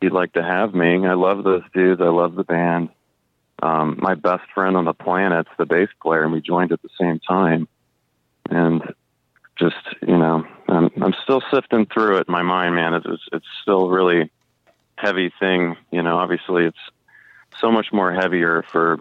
you'd 0.00 0.12
like 0.12 0.34
to 0.34 0.42
have 0.42 0.74
me. 0.74 1.06
I 1.06 1.14
love 1.14 1.44
those 1.44 1.62
dudes. 1.72 2.00
I 2.00 2.08
love 2.08 2.34
the 2.34 2.44
band. 2.44 2.90
Um, 3.62 3.98
my 4.00 4.14
best 4.14 4.44
friend 4.54 4.76
on 4.76 4.84
the 4.84 4.92
planet's 4.92 5.48
the 5.56 5.64
bass 5.64 5.88
player, 6.02 6.24
and 6.24 6.32
we 6.32 6.42
joined 6.42 6.72
at 6.72 6.82
the 6.82 6.90
same 7.00 7.20
time. 7.20 7.68
And 8.50 8.82
just 9.58 9.76
you 10.02 10.18
know, 10.18 10.46
I'm, 10.68 10.90
I'm 11.02 11.14
still 11.22 11.42
sifting 11.50 11.86
through 11.86 12.18
it 12.18 12.28
in 12.28 12.32
my 12.32 12.42
mind, 12.42 12.74
man. 12.74 12.94
It's 12.94 13.06
it's, 13.06 13.22
it's 13.32 13.46
still 13.62 13.88
really 13.88 14.30
heavy 14.96 15.32
thing. 15.40 15.76
You 15.90 16.02
know, 16.02 16.18
obviously 16.18 16.64
it's 16.64 16.78
so 17.58 17.72
much 17.72 17.92
more 17.92 18.12
heavier 18.12 18.62
for 18.70 18.98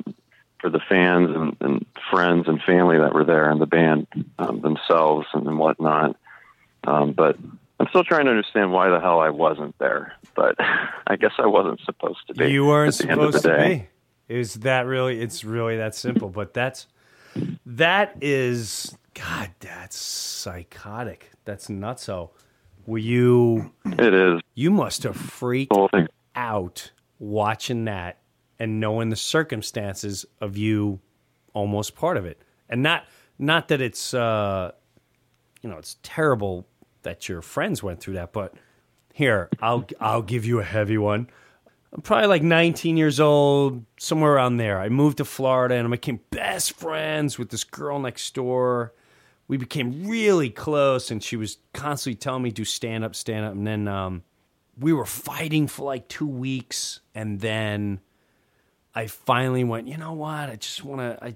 for 0.66 0.72
the 0.72 0.80
fans 0.90 1.30
and, 1.36 1.56
and 1.60 1.86
friends 2.10 2.48
and 2.48 2.60
family 2.64 2.98
that 2.98 3.14
were 3.14 3.24
there 3.24 3.52
and 3.52 3.62
the 3.62 3.68
band 3.68 4.08
um, 4.40 4.62
themselves 4.62 5.28
and, 5.36 5.46
and 5.46 5.60
whatnot. 5.60 6.16
Um, 6.86 7.12
but 7.12 7.38
I'm 7.80 7.86
still 7.90 8.04
trying 8.04 8.26
to 8.26 8.32
understand 8.32 8.72
why 8.72 8.90
the 8.90 9.00
hell 9.00 9.20
I 9.20 9.30
wasn't 9.30 9.78
there. 9.78 10.14
But 10.36 10.56
I 10.60 11.18
guess 11.18 11.34
I 11.38 11.46
wasn't 11.46 11.82
supposed 11.82 12.18
to 12.30 12.34
be. 12.34 12.48
You 12.52 12.66
weren't 12.66 13.00
at 13.00 13.06
the 13.06 13.12
end 13.12 13.22
of 13.22 13.32
the 13.34 13.38
supposed 13.40 13.58
to 13.60 13.64
day. 13.68 13.90
be. 14.28 14.36
Is 14.36 14.56
that 14.56 14.88
really? 14.88 15.22
It's 15.22 15.44
really 15.44 15.78
that 15.78 15.94
simple. 15.94 16.30
But 16.30 16.56
that's 16.56 16.88
that 17.68 18.18
is 18.22 18.98
God. 19.14 19.52
That's 19.60 19.96
psychotic. 19.96 21.30
That's 21.44 21.68
nutso. 21.68 22.32
Were 22.88 22.98
you? 22.98 23.72
It 23.86 24.14
is. 24.16 24.42
You 24.56 24.72
must 24.72 25.04
have 25.04 25.16
freaked 25.16 25.70
The 25.72 25.78
whole 25.78 25.90
thing. 25.90 26.08
out 26.36 26.92
watching 27.20 27.86
that 27.86 28.18
and 28.60 28.80
knowing 28.80 29.10
the 29.10 29.16
circumstances 29.16 30.26
of 30.40 30.58
you 30.58 31.00
almost 31.54 31.96
part 31.96 32.18
of 32.18 32.26
it, 32.26 32.42
and 32.70 32.84
not 32.84 33.06
not 33.38 33.68
that 33.70 33.82
it's 33.82 34.14
uh, 34.14 34.72
you 35.62 35.70
know 35.70 35.78
it's 35.78 35.98
terrible 36.04 36.68
that 37.04 37.30
your 37.30 37.42
friends 37.42 37.82
went 37.82 38.00
through 38.00 38.16
that, 38.16 38.34
but 38.34 38.54
here 39.14 39.50
I'll 39.62 39.86
I'll 40.00 40.22
give 40.22 40.46
you 40.46 40.60
a 40.60 40.64
heavy 40.64 40.98
one. 40.98 41.30
I'm 41.94 42.02
probably 42.02 42.28
like 42.28 42.44
19 42.44 42.98
years 42.98 43.22
old, 43.22 43.86
somewhere 43.98 44.34
around 44.34 44.58
there. 44.58 44.80
I 44.80 44.90
moved 44.90 45.18
to 45.18 45.26
Florida 45.26 45.76
and 45.76 45.88
I 45.88 45.92
became 45.92 46.20
best 46.30 46.74
friends 46.74 47.40
with 47.40 47.50
this 47.50 47.64
girl 47.64 48.00
next 48.00 48.34
door. 48.34 48.94
We 49.48 49.56
became 49.56 50.06
really 50.06 50.50
close, 50.50 51.12
and 51.12 51.24
she 51.24 51.38
was 51.38 51.58
constantly 51.74 52.18
telling 52.18 52.44
me 52.44 52.52
do 52.52 52.66
stand 52.66 53.06
up, 53.06 53.16
stand 53.16 53.46
up, 53.46 53.54
and 53.54 53.66
then 53.66 53.88
um, 53.88 54.24
we 54.78 54.92
were 54.92 55.06
fighting 55.06 55.68
for 55.68 55.86
like 55.86 56.10
two 56.10 56.28
weeks, 56.28 57.00
and 57.14 57.40
then 57.40 58.02
I 58.96 59.08
finally 59.08 59.64
went. 59.64 59.88
You 59.88 59.98
know 59.98 60.14
what? 60.14 60.50
I 60.50 60.56
just 60.56 60.84
want 60.84 61.02
to. 61.02 61.24
I 61.24 61.36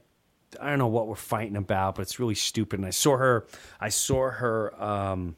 I 0.60 0.70
don't 0.70 0.80
know 0.80 0.88
what 0.88 1.07
we're 1.07 1.16
fighting 1.16 1.57
about, 1.57 1.95
but 1.95 2.01
it's 2.03 2.20
really 2.20 2.36
stupid. 2.36 2.80
And 2.80 2.88
I 2.88 2.91
saw 2.91 3.18
her. 3.18 3.45
I 3.80 3.89
saw 3.89 4.30
her. 4.30 4.82
Um, 4.82 5.36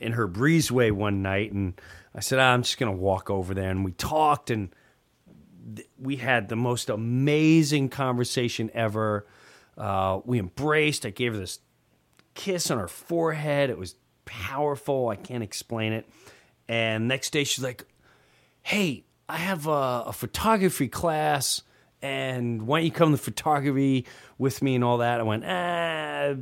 in 0.00 0.12
her 0.12 0.26
breezeway 0.26 0.90
one 0.90 1.22
night, 1.22 1.52
and 1.52 1.78
I 2.14 2.20
said, 2.20 2.38
"Ah, 2.38 2.52
"I'm 2.52 2.62
just 2.62 2.78
going 2.78 2.92
to 2.92 2.98
walk 2.98 3.30
over 3.30 3.54
there." 3.54 3.70
And 3.70 3.84
we 3.84 3.92
talked, 3.92 4.50
and 4.50 4.74
th- 5.76 5.88
we 5.98 6.16
had 6.16 6.48
the 6.48 6.56
most 6.56 6.88
amazing 6.88 7.90
conversation 7.90 8.70
ever. 8.72 9.26
Uh, 9.76 10.20
we 10.24 10.38
embraced. 10.38 11.06
I 11.06 11.10
gave 11.10 11.34
her 11.34 11.38
this 11.38 11.60
kiss 12.34 12.70
on 12.70 12.78
her 12.78 12.88
forehead. 12.88 13.70
It 13.70 13.78
was 13.78 13.94
powerful. 14.24 15.08
I 15.08 15.16
can't 15.16 15.44
explain 15.44 15.92
it. 15.92 16.08
And 16.66 17.06
next 17.06 17.30
day, 17.30 17.44
she's 17.44 17.62
like, 17.62 17.84
"Hey, 18.62 19.04
I 19.30 19.38
have 19.38 19.66
a, 19.66 20.04
a 20.06 20.12
photography 20.12 20.88
class." 20.88 21.62
And 22.02 22.66
why 22.66 22.78
don't 22.78 22.86
you 22.86 22.92
come 22.92 23.10
to 23.10 23.18
photography 23.18 24.06
with 24.38 24.62
me 24.62 24.74
and 24.74 24.82
all 24.82 24.98
that? 24.98 25.20
I 25.20 25.22
went, 25.22 25.44
ah, 25.46 26.34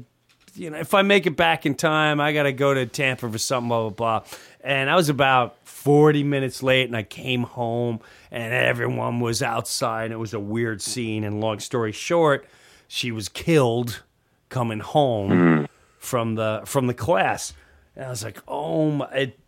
you 0.55 0.71
know, 0.71 0.79
if 0.79 0.95
I 0.95 1.03
make 1.03 1.27
it 1.27 1.37
back 1.37 1.67
in 1.67 1.75
time, 1.75 2.21
I 2.21 2.33
got 2.33 2.45
to 2.45 2.53
go 2.53 2.75
to 2.75 2.87
Tampa 2.87 3.31
for 3.31 3.39
something, 3.39 3.69
blah, 3.69 3.91
blah, 3.91 4.21
blah. 4.21 4.39
And 4.61 4.91
I 4.91 4.97
was 4.97 5.09
about 5.09 5.57
40 5.67 6.25
minutes 6.25 6.63
late 6.63 6.87
and 6.87 6.97
I 6.97 7.03
came 7.03 7.45
home 7.45 8.01
and 8.31 8.53
everyone 8.53 9.21
was 9.21 9.43
outside 9.43 10.05
and 10.05 10.13
it 10.13 10.19
was 10.19 10.35
a 10.35 10.41
weird 10.41 10.83
scene. 10.83 11.25
And 11.25 11.41
long 11.41 11.61
story 11.61 11.93
short, 11.93 12.47
she 12.89 13.13
was 13.13 13.29
killed 13.29 14.03
coming 14.49 14.81
home 14.81 15.69
from 15.99 16.35
the 16.35 16.63
from 16.65 16.87
the 16.87 16.95
class. 16.95 17.53
And 17.97 18.07
I 18.07 18.11
was 18.11 18.25
like, 18.25 18.43
oh 18.49 18.91
my, 18.91 19.11
it, 19.13 19.39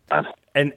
and, 0.55 0.73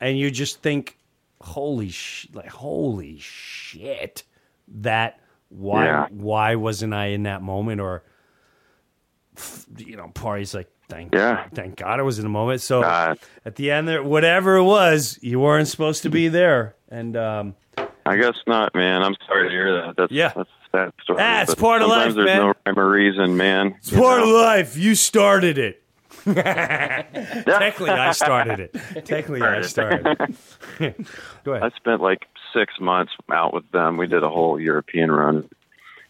and 0.00 0.18
you 0.18 0.30
just 0.30 0.62
think, 0.62 0.98
holy 1.46 1.88
sh, 1.90 2.26
like, 2.32 2.48
holy 2.50 3.18
shit, 3.18 4.24
that, 4.68 5.20
why, 5.48 5.84
Yeah. 5.86 6.06
why 6.10 6.54
wasn't 6.56 6.92
I 6.94 7.06
in 7.06 7.22
that 7.24 7.42
moment? 7.42 7.80
Or, 7.80 8.02
you 9.76 9.96
know, 9.96 10.08
parties 10.08 10.54
like 10.54 10.68
thank 10.88 11.14
Yeah. 11.14 11.44
thank 11.54 11.76
God 11.76 11.98
I 12.00 12.02
was 12.02 12.18
in 12.18 12.24
the 12.24 12.28
moment. 12.30 12.60
So 12.60 12.82
at 12.82 13.56
the 13.56 13.70
end 13.70 13.88
there, 13.88 14.02
whatever 14.02 14.56
it 14.56 14.64
was, 14.64 15.18
you 15.22 15.40
weren't 15.40 15.68
supposed 15.68 16.02
to 16.04 16.10
be 16.10 16.28
there. 16.28 16.74
And 16.88 17.16
um, 17.16 17.54
I 18.06 18.16
guess 18.16 18.36
not, 18.46 18.74
man. 18.74 19.02
I'm 19.02 19.16
sorry 19.26 19.48
to 19.48 19.50
hear 19.50 19.82
that. 19.82 19.96
That's, 19.96 20.12
Yeah. 20.12 20.32
that's 20.34 20.48
a 20.48 20.76
sad 20.76 20.92
story. 21.02 21.18
Ah, 21.20 21.42
it's 21.42 21.54
But 21.54 21.60
part 21.60 21.82
of 21.82 21.88
life, 21.88 22.14
there's 22.14 22.26
no 22.38 22.54
rhyme 22.66 22.78
or 22.78 22.90
reason, 22.90 23.36
man. 23.36 23.74
it's 23.78 23.90
part 23.90 24.20
of 24.22 24.28
life. 24.28 24.76
You 24.76 24.94
started 24.94 25.58
it. 25.58 25.82
Technically, 26.34 27.90
I 27.90 28.12
started 28.12 28.60
it. 28.60 28.72
Technically, 29.06 29.42
I 29.42 29.62
started 29.62 30.06
it. 30.80 30.96
Go 31.44 31.52
ahead. 31.52 31.72
I 31.72 31.76
spent 31.76 32.00
like 32.02 32.26
six 32.52 32.74
months 32.80 33.12
out 33.30 33.54
with 33.54 33.70
them. 33.70 33.96
We 33.96 34.06
did 34.06 34.22
a 34.22 34.28
whole 34.28 34.60
European 34.60 35.10
run, 35.10 35.48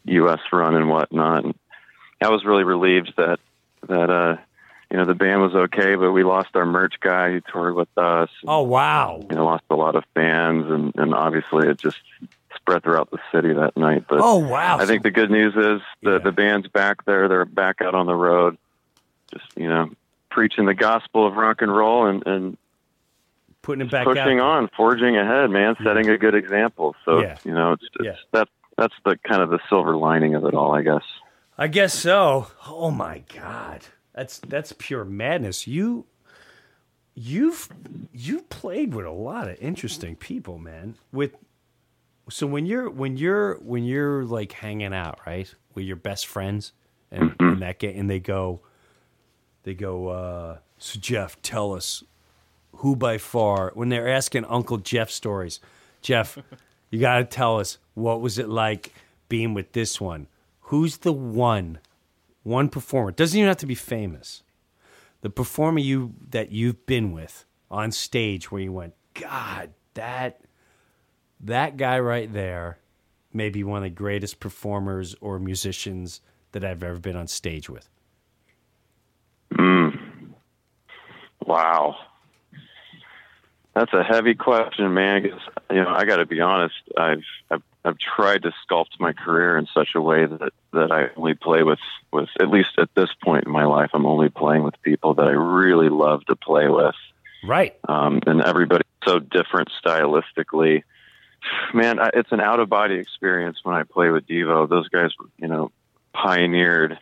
U.S. 0.05 0.41
run, 0.53 0.75
and 0.75 0.89
whatnot. 0.89 1.45
And 1.45 1.55
I 2.23 2.31
was 2.31 2.45
really 2.45 2.65
relieved 2.65 3.13
that 3.17 3.39
that 3.89 4.11
uh, 4.11 4.37
you 4.91 4.97
know 4.97 5.05
the 5.05 5.15
band 5.15 5.43
was 5.43 5.55
okay, 5.55 5.95
but 5.97 6.13
we 6.13 6.25
lost 6.25 6.49
our 6.55 6.67
merch 6.67 6.95
guy 7.01 7.33
who 7.33 7.41
toured 7.41 7.75
with 7.75 7.97
us. 7.99 8.31
Oh 8.47 8.63
wow! 8.63 9.21
You 9.29 9.37
know, 9.37 9.45
lost 9.45 9.65
a 9.71 9.77
lot 9.77 9.97
of 9.97 10.05
fans, 10.15 10.71
and 10.71 10.95
and 10.97 11.15
obviously 11.15 11.69
it 11.69 11.79
just 11.79 11.99
spread 12.55 12.83
throughout 12.83 13.11
the 13.11 13.19
city 13.31 13.53
that 13.53 13.77
night. 13.77 14.07
But 14.09 14.21
Oh, 14.23 14.39
wow. 14.39 14.79
I 14.79 14.87
think 14.87 15.03
the 15.03 15.11
good 15.11 15.31
news 15.31 15.55
is 15.55 15.83
the 16.03 16.19
the 16.19 16.33
band's 16.33 16.69
back 16.69 17.05
there. 17.05 17.29
They're 17.29 17.45
back 17.45 17.83
out 17.83 17.95
on 17.95 18.07
the 18.07 18.15
road, 18.15 18.57
just 19.33 19.45
you 19.57 19.69
know, 19.69 19.91
preaching 20.37 20.67
the 20.67 20.75
gospel 20.75 21.27
of 21.27 21.35
rock 21.35 21.63
and 21.63 21.75
roll 21.75 22.07
and 22.07 22.23
and 22.27 22.59
Putting 23.63 23.87
it 23.87 23.91
back 23.91 24.05
pushing 24.05 24.39
out. 24.39 24.59
on, 24.59 24.71
forging 24.77 25.17
ahead, 25.17 25.51
man, 25.51 25.75
setting 25.83 26.09
a 26.11 26.19
good 26.19 26.35
example. 26.37 26.95
So 27.05 27.21
Yeah. 27.23 27.39
you 27.43 27.53
know, 27.53 27.73
it's, 27.73 27.85
it's 27.95 28.05
Yeah. 28.05 28.17
that 28.33 28.49
that's 28.77 28.95
the 29.07 29.19
kind 29.27 29.43
of 29.43 29.49
the 29.49 29.59
silver 29.71 29.97
lining 29.97 30.35
of 30.35 30.45
it 30.45 30.53
all, 30.55 30.73
I 30.75 30.83
guess. 30.83 31.03
I 31.57 31.67
guess 31.69 31.95
so. 31.95 32.49
Oh 32.69 32.91
my 32.91 33.23
god, 33.35 33.87
that's 34.15 34.39
that's 34.39 34.73
pure 34.77 35.05
madness. 35.07 35.67
You, 35.67 36.05
you've 37.15 37.71
you've 38.13 38.49
played 38.51 38.95
with 38.95 39.07
a 39.07 39.11
lot 39.11 39.49
of 39.49 39.57
interesting 39.59 40.17
people, 40.17 40.59
man. 40.59 40.97
With 41.13 41.35
so 42.29 42.47
when 42.47 42.67
you're 42.67 42.91
when 42.91 43.17
you're 43.17 43.55
when 43.55 43.85
you're 43.85 44.25
like 44.25 44.53
hanging 44.53 44.93
out, 44.93 45.19
right, 45.27 45.53
with 45.75 45.87
your 45.87 45.97
best 45.97 46.27
friends, 46.27 46.73
and, 47.11 47.23
and 47.23 47.39
mm-hmm. 47.39 47.61
that 47.61 47.79
get 47.79 47.97
and 47.97 48.09
they 48.09 48.21
go, 48.21 48.61
they 49.67 49.75
go. 49.75 50.09
uh 50.09 50.59
So 50.79 50.99
Jeff, 50.99 51.43
tell 51.43 51.75
us 51.75 52.03
who 52.77 52.95
by 52.97 53.19
far 53.19 53.73
when 53.75 53.89
they're 53.91 54.09
asking 54.09 54.45
Uncle 54.47 54.79
Jeff 54.79 55.11
stories. 55.11 55.61
Jeff, 56.01 56.39
you 56.91 57.01
got 57.01 57.19
to 57.19 57.25
tell 57.25 57.59
us 57.59 57.79
what 57.95 58.21
was 58.21 58.39
it 58.39 58.49
like 58.49 58.95
being 59.29 59.55
with 59.55 59.73
this 59.73 60.01
one. 60.01 60.29
Who's 60.61 60.99
the 60.99 61.13
one, 61.13 61.81
one 62.45 62.69
performer? 62.69 63.11
Doesn't 63.11 63.37
even 63.37 63.49
have 63.49 63.57
to 63.59 63.67
be 63.67 63.75
famous. 63.75 64.43
The 65.23 65.31
performer 65.31 65.81
you 65.81 66.15
that 66.31 66.53
you've 66.53 66.87
been 66.87 67.11
with 67.11 67.45
on 67.69 67.91
stage 67.91 68.53
where 68.53 68.63
you 68.63 68.73
went, 68.73 68.95
God, 69.15 69.71
that 69.95 70.41
that 71.41 71.77
guy 71.77 71.99
right 71.99 72.33
there 72.33 72.79
may 73.33 73.51
be 73.51 73.65
one 73.65 73.79
of 73.79 73.83
the 73.83 73.91
greatest 73.91 74.39
performers 74.39 75.17
or 75.21 75.41
musicians 75.41 76.21
that 76.53 76.65
I've 76.65 76.85
ever 76.85 77.01
been 77.01 77.17
on 77.17 77.27
stage 77.27 77.69
with. 77.69 77.89
Mm. 79.53 79.99
Wow. 81.47 81.97
That's 83.75 83.93
a 83.93 84.03
heavy 84.03 84.35
question, 84.35 84.95
man. 84.95 85.29
'cause, 85.31 85.41
you 85.71 85.77
know, 85.83 85.89
I 85.95 86.05
got 86.05 86.17
to 86.17 86.27
be 86.27 86.41
honest. 86.41 86.75
I've, 86.97 87.23
I've 87.51 87.63
I've 87.85 87.99
tried 87.99 88.43
to 88.43 88.53
sculpt 88.69 88.99
my 88.99 89.13
career 89.13 89.57
in 89.57 89.67
such 89.73 89.91
a 89.95 90.01
way 90.01 90.27
that 90.27 90.53
that 90.73 90.91
I 90.91 91.09
only 91.17 91.35
play 91.35 91.63
with 91.63 91.79
with 92.13 92.29
at 92.41 92.49
least 92.51 92.71
at 92.79 92.89
this 92.97 93.11
point 93.23 93.45
in 93.45 93.53
my 93.53 93.65
life, 93.65 93.91
I'm 93.93 94.07
only 94.07 94.29
playing 94.29 94.65
with 94.65 94.81
people 94.83 95.15
that 95.15 95.29
I 95.29 95.33
really 95.33 95.89
love 95.89 96.25
to 96.27 96.35
play 96.37 96.69
with. 96.69 96.97
Right. 97.45 97.77
Um, 97.89 98.21
and 98.27 98.43
everybody's 98.43 98.87
so 99.05 99.19
different 99.21 99.71
stylistically. 99.85 100.83
man, 101.75 102.01
I- 102.01 102.11
it's 102.15 102.33
an 102.33 102.41
out 102.41 102.59
of 102.59 102.69
body 102.69 102.97
experience 102.97 103.59
when 103.63 103.77
I 103.77 103.85
play 103.85 104.11
with 104.11 104.27
Devo. 104.27 104.69
Those 104.69 104.89
guys, 104.89 105.13
you 105.39 105.47
know, 105.47 105.71
pioneered 106.13 106.99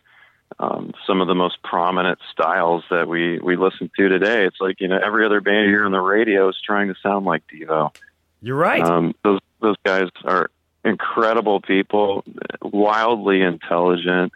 um, 0.59 0.93
some 1.05 1.21
of 1.21 1.27
the 1.27 1.35
most 1.35 1.61
prominent 1.63 2.19
styles 2.31 2.83
that 2.89 3.07
we 3.07 3.39
we 3.39 3.55
listen 3.55 3.89
to 3.97 4.09
today. 4.09 4.45
It's 4.45 4.59
like 4.59 4.79
you 4.79 4.87
know 4.87 4.99
every 5.03 5.25
other 5.25 5.41
band 5.41 5.65
you 5.65 5.71
hear 5.75 5.85
on 5.85 5.91
the 5.91 5.99
radio 5.99 6.49
is 6.49 6.57
trying 6.63 6.87
to 6.87 6.95
sound 7.01 7.25
like 7.25 7.43
Devo. 7.47 7.95
You're 8.41 8.55
right. 8.55 8.81
Um, 8.81 9.15
those 9.23 9.39
those 9.61 9.75
guys 9.83 10.09
are 10.23 10.49
incredible 10.83 11.61
people, 11.61 12.23
wildly 12.61 13.41
intelligent. 13.41 14.31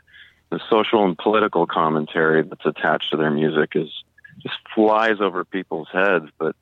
The 0.50 0.60
social 0.70 1.06
and 1.06 1.16
political 1.18 1.68
commentary 1.68 2.42
that's 2.42 2.66
attached 2.66 3.12
to 3.12 3.18
their 3.18 3.30
music 3.30 3.74
is 3.76 3.90
just 4.40 4.56
flies 4.74 5.22
over 5.22 5.46
people's 5.46 5.90
heads. 5.94 6.26
But 6.40 6.56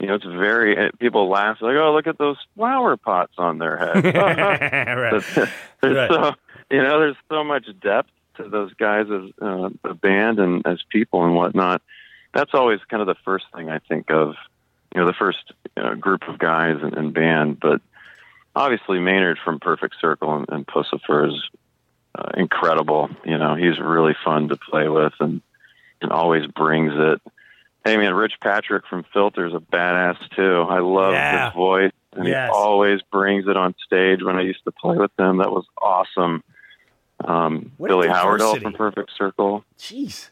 you 0.00 0.06
know, 0.06 0.14
it's 0.14 0.24
very 0.24 0.76
eh, 0.76 0.90
people 0.98 1.28
laugh 1.28 1.58
like, 1.60 1.76
"Oh, 1.76 1.92
look 1.92 2.06
at 2.06 2.18
those 2.18 2.38
flower 2.56 2.96
pots 2.96 3.34
on 3.38 3.58
their 3.58 3.76
head." 3.76 4.04
Right. 5.82 6.10
so 6.10 6.34
you 6.70 6.82
know, 6.82 6.98
there's 6.98 7.16
so 7.28 7.44
much 7.44 7.66
depth 7.80 8.10
to 8.38 8.48
those 8.48 8.72
guys 8.74 9.06
as 9.10 9.30
uh, 9.40 9.68
a 9.84 9.94
band 9.94 10.38
and 10.40 10.66
as 10.66 10.80
people 10.90 11.24
and 11.24 11.34
whatnot. 11.34 11.82
That's 12.34 12.54
always 12.54 12.80
kind 12.90 13.00
of 13.00 13.06
the 13.06 13.16
first 13.24 13.46
thing 13.54 13.68
I 13.70 13.78
think 13.78 14.10
of. 14.10 14.34
You 14.94 15.02
know, 15.02 15.06
the 15.06 15.12
first 15.18 15.52
uh, 15.76 15.94
group 15.94 16.22
of 16.28 16.38
guys 16.38 16.76
and, 16.82 16.94
and 16.94 17.12
band, 17.12 17.60
but 17.60 17.80
obviously 18.56 18.98
Maynard 18.98 19.38
from 19.44 19.60
Perfect 19.60 19.96
Circle 20.00 20.34
and, 20.36 20.46
and 20.48 20.66
Puscifer 20.66 21.28
is 21.28 21.42
uh, 22.18 22.30
incredible. 22.36 23.10
You 23.24 23.36
know, 23.38 23.54
he's 23.54 23.78
really 23.78 24.14
fun 24.24 24.48
to 24.48 24.56
play 24.56 24.88
with 24.88 25.12
and 25.20 25.42
and 26.00 26.10
always 26.12 26.46
brings 26.46 26.92
it. 26.94 27.20
Hey 27.84 27.96
man, 27.96 28.14
Rich 28.14 28.34
Patrick 28.40 28.86
from 28.88 29.04
Filter 29.12 29.46
is 29.46 29.54
a 29.54 29.60
badass 29.60 30.16
too. 30.34 30.62
I 30.68 30.78
love 30.80 31.12
Yeah. 31.12 31.46
his 31.46 31.54
voice, 31.54 31.92
and 32.14 32.26
Yes. 32.26 32.50
he 32.50 32.56
always 32.56 33.00
brings 33.10 33.46
it 33.48 33.56
on 33.56 33.74
stage. 33.84 34.22
When 34.22 34.36
I 34.36 34.42
used 34.42 34.64
to 34.64 34.72
play 34.72 34.96
with 34.96 35.14
them, 35.16 35.38
that 35.38 35.50
was 35.50 35.64
awesome. 35.80 36.42
Um, 37.24 37.72
What 37.78 37.88
Billy 37.88 38.08
diversity. 38.08 38.60
from 38.60 38.72
Perfect 38.74 39.10
Circle. 39.16 39.64
Jeez. 39.78 40.30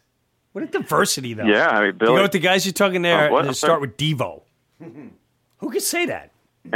What 0.52 0.64
a 0.64 0.66
diversity, 0.68 1.34
though. 1.34 1.44
Yeah, 1.44 1.68
I 1.68 1.78
mean, 1.80 1.86
You 1.86 1.92
Billy. 1.94 2.14
know 2.16 2.22
what 2.22 2.32
the 2.32 2.38
guys 2.38 2.64
you're 2.64 2.72
talking 2.72 3.02
there? 3.02 3.30
They 3.42 3.52
start 3.52 3.80
with 3.80 3.96
Devo. 3.96 4.42
Who 5.58 5.70
could 5.70 5.82
say 5.82 6.06
that? 6.06 6.30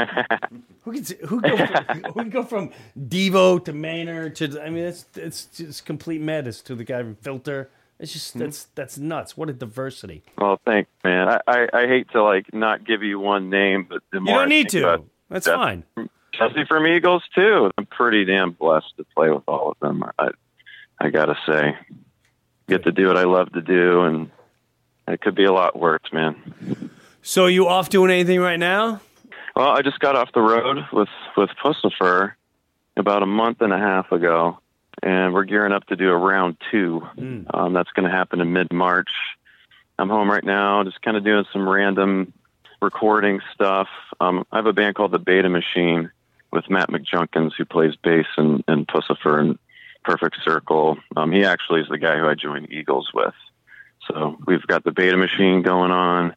Who 0.84 0.92
can 0.92 1.04
who 1.28 1.40
go 1.40 1.56
who 1.56 2.12
can 2.12 2.30
go 2.30 2.42
from 2.44 2.70
Devo 2.98 3.62
to 3.64 3.72
Maynard 3.72 4.36
to 4.36 4.62
I 4.62 4.70
mean 4.70 4.84
it's 4.84 5.04
it's 5.16 5.46
just 5.46 5.84
complete 5.84 6.20
madness 6.20 6.62
to 6.62 6.74
the 6.76 6.84
guy 6.84 7.02
from 7.02 7.16
Filter. 7.16 7.70
It's 7.98 8.12
just 8.12 8.38
that's 8.38 8.64
that's 8.76 8.96
nuts. 8.98 9.36
What 9.36 9.50
a 9.50 9.52
diversity. 9.52 10.22
Well, 10.38 10.60
thanks, 10.64 10.88
man. 11.04 11.28
I, 11.28 11.40
I, 11.46 11.68
I 11.74 11.86
hate 11.86 12.08
to 12.12 12.22
like 12.22 12.54
not 12.54 12.84
give 12.84 13.02
you 13.02 13.18
one 13.18 13.50
name, 13.50 13.84
but 13.88 14.02
the 14.12 14.18
You 14.18 14.24
more 14.24 14.34
don't 14.38 14.46
I 14.46 14.48
need 14.48 14.68
to. 14.70 15.04
That's 15.28 15.46
fine. 15.48 15.82
Jesse 16.40 16.64
from 16.66 16.86
Eagles 16.86 17.22
too. 17.34 17.70
I'm 17.76 17.86
pretty 17.86 18.24
damn 18.24 18.52
blessed 18.52 18.96
to 18.96 19.04
play 19.14 19.30
with 19.30 19.42
all 19.46 19.72
of 19.72 19.78
them. 19.80 20.02
I 20.18 20.30
I 20.98 21.10
gotta 21.10 21.36
say, 21.46 21.76
get 22.66 22.84
to 22.84 22.92
do 22.92 23.08
what 23.08 23.16
I 23.16 23.24
love 23.24 23.52
to 23.52 23.60
do, 23.60 24.02
and 24.02 24.30
it 25.06 25.20
could 25.20 25.34
be 25.34 25.44
a 25.44 25.52
lot 25.52 25.78
worse, 25.78 26.00
man. 26.12 26.90
So 27.22 27.44
are 27.44 27.50
you 27.50 27.68
off 27.68 27.90
doing 27.90 28.10
anything 28.10 28.40
right 28.40 28.58
now? 28.58 29.00
Well, 29.54 29.68
I 29.68 29.82
just 29.82 30.00
got 30.00 30.16
off 30.16 30.32
the 30.32 30.40
road 30.40 30.78
with 30.92 31.08
with 31.36 31.50
Puscifer 31.62 32.32
about 32.96 33.22
a 33.22 33.26
month 33.26 33.60
and 33.60 33.72
a 33.72 33.78
half 33.78 34.10
ago, 34.10 34.58
and 35.02 35.34
we're 35.34 35.44
gearing 35.44 35.72
up 35.72 35.86
to 35.88 35.96
do 35.96 36.10
a 36.10 36.16
round 36.16 36.56
two. 36.70 37.06
Um, 37.52 37.72
that's 37.74 37.90
going 37.92 38.08
to 38.08 38.14
happen 38.14 38.40
in 38.40 38.52
mid 38.52 38.72
March. 38.72 39.10
I'm 39.98 40.08
home 40.08 40.30
right 40.30 40.44
now, 40.44 40.82
just 40.84 41.02
kind 41.02 41.18
of 41.18 41.24
doing 41.24 41.44
some 41.52 41.68
random 41.68 42.32
recording 42.80 43.40
stuff. 43.52 43.88
Um, 44.20 44.46
I 44.50 44.56
have 44.56 44.66
a 44.66 44.72
band 44.72 44.94
called 44.94 45.12
the 45.12 45.18
Beta 45.18 45.50
Machine 45.50 46.10
with 46.52 46.68
Matt 46.70 46.90
McJunkins, 46.90 47.52
who 47.56 47.64
plays 47.64 47.94
bass 48.02 48.26
in, 48.36 48.62
in 48.68 48.86
Puscifer 48.86 49.38
and 49.38 49.58
Perfect 50.04 50.36
Circle. 50.44 50.98
Um, 51.16 51.32
he 51.32 51.44
actually 51.44 51.80
is 51.80 51.88
the 51.88 51.98
guy 51.98 52.18
who 52.18 52.26
I 52.26 52.34
joined 52.34 52.72
Eagles 52.72 53.10
with. 53.14 53.34
So 54.08 54.38
we've 54.46 54.66
got 54.66 54.84
the 54.84 54.92
Beta 54.92 55.16
Machine 55.16 55.62
going 55.62 55.90
on, 55.90 56.34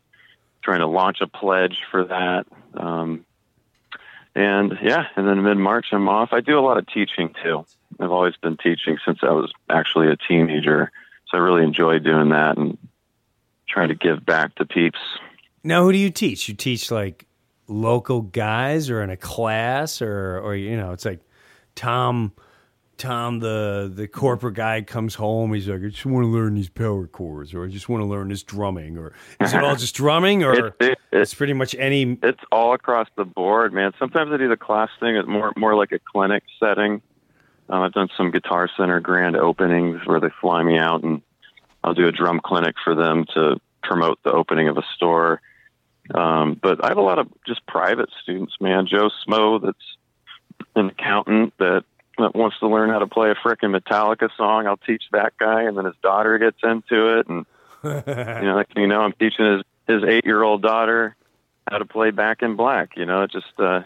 trying 0.63 0.79
to 0.79 0.87
launch 0.87 1.17
a 1.21 1.27
pledge 1.27 1.77
for 1.89 2.03
that. 2.05 2.45
Um, 2.75 3.25
and 4.35 4.77
yeah, 4.81 5.05
and 5.15 5.27
then 5.27 5.43
mid 5.43 5.57
March 5.57 5.87
I'm 5.91 6.09
off. 6.09 6.29
I 6.31 6.41
do 6.41 6.57
a 6.57 6.61
lot 6.61 6.77
of 6.77 6.87
teaching 6.87 7.33
too. 7.43 7.65
I've 7.99 8.11
always 8.11 8.35
been 8.37 8.57
teaching 8.57 8.97
since 9.05 9.19
I 9.21 9.31
was 9.31 9.51
actually 9.69 10.07
a 10.07 10.17
teenager, 10.17 10.91
so 11.29 11.37
I 11.37 11.41
really 11.41 11.63
enjoy 11.63 11.99
doing 11.99 12.29
that 12.29 12.57
and 12.57 12.77
trying 13.67 13.89
to 13.89 13.95
give 13.95 14.25
back 14.25 14.55
to 14.55 14.65
peeps. 14.65 14.99
Now 15.63 15.83
who 15.83 15.91
do 15.91 15.97
you 15.97 16.09
teach? 16.09 16.49
You 16.49 16.55
teach 16.55 16.89
like 16.89 17.27
local 17.73 18.21
guys 18.21 18.89
or 18.89 19.01
in 19.01 19.09
a 19.09 19.17
class 19.17 20.01
or 20.01 20.39
or 20.39 20.55
you 20.55 20.77
know, 20.77 20.91
it's 20.91 21.05
like 21.05 21.19
Tom 21.75 22.31
Tom 22.97 23.39
the 23.39 23.91
the 23.93 24.07
corporate 24.07 24.53
guy 24.53 24.81
comes 24.81 25.15
home, 25.15 25.53
he's 25.53 25.67
like, 25.67 25.81
I 25.83 25.87
just 25.89 26.05
want 26.05 26.23
to 26.25 26.29
learn 26.29 26.53
these 26.55 26.69
power 26.69 27.07
chords 27.07 27.53
or 27.53 27.65
I 27.65 27.67
just 27.67 27.89
want 27.89 28.01
to 28.01 28.05
learn 28.05 28.29
this 28.29 28.43
drumming 28.43 28.97
or 28.97 29.13
is 29.41 29.53
it 29.53 29.63
all 29.63 29.75
just 29.75 29.95
drumming 29.95 30.43
or 30.47 30.67
It- 30.67 30.75
it- 30.79 30.97
it's 31.11 31.33
pretty 31.33 31.53
much 31.53 31.75
any 31.77 32.17
It's 32.23 32.41
all 32.51 32.73
across 32.73 33.07
the 33.15 33.23
board, 33.25 33.71
man. 33.73 33.91
Sometimes 33.99 34.31
I 34.31 34.37
do 34.37 34.47
the 34.49 34.57
class 34.57 34.89
thing 34.99 35.15
it's 35.15 35.27
more 35.27 35.51
more 35.57 35.75
like 35.75 35.91
a 35.91 35.99
clinic 35.99 36.43
setting. 36.59 37.01
Um, 37.69 37.81
I've 37.81 37.93
done 37.93 38.09
some 38.17 38.29
Guitar 38.31 38.69
Center 38.77 38.99
grand 38.99 39.35
openings 39.35 40.01
where 40.05 40.19
they 40.19 40.29
fly 40.41 40.63
me 40.63 40.77
out 40.77 41.03
and 41.03 41.21
I'll 41.83 41.93
do 41.93 42.07
a 42.07 42.11
drum 42.11 42.39
clinic 42.43 42.75
for 42.83 42.93
them 42.95 43.25
to 43.33 43.59
promote 43.83 44.19
the 44.23 44.31
opening 44.31 44.67
of 44.69 44.77
a 44.77 44.83
store. 44.95 45.41
Um, 46.13 46.59
but 46.61 46.83
I 46.83 46.89
have 46.89 46.97
a 46.97 47.01
lot 47.01 47.19
of 47.19 47.27
just 47.45 47.65
private 47.65 48.09
students, 48.21 48.53
man. 48.59 48.87
Joe 48.87 49.09
Smo, 49.25 49.61
that's 49.61 50.67
an 50.75 50.89
accountant 50.89 51.53
that, 51.59 51.85
that 52.17 52.35
wants 52.35 52.59
to 52.59 52.67
learn 52.67 52.89
how 52.89 52.99
to 52.99 53.07
play 53.07 53.31
a 53.31 53.35
frickin' 53.35 53.77
Metallica 53.77 54.29
song. 54.35 54.67
I'll 54.67 54.77
teach 54.77 55.03
that 55.11 55.33
guy, 55.37 55.63
and 55.63 55.77
then 55.77 55.85
his 55.85 55.95
daughter 56.01 56.37
gets 56.37 56.57
into 56.63 57.19
it, 57.19 57.27
and 57.27 57.45
you 57.83 58.45
know, 58.47 58.55
like 58.55 58.69
you 58.75 58.87
know, 58.87 59.01
I'm 59.01 59.13
teaching 59.13 59.45
his 59.45 59.61
his 59.87 60.03
eight 60.09 60.25
year 60.25 60.41
old 60.43 60.61
daughter 60.61 61.15
how 61.69 61.77
to 61.77 61.85
play 61.85 62.11
Back 62.11 62.41
in 62.41 62.55
Black. 62.55 62.95
You 62.95 63.05
know, 63.05 63.23
it 63.23 63.31
just 63.31 63.59
uh, 63.59 63.81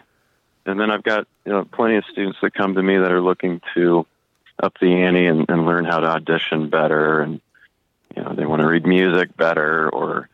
and 0.66 0.78
then 0.78 0.90
I've 0.90 1.02
got 1.02 1.26
you 1.44 1.52
know 1.52 1.64
plenty 1.64 1.96
of 1.96 2.04
students 2.10 2.38
that 2.42 2.54
come 2.54 2.74
to 2.74 2.82
me 2.82 2.98
that 2.98 3.10
are 3.10 3.20
looking 3.20 3.60
to 3.74 4.06
up 4.62 4.74
the 4.80 4.92
ante 4.92 5.26
and, 5.26 5.46
and 5.48 5.66
learn 5.66 5.84
how 5.84 6.00
to 6.00 6.06
audition 6.06 6.68
better, 6.68 7.20
and 7.20 7.40
you 8.14 8.22
know 8.22 8.34
they 8.34 8.46
want 8.46 8.60
to 8.60 8.68
read 8.68 8.86
music 8.86 9.36
better 9.36 9.88
or 9.88 10.28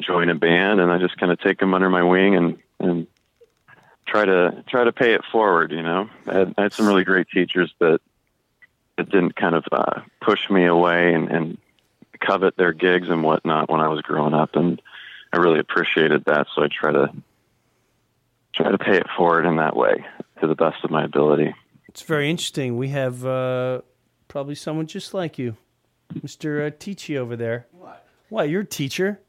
join 0.00 0.28
a 0.28 0.34
band, 0.34 0.80
and 0.80 0.90
I 0.90 0.98
just 0.98 1.18
kind 1.18 1.32
of 1.32 1.40
take 1.40 1.58
them 1.58 1.74
under 1.74 1.88
my 1.88 2.02
wing 2.02 2.36
and 2.36 2.58
and 2.78 3.06
try 4.06 4.24
to 4.24 4.64
try 4.68 4.84
to 4.84 4.92
pay 4.92 5.14
it 5.14 5.22
forward. 5.30 5.72
You 5.72 5.82
know, 5.82 6.08
I 6.26 6.34
had, 6.34 6.54
I 6.58 6.62
had 6.62 6.72
some 6.72 6.86
really 6.86 7.04
great 7.04 7.28
teachers 7.32 7.72
that 7.80 8.00
that 8.96 9.10
didn't 9.10 9.36
kind 9.36 9.54
of 9.54 9.64
uh, 9.70 10.00
push 10.22 10.48
me 10.48 10.64
away 10.64 11.12
and, 11.12 11.28
and 11.28 11.58
covet 12.20 12.56
their 12.56 12.72
gigs 12.72 13.08
and 13.08 13.22
whatnot 13.22 13.70
when 13.70 13.80
I 13.80 13.88
was 13.88 14.00
growing 14.02 14.34
up, 14.34 14.56
and 14.56 14.80
I 15.32 15.38
really 15.38 15.60
appreciated 15.60 16.24
that. 16.26 16.46
So 16.54 16.62
I 16.62 16.68
try 16.68 16.92
to 16.92 17.12
try 18.54 18.70
to 18.70 18.78
pay 18.78 18.96
it 18.96 19.06
forward 19.16 19.44
in 19.44 19.56
that 19.56 19.76
way 19.76 20.04
to 20.40 20.46
the 20.46 20.54
best 20.54 20.82
of 20.84 20.90
my 20.90 21.04
ability. 21.04 21.54
It's 21.88 22.02
very 22.02 22.30
interesting. 22.30 22.76
We 22.76 22.88
have 22.88 23.24
uh, 23.24 23.82
probably 24.28 24.54
someone 24.54 24.86
just 24.86 25.14
like 25.14 25.38
you, 25.38 25.56
Mr. 26.14 26.66
Uh, 26.66 26.70
Ticci 26.70 27.16
over 27.16 27.36
there. 27.36 27.66
What? 27.72 28.06
What? 28.28 28.48
You're 28.48 28.62
a 28.62 28.66
teacher. 28.66 29.20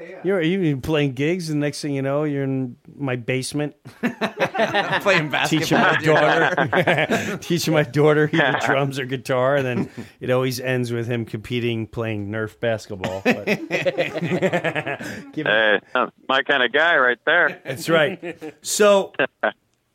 Yeah, 0.00 0.08
yeah. 0.08 0.20
You're 0.24 0.42
you 0.42 0.76
playing 0.78 1.12
gigs, 1.12 1.50
and 1.50 1.60
next 1.60 1.82
thing 1.82 1.94
you 1.94 2.02
know, 2.02 2.24
you're 2.24 2.44
in 2.44 2.76
my 2.96 3.16
basement 3.16 3.74
Playing 4.00 5.30
basketball. 5.30 5.48
teaching 5.48 5.78
my 5.78 5.92
basketball 5.92 5.94
with 5.96 6.02
your 6.02 6.14
daughter, 6.14 7.38
teaching 7.40 7.74
my 7.74 7.82
daughter 7.82 8.30
either 8.32 8.58
drums 8.64 8.98
or 8.98 9.06
guitar, 9.06 9.56
and 9.56 9.66
then 9.66 9.90
it 10.20 10.30
always 10.30 10.60
ends 10.60 10.92
with 10.92 11.06
him 11.06 11.24
competing 11.24 11.86
playing 11.86 12.28
Nerf 12.28 12.58
basketball. 12.60 13.22
But 13.24 13.48
Hey, 13.48 14.98
my 16.28 16.42
kind 16.42 16.62
of 16.62 16.72
guy 16.72 16.96
right 16.96 17.18
there. 17.24 17.60
That's 17.64 17.88
right. 17.88 18.54
So 18.62 19.12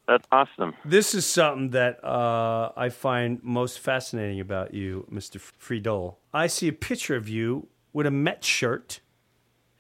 that's 0.08 0.28
awesome. 0.32 0.74
This 0.84 1.16
is 1.16 1.26
something 1.26 1.72
that 1.72 2.04
uh, 2.04 2.72
I 2.76 2.90
find 2.90 3.42
most 3.44 3.80
fascinating 3.80 4.40
about 4.40 4.74
you, 4.74 5.08
Mr. 5.12 5.40
Friedl. 5.40 6.18
I 6.34 6.48
see 6.48 6.68
a 6.68 6.74
picture 6.74 7.16
of 7.16 7.30
you 7.30 7.68
with 7.94 8.06
a 8.06 8.12
Met 8.12 8.44
shirt 8.44 9.00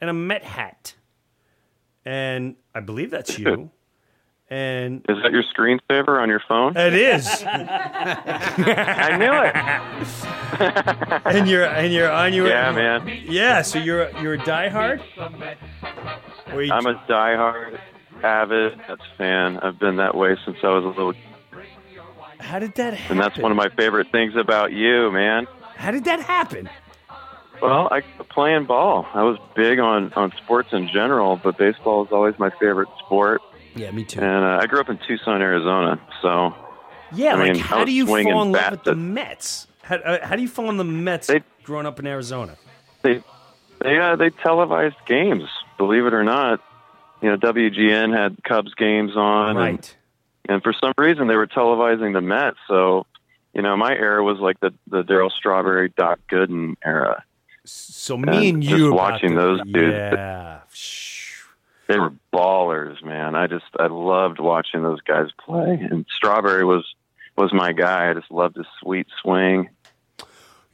and 0.03 0.09
a 0.09 0.13
Met 0.13 0.43
hat, 0.43 0.95
and 2.03 2.55
I 2.75 2.81
believe 2.81 3.09
that's 3.09 3.39
you. 3.39 3.71
And 4.49 5.05
Is 5.07 5.17
that 5.23 5.31
your 5.31 5.43
screensaver 5.55 6.21
on 6.21 6.27
your 6.29 6.41
phone? 6.47 6.75
it 6.75 6.93
is. 6.93 7.25
I 7.47 9.15
knew 9.17 9.31
it. 9.31 9.55
and 11.37 11.47
you're 11.47 11.65
and 11.65 11.93
you're 11.93 12.11
on 12.11 12.33
your 12.33 12.47
Yeah, 12.49 12.71
man. 12.73 13.07
Yeah, 13.23 13.61
so 13.61 13.79
you're 13.79 14.09
you're 14.21 14.33
a 14.33 14.37
diehard. 14.39 15.01
You- 16.53 16.71
I'm 16.73 16.85
a 16.85 16.95
diehard, 17.09 17.79
avid 18.21 18.77
Mets 18.79 19.01
fan. 19.17 19.57
I've 19.59 19.79
been 19.79 19.95
that 19.95 20.15
way 20.15 20.35
since 20.45 20.57
I 20.61 20.67
was 20.67 20.83
a 20.83 20.87
little, 20.89 21.13
How 22.41 22.59
did 22.59 22.75
that 22.75 22.93
happen? 22.93 23.17
and 23.17 23.23
that's 23.25 23.39
one 23.39 23.51
of 23.51 23.55
my 23.57 23.69
favorite 23.69 24.11
things 24.11 24.35
about 24.35 24.73
you, 24.73 25.09
man. 25.11 25.47
How 25.77 25.91
did 25.91 26.03
that 26.03 26.19
happen? 26.19 26.69
Well, 27.63 27.87
I 27.91 28.01
playing 28.29 28.65
ball. 28.65 29.07
I 29.13 29.23
was 29.23 29.37
big 29.55 29.79
on 29.79 30.11
on 30.13 30.33
sports 30.43 30.69
in 30.73 30.87
general, 30.89 31.39
but 31.41 31.57
baseball 31.57 32.05
is 32.05 32.11
always 32.11 32.37
my 32.37 32.49
favorite 32.51 32.89
sport. 32.99 33.41
Yeah, 33.75 33.91
me 33.91 34.03
too. 34.03 34.19
And 34.19 34.43
uh, 34.43 34.59
I 34.61 34.65
grew 34.67 34.79
up 34.79 34.89
in 34.89 34.99
Tucson, 35.07 35.41
Arizona. 35.41 35.99
So 36.21 36.53
Yeah, 37.13 37.35
I 37.35 37.39
like 37.39 37.53
mean, 37.53 37.61
how 37.63 37.85
do 37.85 37.91
you 37.91 38.05
fall 38.05 38.41
in 38.41 38.51
love 38.51 38.71
with 38.71 38.83
the 38.83 38.95
Mets? 38.95 39.67
How, 39.81 39.95
uh, 39.95 40.25
how 40.25 40.35
do 40.35 40.41
you 40.41 40.47
fall 40.47 40.69
in 40.69 40.77
the 40.77 40.83
Mets 40.83 41.27
they, 41.27 41.41
growing 41.63 41.85
up 41.85 41.99
in 41.99 42.07
Arizona? 42.07 42.57
they 43.01 43.23
they 43.81 43.97
uh, 43.97 44.15
they 44.17 44.29
televised 44.29 44.95
games. 45.07 45.43
Believe 45.77 46.05
it 46.05 46.13
or 46.13 46.23
not, 46.23 46.61
you 47.21 47.29
know 47.29 47.37
WGN 47.37 48.13
had 48.15 48.43
Cubs 48.43 48.73
games 48.75 49.15
on, 49.15 49.55
Right. 49.55 49.95
And, 50.47 50.55
and 50.55 50.63
for 50.63 50.73
some 50.73 50.93
reason 50.97 51.27
they 51.27 51.35
were 51.37 51.47
televising 51.47 52.13
the 52.13 52.21
Mets. 52.21 52.57
So 52.67 53.05
you 53.53 53.61
know 53.61 53.77
my 53.77 53.93
era 53.93 54.21
was 54.21 54.39
like 54.39 54.59
the 54.59 54.73
the 54.87 55.03
Darryl 55.03 55.31
Strawberry, 55.31 55.93
Doc 55.97 56.19
Gooden 56.29 56.75
era. 56.83 57.23
So 57.65 58.17
me 58.17 58.49
and 58.49 58.61
just 58.61 58.75
you 58.77 58.87
about 58.93 59.11
watching 59.13 59.35
the- 59.35 59.41
those 59.41 59.61
dudes. 59.63 59.93
Yeah. 59.93 60.59
They 61.87 61.99
were 61.99 62.13
ballers, 62.33 63.03
man. 63.03 63.35
I 63.35 63.47
just 63.47 63.65
I 63.79 63.87
loved 63.87 64.39
watching 64.39 64.83
those 64.83 65.01
guys 65.01 65.27
play. 65.37 65.79
And 65.89 66.05
Strawberry 66.15 66.63
was 66.65 66.85
was 67.37 67.51
my 67.53 67.73
guy. 67.73 68.09
I 68.09 68.13
just 68.13 68.31
loved 68.31 68.55
his 68.55 68.65
sweet 68.81 69.07
swing. 69.21 69.69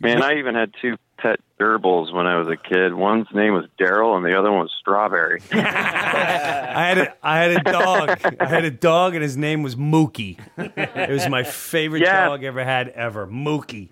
Man, 0.02 0.22
I 0.24 0.38
even 0.38 0.56
had 0.56 0.72
two 0.82 0.98
pet 1.18 1.40
gerbils 1.60 2.14
when 2.14 2.26
I 2.26 2.38
was 2.38 2.48
a 2.48 2.56
kid. 2.56 2.94
One's 2.94 3.28
name 3.34 3.54
was 3.54 3.66
Daryl, 3.78 4.16
and 4.16 4.24
the 4.26 4.38
other 4.40 4.50
one 4.50 4.62
was 4.62 4.72
Strawberry. 4.80 5.42
I 5.52 5.58
had 5.58 6.98
a, 7.00 7.14
I 7.22 7.38
had 7.40 7.52
a 7.52 7.64
dog. 7.72 8.36
I 8.40 8.46
had 8.46 8.64
a 8.66 8.72
dog, 8.72 9.16
and 9.16 9.24
his 9.24 9.36
name 9.36 9.62
was 9.62 9.76
Mookie. 9.76 10.40
It 10.58 11.10
was 11.10 11.28
my 11.28 11.44
favorite 11.44 12.04
Yeah. 12.04 12.28
dog 12.28 12.44
I 12.44 12.48
ever 12.48 12.64
had 12.64 12.90
ever. 12.90 13.28
Mookie. 13.28 13.90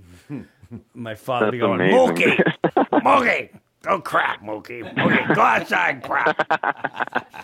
My 0.94 1.16
father 1.16 1.46
would 1.48 1.52
be 1.54 1.58
going, 1.60 1.80
amazing. 1.82 1.98
Mookie, 1.98 2.54
Mookie, 2.94 3.50
go 3.84 4.00
crap, 4.02 4.42
Mookie, 4.42 4.84
Mookie, 4.96 5.36
go 5.36 5.42
outside, 5.42 6.04
crap, 6.04 6.36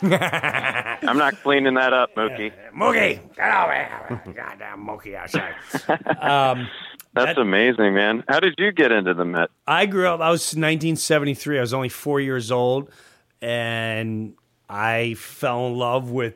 I'm 1.03 1.17
not 1.17 1.41
cleaning 1.43 1.73
that 1.75 1.93
up, 1.93 2.15
Mookie. 2.15 2.51
Mookie, 2.75 3.19
get 3.35 3.55
over 3.55 3.73
here, 3.73 4.33
goddamn 4.35 4.85
Mookie 4.85 5.15
outside. 5.15 5.53
Um, 6.21 6.67
That's 7.13 7.37
amazing, 7.37 7.93
man. 7.93 8.23
How 8.27 8.39
did 8.39 8.55
you 8.57 8.71
get 8.71 8.91
into 8.91 9.13
the 9.13 9.25
Mets? 9.25 9.51
I 9.67 9.85
grew 9.85 10.07
up. 10.07 10.19
I 10.19 10.29
was 10.31 10.41
1973. 10.41 11.57
I 11.57 11.61
was 11.61 11.73
only 11.73 11.89
four 11.89 12.19
years 12.19 12.51
old, 12.51 12.89
and 13.41 14.33
I 14.69 15.13
fell 15.15 15.67
in 15.67 15.75
love 15.75 16.09
with 16.09 16.35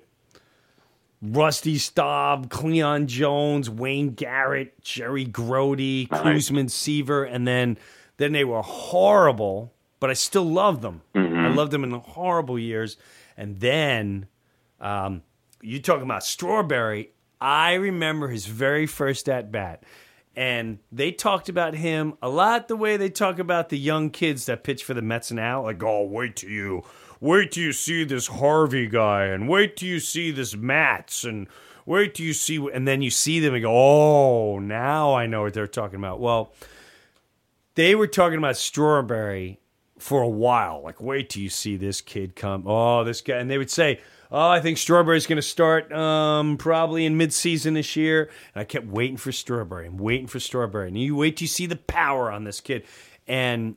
Rusty 1.21 1.79
Staub, 1.79 2.49
Cleon 2.51 3.07
Jones, 3.07 3.69
Wayne 3.71 4.11
Garrett, 4.11 4.79
Jerry 4.83 5.25
Grote, 5.25 5.79
Nice. 5.79 6.07
Koosman 6.09 6.69
Seaver, 6.69 7.23
and 7.23 7.47
then 7.47 7.77
then 8.17 8.31
they 8.31 8.43
were 8.43 8.61
horrible, 8.61 9.73
but 9.99 10.09
I 10.09 10.13
still 10.13 10.45
loved 10.45 10.81
them. 10.81 11.01
I 11.15 11.47
loved 11.53 11.71
them 11.71 11.83
in 11.83 11.91
the 11.91 11.99
horrible 11.99 12.59
years, 12.59 12.97
and 13.35 13.59
then 13.59 14.27
um, 14.79 15.23
you 15.61 15.81
talking 15.81 16.03
about 16.03 16.23
Strawberry? 16.23 17.11
I 17.39 17.73
remember 17.73 18.29
his 18.29 18.45
very 18.45 18.85
first 18.85 19.29
at 19.29 19.51
bat. 19.51 19.83
And 20.35 20.77
they 20.91 21.11
talked 21.11 21.49
about 21.49 21.73
him 21.73 22.15
a 22.21 22.29
lot 22.29 22.67
the 22.67 22.75
way 22.75 22.95
they 22.95 23.09
talk 23.09 23.39
about 23.39 23.69
the 23.69 23.77
young 23.77 24.11
kids 24.11 24.45
that 24.45 24.63
pitch 24.63 24.83
for 24.83 24.93
the 24.93 25.01
Mets 25.01 25.31
now. 25.31 25.63
Like, 25.63 25.81
oh, 25.81 26.03
wait 26.03 26.35
till 26.35 26.51
you 26.51 26.83
wait 27.19 27.51
till 27.51 27.63
you 27.63 27.73
see 27.73 28.03
this 28.03 28.27
Harvey 28.27 28.85
guy, 28.87 29.25
and 29.25 29.49
wait 29.49 29.77
till 29.77 29.89
you 29.89 29.99
see 29.99 30.29
this 30.29 30.55
Matz, 30.55 31.23
and 31.23 31.47
wait 31.87 32.13
till 32.13 32.27
you 32.27 32.33
see, 32.33 32.57
and 32.71 32.87
then 32.87 33.01
you 33.01 33.09
see 33.09 33.39
them 33.39 33.55
and 33.55 33.63
go, 33.63 33.71
oh, 33.71 34.59
now 34.59 35.15
I 35.15 35.25
know 35.25 35.41
what 35.41 35.55
they're 35.55 35.65
talking 35.65 35.97
about. 35.97 36.19
Well, 36.19 36.53
they 37.77 37.93
were 37.93 38.07
talking 38.07 38.39
about 38.39 38.57
Strawberry 38.57 39.59
for 39.99 40.23
a 40.23 40.27
while. 40.27 40.81
Like, 40.83 40.99
wait 40.99 41.29
till 41.29 41.43
you 41.43 41.49
see 41.49 41.77
this 41.77 42.01
kid 42.01 42.35
come. 42.35 42.63
Oh, 42.65 43.03
this 43.03 43.21
guy. 43.21 43.37
And 43.37 43.51
they 43.51 43.59
would 43.59 43.69
say, 43.69 44.01
oh, 44.31 44.49
I 44.49 44.59
think 44.59 44.79
Strawberry's 44.79 45.27
going 45.27 45.37
to 45.37 45.43
start 45.43 45.91
um, 45.91 46.57
probably 46.57 47.05
in 47.05 47.19
midseason 47.19 47.75
this 47.75 47.95
year. 47.95 48.31
And 48.55 48.61
I 48.61 48.63
kept 48.63 48.87
waiting 48.87 49.15
for 49.15 49.31
Strawberry 49.31 49.85
and 49.85 49.99
waiting 49.99 50.25
for 50.25 50.39
Strawberry. 50.39 50.87
And 50.87 50.97
you 50.97 51.15
wait 51.15 51.37
till 51.37 51.43
you 51.43 51.49
see 51.49 51.67
the 51.67 51.75
power 51.75 52.31
on 52.31 52.45
this 52.45 52.61
kid. 52.61 52.83
And 53.27 53.75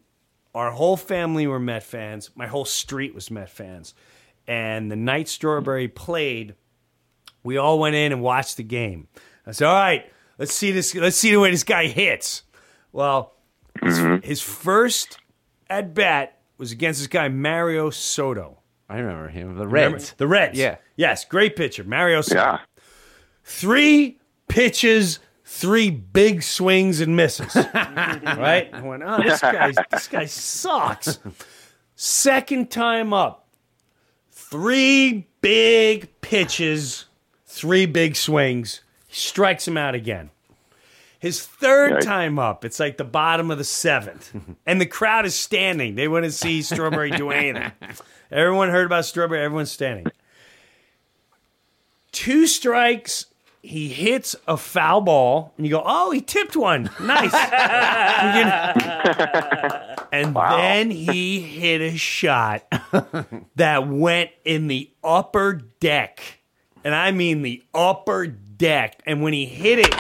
our 0.55 0.71
whole 0.71 0.97
family 0.97 1.47
were 1.47 1.61
Met 1.61 1.83
fans. 1.83 2.31
My 2.35 2.47
whole 2.47 2.65
street 2.65 3.15
was 3.15 3.31
Met 3.31 3.51
fans. 3.51 3.93
And 4.47 4.91
the 4.91 4.97
night 4.97 5.29
Strawberry 5.29 5.89
played, 5.89 6.55
we 7.45 7.59
all 7.59 7.79
went 7.79 7.97
in 7.97 8.13
and 8.13 8.23
watched 8.23 8.57
the 8.57 8.63
game. 8.63 9.09
I 9.47 9.53
said, 9.53 9.69
"All 9.69 9.75
right, 9.75 10.11
let's 10.39 10.55
see 10.55 10.73
this. 10.73 10.95
Let's 10.95 11.17
see 11.17 11.31
the 11.31 11.39
way 11.39 11.51
this 11.51 11.65
guy 11.65 11.87
hits." 11.87 12.43
Well, 12.93 13.35
his, 13.83 13.99
mm-hmm. 13.99 14.27
his 14.27 14.41
first 14.41 15.19
at 15.69 15.95
bat 15.95 16.39
was 16.59 16.73
against 16.73 17.01
this 17.01 17.07
guy 17.07 17.29
Mario 17.29 17.91
Soto. 17.91 18.59
I 18.89 18.99
remember 18.99 19.29
him. 19.29 19.55
The 19.57 19.67
Remember- 19.67 19.97
Reds. 19.99 20.13
the 20.15 20.27
Reds. 20.27 20.59
Yeah. 20.59 20.77
Yes, 20.97 21.25
great 21.25 21.57
pitcher, 21.57 21.85
Mario 21.85 22.21
Soto. 22.21 22.59
Three 23.45 24.19
pitches, 24.49 25.21
three 25.45 25.91
big 25.91 26.43
swings 26.43 27.01
and 27.01 27.17
misses. 27.17 27.55
right? 27.75 28.69
I 28.73 28.81
went, 28.83 29.03
oh, 29.05 29.23
this 29.23 29.41
guy, 29.41 29.73
this 29.91 30.09
guy 30.09 30.25
sucks. 30.27 31.19
Second 31.95 32.71
time 32.71 33.13
up, 33.13 33.49
three 34.31 35.29
big 35.41 36.21
pitches, 36.21 37.07
three 37.47 37.87
big 37.87 38.17
swings. 38.17 38.83
Strikes 39.09 39.67
him 39.67 39.77
out 39.77 39.95
again. 39.95 40.31
His 41.21 41.47
third 41.47 41.93
Yikes. 41.93 42.05
time 42.05 42.39
up, 42.39 42.65
it's 42.65 42.81
like 42.81 42.97
the 42.97 43.05
bottom 43.05 43.51
of 43.51 43.59
the 43.59 43.65
seventh, 43.65 44.33
and 44.67 44.81
the 44.81 44.87
crowd 44.87 45.27
is 45.27 45.35
standing. 45.35 45.95
They 45.95 46.09
want 46.09 46.25
to 46.25 46.33
see 46.33 46.63
Strawberry 46.63 47.11
do 47.17 47.31
anything. 47.31 47.71
Everyone 48.33 48.71
heard 48.71 48.87
about 48.87 49.05
Strawberry. 49.05 49.43
Everyone's 49.43 49.71
standing. 49.71 50.07
Two 52.11 52.47
strikes. 52.47 53.27
He 53.63 53.89
hits 53.89 54.35
a 54.49 54.57
foul 54.57 55.03
ball, 55.03 55.53
and 55.59 55.67
you 55.67 55.71
go, 55.71 55.83
"Oh, 55.85 56.11
he 56.11 56.23
tipped 56.23 56.57
one. 56.57 56.89
Nice." 56.99 57.35
and 60.13 60.35
then 60.35 60.91
he 60.91 61.41
hit 61.41 61.83
a 61.83 61.97
shot 61.99 62.65
that 63.57 63.87
went 63.87 64.31
in 64.47 64.69
the 64.69 64.91
upper 65.05 65.61
deck. 65.81 66.39
And 66.83 66.95
I 66.95 67.11
mean 67.11 67.43
the 67.43 67.63
upper 67.75 68.27
deck. 68.27 69.03
And 69.05 69.23
when 69.23 69.35
he 69.35 69.45
hit 69.45 69.81
it, 69.81 69.95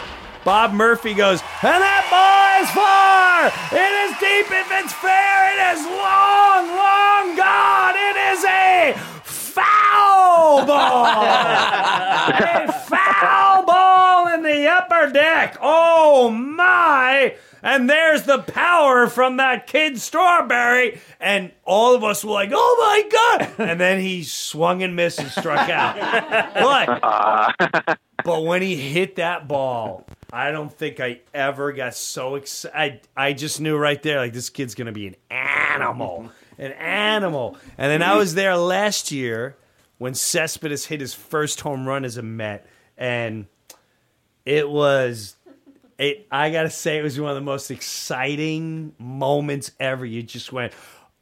Bob 0.44 0.72
Murphy 0.72 1.12
goes, 1.14 1.42
and 1.62 1.82
that 1.82 2.06
ball 2.08 2.62
is 2.62 2.70
far! 2.72 3.52
It 3.76 3.92
is 4.04 4.12
deep 4.18 4.50
if 4.50 4.68
it's 4.72 4.92
fair! 4.94 5.52
It 5.52 5.60
is 5.76 5.84
long, 5.84 6.66
long 6.76 7.36
gone! 7.36 7.94
It 7.96 8.16
is 8.32 8.44
a 8.44 8.94
foul 9.22 10.66
ball! 10.66 11.04
a 12.68 12.72
foul 12.72 13.64
ball 13.66 14.34
in 14.34 14.42
the 14.42 14.66
upper 14.66 15.10
deck! 15.12 15.58
Oh 15.60 16.30
my! 16.30 17.34
And 17.62 17.90
there's 17.90 18.22
the 18.22 18.38
power 18.38 19.06
from 19.06 19.36
that 19.36 19.66
kid 19.66 20.00
Strawberry. 20.00 21.00
And 21.20 21.52
all 21.64 21.94
of 21.94 22.02
us 22.02 22.24
were 22.24 22.32
like, 22.32 22.50
oh 22.54 22.76
my 22.78 23.46
God. 23.46 23.68
And 23.68 23.78
then 23.80 24.00
he 24.00 24.22
swung 24.22 24.82
and 24.82 24.96
missed 24.96 25.20
and 25.20 25.30
struck 25.30 25.68
out. 25.68 25.96
But, 26.54 27.00
uh. 27.02 27.52
but 28.24 28.44
when 28.44 28.62
he 28.62 28.76
hit 28.76 29.16
that 29.16 29.46
ball, 29.46 30.06
I 30.32 30.50
don't 30.50 30.72
think 30.72 31.00
I 31.00 31.20
ever 31.34 31.72
got 31.72 31.94
so 31.94 32.36
excited. 32.36 32.76
I, 33.16 33.28
I 33.28 33.32
just 33.32 33.60
knew 33.60 33.76
right 33.76 34.00
there, 34.02 34.18
like, 34.18 34.32
this 34.32 34.50
kid's 34.50 34.74
going 34.74 34.86
to 34.86 34.92
be 34.92 35.06
an 35.06 35.16
animal. 35.30 36.30
An 36.58 36.72
animal. 36.72 37.56
And 37.78 37.90
then 37.90 38.02
I 38.02 38.16
was 38.16 38.34
there 38.34 38.56
last 38.56 39.10
year 39.10 39.56
when 39.98 40.14
Cespedes 40.14 40.86
hit 40.86 41.00
his 41.00 41.14
first 41.14 41.60
home 41.62 41.86
run 41.86 42.04
as 42.04 42.16
a 42.16 42.22
Met. 42.22 42.66
And 42.96 43.46
it 44.44 44.68
was 44.68 45.36
it 45.98 46.26
I 46.30 46.50
gotta 46.50 46.70
say 46.70 46.98
it 46.98 47.02
was 47.02 47.18
one 47.20 47.30
of 47.30 47.34
the 47.36 47.40
most 47.42 47.70
exciting 47.70 48.94
moments 48.98 49.70
ever. 49.78 50.04
You 50.04 50.22
just 50.22 50.52
went, 50.52 50.72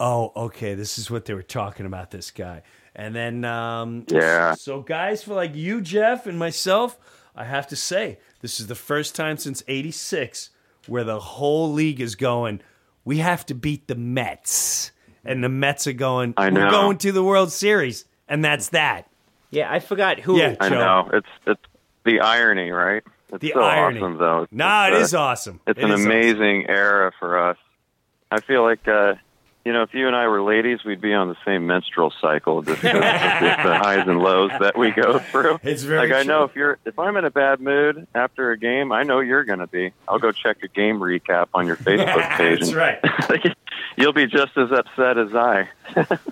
Oh, 0.00 0.32
okay, 0.36 0.74
this 0.74 0.98
is 0.98 1.10
what 1.10 1.24
they 1.24 1.34
were 1.34 1.42
talking 1.42 1.86
about, 1.86 2.10
this 2.10 2.30
guy. 2.30 2.62
And 2.94 3.14
then 3.14 3.44
um 3.44 4.06
Yeah. 4.08 4.54
so 4.54 4.80
guys 4.80 5.22
for 5.22 5.34
like 5.34 5.54
you, 5.54 5.80
Jeff, 5.80 6.26
and 6.26 6.38
myself, 6.38 6.98
I 7.36 7.44
have 7.44 7.68
to 7.68 7.76
say, 7.76 8.18
this 8.40 8.60
is 8.60 8.66
the 8.66 8.74
first 8.74 9.14
time 9.14 9.36
since 9.36 9.62
eighty 9.68 9.90
six 9.90 10.50
where 10.86 11.04
the 11.04 11.20
whole 11.20 11.72
league 11.72 12.00
is 12.00 12.14
going, 12.14 12.60
We 13.04 13.18
have 13.18 13.44
to 13.46 13.54
beat 13.54 13.88
the 13.88 13.94
Mets. 13.94 14.92
And 15.24 15.44
the 15.44 15.48
Mets 15.50 15.86
are 15.86 15.92
going, 15.92 16.32
I 16.38 16.48
know. 16.48 16.62
We're 16.64 16.70
going 16.70 16.98
to 16.98 17.12
the 17.12 17.22
World 17.22 17.52
Series. 17.52 18.06
And 18.28 18.42
that's 18.44 18.70
that. 18.70 19.10
Yeah, 19.50 19.70
I 19.70 19.80
forgot 19.80 20.20
who. 20.20 20.38
Yeah, 20.38 20.54
I 20.60 20.68
Joe. 20.68 20.74
know. 20.78 21.10
It's 21.12 21.26
it's 21.46 21.60
the 22.04 22.20
irony, 22.20 22.70
right? 22.70 23.02
It's 23.32 23.40
The 23.42 23.52
so 23.54 23.60
irony. 23.62 23.98
awesome, 24.00 24.16
though. 24.18 24.42
It's, 24.44 24.52
Nah, 24.52 24.88
it 24.88 24.94
uh, 24.94 24.98
is 24.98 25.14
awesome. 25.14 25.60
It's 25.66 25.78
It 25.78 25.84
an 25.84 25.90
is 25.90 26.00
awesome. 26.00 26.10
amazing 26.10 26.66
era 26.68 27.12
for 27.18 27.38
us. 27.38 27.58
I 28.30 28.40
feel 28.40 28.62
like, 28.62 28.86
uh, 28.88 29.14
you 29.68 29.74
know, 29.74 29.82
if 29.82 29.92
you 29.92 30.06
and 30.06 30.16
I 30.16 30.26
were 30.28 30.40
ladies, 30.40 30.82
we'd 30.82 31.02
be 31.02 31.12
on 31.12 31.28
the 31.28 31.36
same 31.44 31.66
menstrual 31.66 32.10
cycle, 32.22 32.62
just 32.68 32.80
'cause 32.80 32.94
of 32.94 33.00
the 33.02 33.78
highs 33.82 34.08
and 34.08 34.18
lows 34.18 34.50
that 34.60 34.78
we 34.78 34.92
go 34.92 35.18
through. 35.18 35.58
It's 35.62 35.82
very 35.82 36.08
like 36.08 36.18
I 36.18 36.22
know 36.22 36.44
if 36.44 36.56
you're 36.56 36.78
if 36.86 36.98
I'm 36.98 37.18
in 37.18 37.26
a 37.26 37.30
bad 37.30 37.60
mood 37.60 38.06
after 38.14 38.50
a 38.50 38.56
game, 38.56 38.92
I 38.92 39.02
know 39.02 39.20
you're 39.20 39.44
going 39.44 39.58
to 39.58 39.66
be. 39.66 39.92
I'll 40.08 40.18
go 40.18 40.32
check 40.32 40.62
a 40.62 40.68
game 40.68 41.00
recap 41.00 41.48
on 41.52 41.66
your 41.66 41.76
Facebook 41.76 42.30
page. 42.38 42.60
That's 42.60 42.70
and- 42.70 42.76
right. 42.78 43.56
you'll 43.98 44.14
be 44.14 44.26
just 44.26 44.56
as 44.56 44.72
upset 44.72 45.18
as 45.18 45.34
I. 45.34 45.68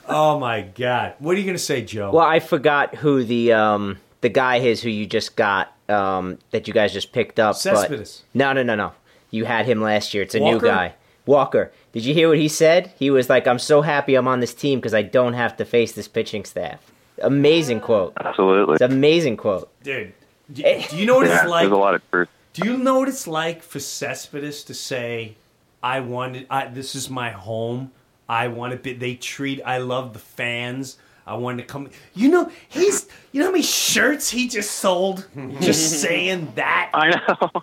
Oh 0.09 0.39
my 0.39 0.62
god! 0.62 1.14
What 1.18 1.34
are 1.37 1.39
you 1.39 1.45
going 1.45 1.57
to 1.59 1.62
say, 1.62 1.82
Joe? 1.82 2.12
Well, 2.12 2.24
I 2.24 2.41
forgot 2.41 2.95
who 2.95 3.22
the 3.22 3.53
um 3.53 3.99
the 4.22 4.30
guy 4.30 4.57
is 4.57 4.80
who 4.80 4.89
you 4.89 5.05
just 5.07 5.37
got 5.37 5.74
um 5.91 6.39
that 6.53 6.66
you 6.66 6.72
guys 6.72 6.95
just 6.95 7.12
picked 7.12 7.39
up. 7.39 7.53
but- 7.57 7.61
Cespedes. 7.61 8.22
No, 8.32 8.55
no, 8.55 8.62
no, 8.62 8.74
no. 8.76 8.93
You 9.30 9.45
had 9.45 9.66
him 9.66 9.82
last 9.82 10.14
year. 10.14 10.22
It's 10.22 10.34
a 10.34 10.41
Walker? 10.41 10.55
new 10.66 10.72
guy. 10.72 10.95
Walker. 11.27 11.72
Did 11.93 12.05
you 12.05 12.14
hear 12.14 12.29
what 12.29 12.39
he 12.39 12.49
said? 12.49 12.93
He 12.99 13.11
was 13.11 13.29
like, 13.29 13.47
"I'm 13.47 13.59
so 13.59 13.83
happy 13.83 14.14
I'm 14.14 14.29
on 14.29 14.41
this 14.41 14.55
team 14.55 14.79
because 14.79 14.95
I 14.95 15.03
don't 15.03 15.35
have 15.35 15.57
to 15.59 15.64
face 15.64 15.93
this 15.93 16.09
pitching 16.09 16.45
staff." 16.45 16.93
Amazing 17.22 17.81
quote. 17.81 18.12
Absolutely. 18.18 18.74
It's 18.74 18.83
an 18.83 18.93
amazing 18.93 19.37
quote. 19.37 19.70
Dude, 19.83 20.12
do, 20.53 20.62
eh. 20.64 20.87
do 20.89 20.97
you 20.97 21.07
know 21.07 21.16
what 21.16 21.27
Yeah, 21.27 21.41
it's 21.41 21.51
like? 21.51 21.62
There's 21.62 21.72
a 21.72 21.77
lot 21.77 21.95
of 21.95 22.11
truth. 22.11 22.29
Do 22.53 22.68
you 22.68 22.77
know 22.77 22.99
what 23.01 23.09
it's 23.09 23.27
like 23.27 23.62
for 23.62 23.81
Cespedes 23.81 24.64
to 24.64 24.74
say, 24.74 25.37
"I 25.83 26.01
wanted, 26.01 26.47
I, 26.51 26.66
this 26.68 26.95
is 26.95 27.11
my 27.11 27.31
home. 27.31 27.91
I 28.29 28.49
want 28.49 28.72
to 28.72 28.79
be." 28.79 28.93
They 28.93 29.14
treat. 29.14 29.61
I 29.64 29.79
love 29.79 30.12
the 30.12 30.18
fans. 30.18 30.99
I 31.27 31.35
wanted 31.35 31.62
to 31.62 31.68
come. 31.68 31.91
You 32.14 32.29
know, 32.29 32.51
he's. 32.68 33.09
You 33.33 33.41
know 33.41 33.47
how 33.47 33.53
many 33.53 33.64
shirts 33.64 34.31
he 34.31 34.49
just 34.49 34.72
sold 34.72 35.27
just 35.61 36.01
saying 36.01 36.53
that. 36.55 36.91
I 36.95 37.11
know. 37.11 37.62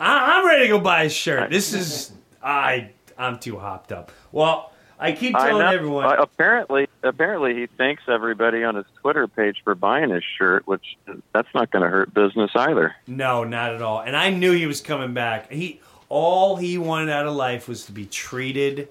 I, 0.00 0.38
I'm 0.38 0.46
ready 0.46 0.64
to 0.64 0.68
go 0.68 0.78
buy 0.78 1.04
a 1.04 1.10
shirt. 1.10 1.50
This 1.50 1.72
is. 1.72 2.12
I. 2.42 2.90
I'm 3.18 3.38
too 3.38 3.58
hopped 3.58 3.92
up. 3.92 4.12
Well, 4.32 4.72
I 4.98 5.12
keep 5.12 5.36
I 5.36 5.48
telling 5.48 5.64
know. 5.64 5.72
everyone. 5.72 6.04
Uh, 6.06 6.22
apparently, 6.22 6.88
apparently, 7.02 7.54
he 7.54 7.66
thanks 7.66 8.02
everybody 8.08 8.64
on 8.64 8.74
his 8.74 8.86
Twitter 9.00 9.28
page 9.28 9.60
for 9.62 9.74
buying 9.74 10.10
his 10.10 10.24
shirt, 10.24 10.66
which 10.66 10.96
that's 11.32 11.48
not 11.54 11.70
going 11.70 11.82
to 11.82 11.88
hurt 11.88 12.12
business 12.12 12.50
either. 12.54 12.94
No, 13.06 13.44
not 13.44 13.74
at 13.74 13.82
all. 13.82 14.00
And 14.00 14.16
I 14.16 14.30
knew 14.30 14.52
he 14.52 14.66
was 14.66 14.80
coming 14.80 15.14
back. 15.14 15.52
He 15.52 15.80
all 16.08 16.56
he 16.56 16.78
wanted 16.78 17.10
out 17.10 17.26
of 17.26 17.34
life 17.34 17.68
was 17.68 17.84
to 17.86 17.92
be 17.92 18.06
treated 18.06 18.88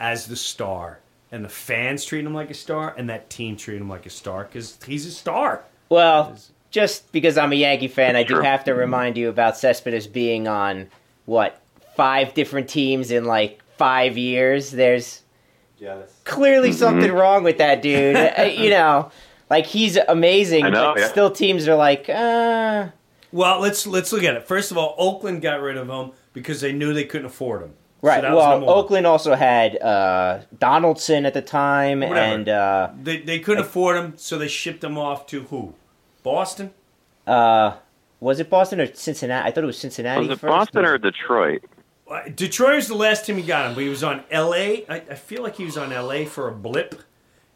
as 0.00 0.26
the 0.26 0.36
star, 0.36 1.00
and 1.30 1.44
the 1.44 1.48
fans 1.48 2.04
treat 2.04 2.24
him 2.24 2.34
like 2.34 2.50
a 2.50 2.54
star, 2.54 2.94
and 2.96 3.10
that 3.10 3.28
team 3.28 3.56
treat 3.56 3.80
him 3.80 3.88
like 3.88 4.06
a 4.06 4.10
star 4.10 4.44
because 4.44 4.78
he's 4.86 5.04
a 5.06 5.10
star. 5.10 5.64
Well, 5.88 6.36
just 6.70 7.12
because 7.12 7.36
I'm 7.36 7.52
a 7.52 7.56
Yankee 7.56 7.88
fan, 7.88 8.16
I 8.16 8.22
do 8.22 8.40
have 8.40 8.64
to 8.64 8.74
remind 8.74 9.16
you 9.16 9.28
about 9.28 9.56
Cespedes 9.56 10.06
being 10.06 10.48
on 10.48 10.88
what 11.26 11.60
five 11.96 12.34
different 12.34 12.68
teams 12.68 13.10
in 13.10 13.24
like 13.24 13.60
five 13.76 14.16
years. 14.18 14.70
There's 14.70 15.22
clearly 16.24 16.70
Mm-hmm. 16.70 16.78
something 16.78 17.12
wrong 17.12 17.44
with 17.44 17.58
that 17.58 17.82
dude. 17.82 18.16
Uh, 18.38 18.42
you 18.42 18.70
know, 18.70 19.10
like 19.50 19.66
he's 19.66 19.96
amazing, 20.08 20.64
know, 20.64 20.92
but 20.94 20.98
yeah. 21.00 21.08
still 21.08 21.30
teams 21.30 21.68
are 21.68 21.76
like, 21.76 22.08
uh. 22.08 22.88
Well, 23.32 23.60
let's 23.60 23.86
let's 23.86 24.12
look 24.12 24.22
at 24.22 24.34
it. 24.36 24.46
First 24.46 24.70
of 24.70 24.78
all, 24.78 24.94
Oakland 24.96 25.42
got 25.42 25.60
rid 25.60 25.76
of 25.76 25.88
him 25.88 26.12
because 26.32 26.60
they 26.60 26.72
knew 26.72 26.94
they 26.94 27.04
couldn't 27.04 27.26
afford 27.26 27.62
him. 27.62 27.74
Right. 28.00 28.20
that 28.22 28.32
was 28.34 28.60
well. 28.62 28.70
Oakland 28.70 29.06
also 29.06 29.34
had 29.34 29.80
uh, 29.82 30.40
Donaldson 30.58 31.26
at 31.26 31.34
the 31.34 31.42
time, 31.42 32.00
Whatever. 32.00 32.18
and 32.18 32.48
uh, 32.48 32.90
they 33.02 33.18
they 33.22 33.38
couldn't 33.40 33.64
afford 33.64 33.96
him, 33.96 34.12
so 34.16 34.38
they 34.38 34.46
shipped 34.48 34.84
him 34.84 34.96
off 34.98 35.26
to 35.28 35.42
who? 35.44 35.74
Boston. 36.22 36.70
uh, 37.26 37.74
was 38.20 38.40
it 38.40 38.48
Boston 38.48 38.80
or 38.80 38.94
Cincinnati? 38.94 39.48
I 39.48 39.50
thought 39.52 39.64
it 39.64 39.66
was 39.66 39.78
Cincinnati. 39.78 40.20
Was 40.20 40.30
it 40.30 40.40
first. 40.40 40.50
Boston 40.50 40.84
or 40.86 40.96
Detroit? 40.96 41.62
Uh, 42.10 42.28
Detroit 42.34 42.76
was 42.76 42.88
the 42.88 42.94
last 42.94 43.24
team 43.24 43.36
he 43.36 43.42
got 43.42 43.66
him, 43.68 43.74
but 43.74 43.82
he 43.82 43.88
was 43.88 44.02
on 44.04 44.22
L.A. 44.30 44.84
I, 44.88 44.96
I 44.96 45.14
feel 45.14 45.42
like 45.42 45.56
he 45.56 45.64
was 45.64 45.76
on 45.78 45.92
L.A. 45.92 46.26
for 46.26 46.48
a 46.48 46.52
blip, 46.52 47.00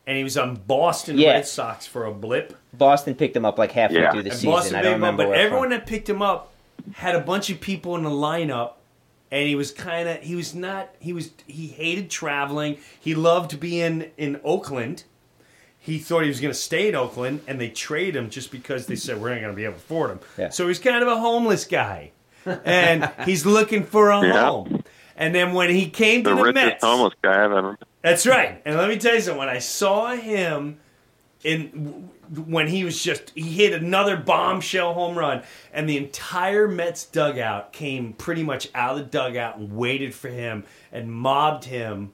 and 0.07 0.16
he 0.16 0.24
was 0.24 0.38
on 0.38 0.57
Boston 0.57 1.18
Yeah. 1.18 1.32
Red 1.32 1.46
Sox 1.46 1.86
for 1.86 2.07
a 2.07 2.12
blip. 2.12 2.57
Boston 2.72 3.14
picked 3.14 3.36
him 3.36 3.44
up 3.44 3.59
like 3.59 3.72
halfway 3.72 4.11
through 4.11 4.22
the 4.22 4.30
And 4.30 4.38
season. 4.38 4.51
Boston 4.51 4.76
I 4.76 4.82
don't 4.82 4.94
him 4.94 5.05
up, 5.05 5.11
remember. 5.12 5.22
but 5.24 5.28
where 5.30 5.38
everyone 5.38 5.68
from. 5.68 5.78
that 5.78 5.86
picked 5.86 6.09
him 6.09 6.22
up 6.22 6.53
had 6.94 7.14
a 7.14 7.20
bunch 7.20 7.51
of 7.51 7.61
people 7.61 7.94
in 7.96 8.05
the 8.05 8.11
lineup, 8.11 8.72
and 9.30 9.46
he 9.46 9.55
was 9.55 9.70
kind 9.70 10.09
of 10.09 10.20
he 10.22 10.34
was 10.34 10.55
not 10.55 10.88
he 10.99 11.12
was 11.12 11.30
he 11.46 11.66
hated 11.66 12.09
traveling. 12.11 12.78
He 12.99 13.14
loved 13.14 13.61
being 13.61 14.11
in 14.16 14.40
Oakland. 14.44 15.05
He 15.78 15.99
thought 15.99 16.22
he 16.22 16.28
was 16.28 16.40
going 16.40 16.53
to 16.53 16.59
stay 16.59 16.88
in 16.88 16.94
Oakland, 16.94 17.40
and 17.46 17.61
they 17.61 17.68
traded 17.68 18.16
him 18.16 18.30
just 18.30 18.51
because 18.51 18.86
they 18.86 18.96
said 18.96 19.20
we're 19.20 19.30
not 19.30 19.40
going 19.40 19.53
to 19.53 19.57
be 19.57 19.64
able 19.64 19.74
to 19.74 19.78
afford 19.78 20.11
him. 20.11 20.20
Yeah. 20.38 20.49
So 20.51 20.68
he's 20.68 20.78
kind 20.78 21.03
of 21.03 21.09
a 21.09 21.16
homeless 21.18 21.64
guy, 21.64 22.11
and 22.64 23.11
he's 23.24 23.44
looking 23.46 23.84
for 23.84 24.11
a 24.11 24.26
Yeah. 24.26 24.44
home. 24.46 24.82
And 25.16 25.34
then 25.34 25.53
when 25.53 25.70
he 25.70 25.88
came 25.90 26.22
to 26.24 26.30
The 26.30 26.36
the, 26.36 26.42
richest 26.42 26.64
Mets, 26.66 26.84
homeless 26.84 27.14
guy 27.22 27.44
I've 27.44 27.53
ever. 27.53 27.76
that's 28.03 28.26
right. 28.26 28.62
And 28.64 28.76
let 28.76 28.88
me 28.88 28.96
tell 28.99 29.14
you 29.14 29.20
something. 29.20 29.38
When 29.38 29.49
I 29.49 29.59
saw 29.59 30.14
him 30.14 30.78
in 31.44 32.11
when 32.46 32.66
he 32.68 32.84
was 32.84 33.03
just 33.03 33.30
he 33.34 33.42
hit 33.42 33.72
another 33.72 34.16
bombshell 34.16 34.94
home 34.94 35.16
run, 35.18 35.42
and 35.72 35.88
the 35.88 35.96
entire 35.96 36.68
Mets 36.68 37.05
dugout 37.07 37.72
came 37.72 38.12
pretty 38.12 38.42
much 38.42 38.68
out 38.74 38.92
of 38.92 38.99
the 38.99 39.05
dugout 39.05 39.57
and 39.57 39.72
waited 39.72 40.14
for 40.14 40.28
him 40.28 40.64
and 40.92 41.11
mobbed 41.12 41.64
him. 41.64 42.12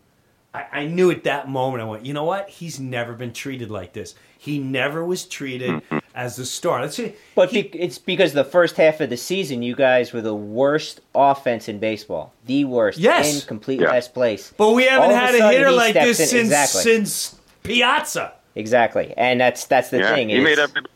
I, 0.55 0.67
I 0.73 0.87
knew 0.87 1.11
at 1.11 1.25
that 1.25 1.49
moment 1.49 1.83
I 1.83 1.87
went, 1.87 2.07
you 2.07 2.15
know 2.15 2.25
what? 2.25 2.49
He's 2.49 2.79
never 2.79 3.13
been 3.13 3.33
treated 3.33 3.71
like 3.71 3.93
this. 3.93 4.15
He 4.39 4.59
never 4.59 5.05
was 5.05 5.25
treated 5.27 5.83
as 6.15 6.37
the 6.37 6.45
star. 6.47 6.81
Let's 6.81 6.97
see. 6.97 7.13
But 7.35 7.51
be- 7.51 7.61
it's 7.75 7.99
because 7.99 8.33
the 8.33 8.45
first 8.45 8.77
half 8.77 9.01
of 9.01 9.11
the 9.11 9.17
season, 9.17 9.63
you 9.63 9.75
guys 9.75 10.13
were 10.13 10.21
the 10.23 10.35
worst 10.35 11.01
offense 11.15 11.69
in 11.69 11.79
baseball, 11.81 12.33
the 12.47 12.65
worst, 12.65 12.99
Yes. 12.99 13.35
in 13.43 13.47
complete 13.49 13.81
Yeah. 13.81 13.91
last 13.91 14.15
place. 14.15 14.53
But 14.57 14.73
we 14.73 14.85
haven't 14.85 15.11
All 15.11 15.17
of 15.17 15.17
a 15.17 15.19
had 15.21 15.35
a, 15.35 15.49
hitter 15.51 15.71
like 15.73 15.95
this 15.95 16.21
in- 16.21 16.27
since 16.29 16.49
exactly. 16.49 16.81
since 16.83 17.37
Piazza. 17.63 18.33
Exactly, 18.57 19.13
and 19.17 19.41
that's 19.41 19.67
that's 19.67 19.91
the 19.91 19.99
yeah, 19.99 20.15
thing. 20.15 20.29
he 20.29 20.37
is- 20.37 20.45
made 20.45 20.59
everybody 20.61 20.87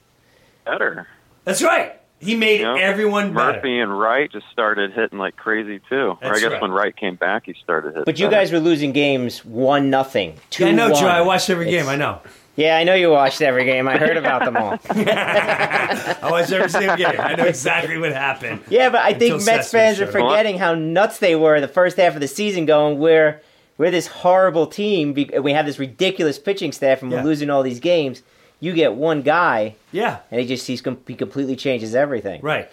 better. 0.64 1.08
That's 1.44 1.62
right. 1.62 1.94
He 2.20 2.34
made 2.36 2.60
You 2.60 2.66
know, 2.66 2.74
everyone 2.76 3.32
better. 3.32 3.54
Murphy 3.54 3.78
and 3.80 3.96
Wright 3.98 4.30
just 4.30 4.46
started 4.52 4.92
hitting 4.92 5.18
like 5.18 5.36
crazy 5.36 5.80
too. 5.88 6.16
or 6.20 6.34
I 6.34 6.38
guess 6.40 6.50
right. 6.52 6.60
when 6.62 6.70
Wright 6.72 6.94
came 6.96 7.14
back, 7.16 7.46
he 7.46 7.54
started 7.62 7.88
hitting. 7.90 8.04
But 8.04 8.18
you 8.18 8.26
better. 8.26 8.36
guys 8.36 8.52
were 8.52 8.58
losing 8.60 8.92
games 8.92 9.44
one 9.44 9.88
nothing, 9.90 10.34
two. 10.50 10.64
Yeah, 10.64 10.70
I 10.70 10.72
know. 10.72 10.92
Joe. 10.92 11.06
I 11.06 11.20
watched 11.22 11.48
every 11.50 11.66
game. 11.70 11.88
I 11.88 11.96
know. 11.96 12.20
Yeah, 12.58 12.76
I 12.76 12.82
know 12.82 12.94
you 12.94 13.10
watched 13.10 13.40
every 13.40 13.64
game. 13.64 13.86
I 13.86 13.96
heard 13.98 14.16
about 14.16 14.44
them 14.44 14.56
all. 14.56 14.78
Oh, 14.90 16.28
I 16.28 16.30
watched 16.30 16.50
every 16.50 16.68
single 16.68 16.96
game. 16.96 17.14
I 17.18 17.34
know 17.36 17.44
exactly 17.44 17.96
what 17.98 18.12
happened. 18.12 18.60
Yeah, 18.68 18.90
but 18.90 19.00
I 19.00 19.14
think 19.14 19.44
Mets 19.46 19.70
fans 19.70 20.00
are 20.00 20.06
forgetting 20.08 20.58
how 20.58 20.74
nuts 20.74 21.18
they 21.20 21.36
were 21.36 21.60
the 21.60 21.68
first 21.68 21.96
half 21.96 22.14
of 22.14 22.20
the 22.20 22.26
season, 22.28 22.66
going 22.66 22.98
we're 22.98 23.40
we're 23.78 23.92
this 23.92 24.08
horrible 24.08 24.66
team. 24.66 25.14
We 25.14 25.52
have 25.52 25.64
this 25.66 25.78
ridiculous 25.78 26.38
pitching 26.38 26.72
staff, 26.72 27.00
and 27.02 27.10
we're 27.12 27.18
Yeah. 27.18 27.24
losing 27.24 27.48
all 27.50 27.62
these 27.62 27.78
games. 27.80 28.22
You 28.60 28.72
get 28.74 28.94
one 28.94 29.22
guy, 29.22 29.76
Yeah. 29.92 30.18
and 30.32 30.40
he 30.40 30.46
just 30.48 30.66
he's 30.66 30.82
he 31.06 31.14
completely 31.14 31.54
changes 31.54 31.94
everything. 31.94 32.40
Right. 32.42 32.68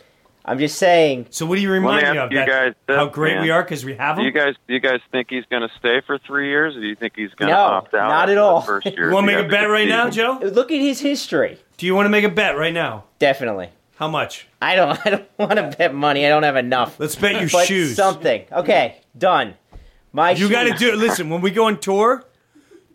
I'm 0.48 0.60
just 0.60 0.78
saying. 0.78 1.28
So 1.32 1.46
what 1.48 1.56
do 1.56 1.62
you 1.62 1.72
remind 1.72 2.06
me 2.06 2.12
me 2.14 2.18
of? 2.20 2.32
you 2.32 2.38
That- 2.38 2.48
guys 2.48 2.74
this, 2.88 2.96
how 2.96 3.08
great 3.08 3.34
man. 3.36 3.43
we 3.43 3.50
are 3.50 3.64
because 3.64 3.84
we 3.84 3.96
have 3.96 4.18
Do 4.18 4.24
you 4.24 4.32
guys, 4.32 4.54
do 4.68 4.74
you 4.76 4.80
guys 4.80 5.00
think 5.12 5.28
he's 5.30 5.43
going 5.50 5.64
to 5.68 5.70
stay 5.80 6.02
for 6.06 6.20
three 6.20 6.50
years, 6.50 6.76
or 6.78 6.82
do 6.82 6.88
you 6.88 6.96
think 6.96 7.14
he's 7.16 7.32
going 7.32 7.50
to 7.50 7.56
No, 7.56 7.62
opt 7.62 7.93
out? 7.96 8.10
not 8.10 8.30
at 8.30 8.38
all. 8.38 8.62
First 8.62 8.86
year? 8.96 9.08
You 9.10 9.14
want 9.14 9.28
to 9.28 9.36
make 9.36 9.43
a 9.46 9.50
bet 9.50 9.62
good 9.66 9.72
right 9.72 9.88
now. 9.88 10.10
Joe? 10.12 10.39
Look 10.43 10.72
at 10.72 10.80
his 10.80 11.00
history. 11.00 11.60
Do 11.78 11.86
you 11.88 11.96
want 11.96 12.06
to 12.06 12.10
make 12.12 12.24
a 12.24 12.30
bet 12.30 12.56
right 12.58 12.74
now? 12.74 13.06
Definitely. 13.18 13.70
How 13.96 14.08
much? 14.08 14.48
I 14.62 14.76
don't. 14.76 15.00
I 15.06 15.10
don't 15.10 15.28
want 15.39 15.54
to 15.56 15.74
bet 15.78 15.93
money. 15.96 16.26
I 16.26 16.30
don't 16.30 16.43
have 16.43 16.58
enough. 16.58 17.00
Let's 17.00 17.16
bet 17.16 17.39
your 17.41 17.50
But 17.52 17.66
shoes. 17.66 17.96
Something. 17.96 18.46
Okay, 18.52 19.02
done. 19.18 19.56
My. 20.14 20.32
You 20.32 20.48
got 20.50 20.64
to 20.64 20.74
do 20.74 20.89
it. 20.91 20.98
Listen, 20.98 21.30
when 21.30 21.41
we 21.41 21.50
go 21.50 21.66
on 21.66 21.80
tour, 21.80 22.24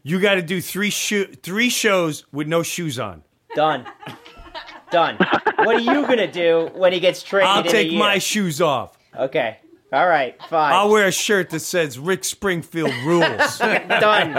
you 0.05 0.20
got 0.20 0.34
to 0.36 0.42
do 0.42 0.61
three 0.61 0.90
shoe 0.90 1.24
three 1.26 1.68
shows 1.68 2.26
with 2.32 2.46
no 2.46 2.62
shoes 2.62 2.98
on. 3.01 3.22
Done. 3.57 3.86
Done. 4.91 5.16
What 5.59 5.76
are 5.76 5.80
you 5.80 6.07
gonna 6.07 6.30
do 6.30 6.70
when 6.74 6.93
he 6.93 7.01
gets 7.01 7.22
traded? 7.22 7.49
I'll 7.49 7.61
in 7.61 7.66
a 7.66 7.70
take 7.70 7.91
year? 7.91 7.99
my 7.99 8.18
shoes 8.18 8.61
off. 8.61 8.97
Okay. 9.16 9.59
All 9.93 10.07
right. 10.07 10.41
Fine. 10.49 10.72
I'll 10.72 10.88
wear 10.88 11.09
a 11.09 11.12
shirt 11.12 11.51
that 11.51 11.61
says 11.61 11.99
Rick 11.99 12.22
Springfield 12.22 12.93
rules. 13.05 13.59
Done. 13.59 14.32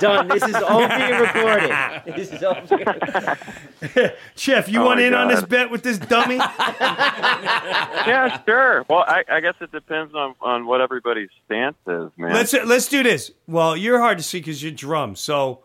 Done. 0.00 0.28
This 0.28 0.44
is 0.44 0.54
all 0.54 0.86
being 0.86 1.20
recorded. 1.20 1.70
This 2.16 2.32
is 2.32 2.44
all 2.44 2.62
being 2.70 4.10
Chef, 4.36 4.68
you 4.68 4.80
Oh 4.80 4.86
want 4.86 5.00
my 5.00 5.06
in 5.06 5.14
on 5.14 5.28
this 5.28 5.42
bet 5.42 5.70
with 5.70 5.82
this 5.82 5.98
dummy? 5.98 6.36
yeah, 6.36 8.40
sure. 8.44 8.84
Well, 8.88 9.04
I, 9.06 9.24
I 9.28 9.40
guess 9.40 9.54
it 9.60 9.72
depends 9.72 10.14
on, 10.14 10.34
on 10.40 10.66
what 10.66 10.80
everybody's 10.80 11.30
stance 11.44 11.76
is, 11.88 12.10
man. 12.16 12.32
Let's 12.32 12.52
let's 12.52 12.88
do 12.88 13.02
this. 13.02 13.32
Well, 13.48 13.76
you're 13.76 13.98
hard 13.98 14.18
to 14.18 14.24
see 14.24 14.38
because 14.38 14.62
you're 14.62 14.72
drum. 14.72 15.16
So, 15.16 15.64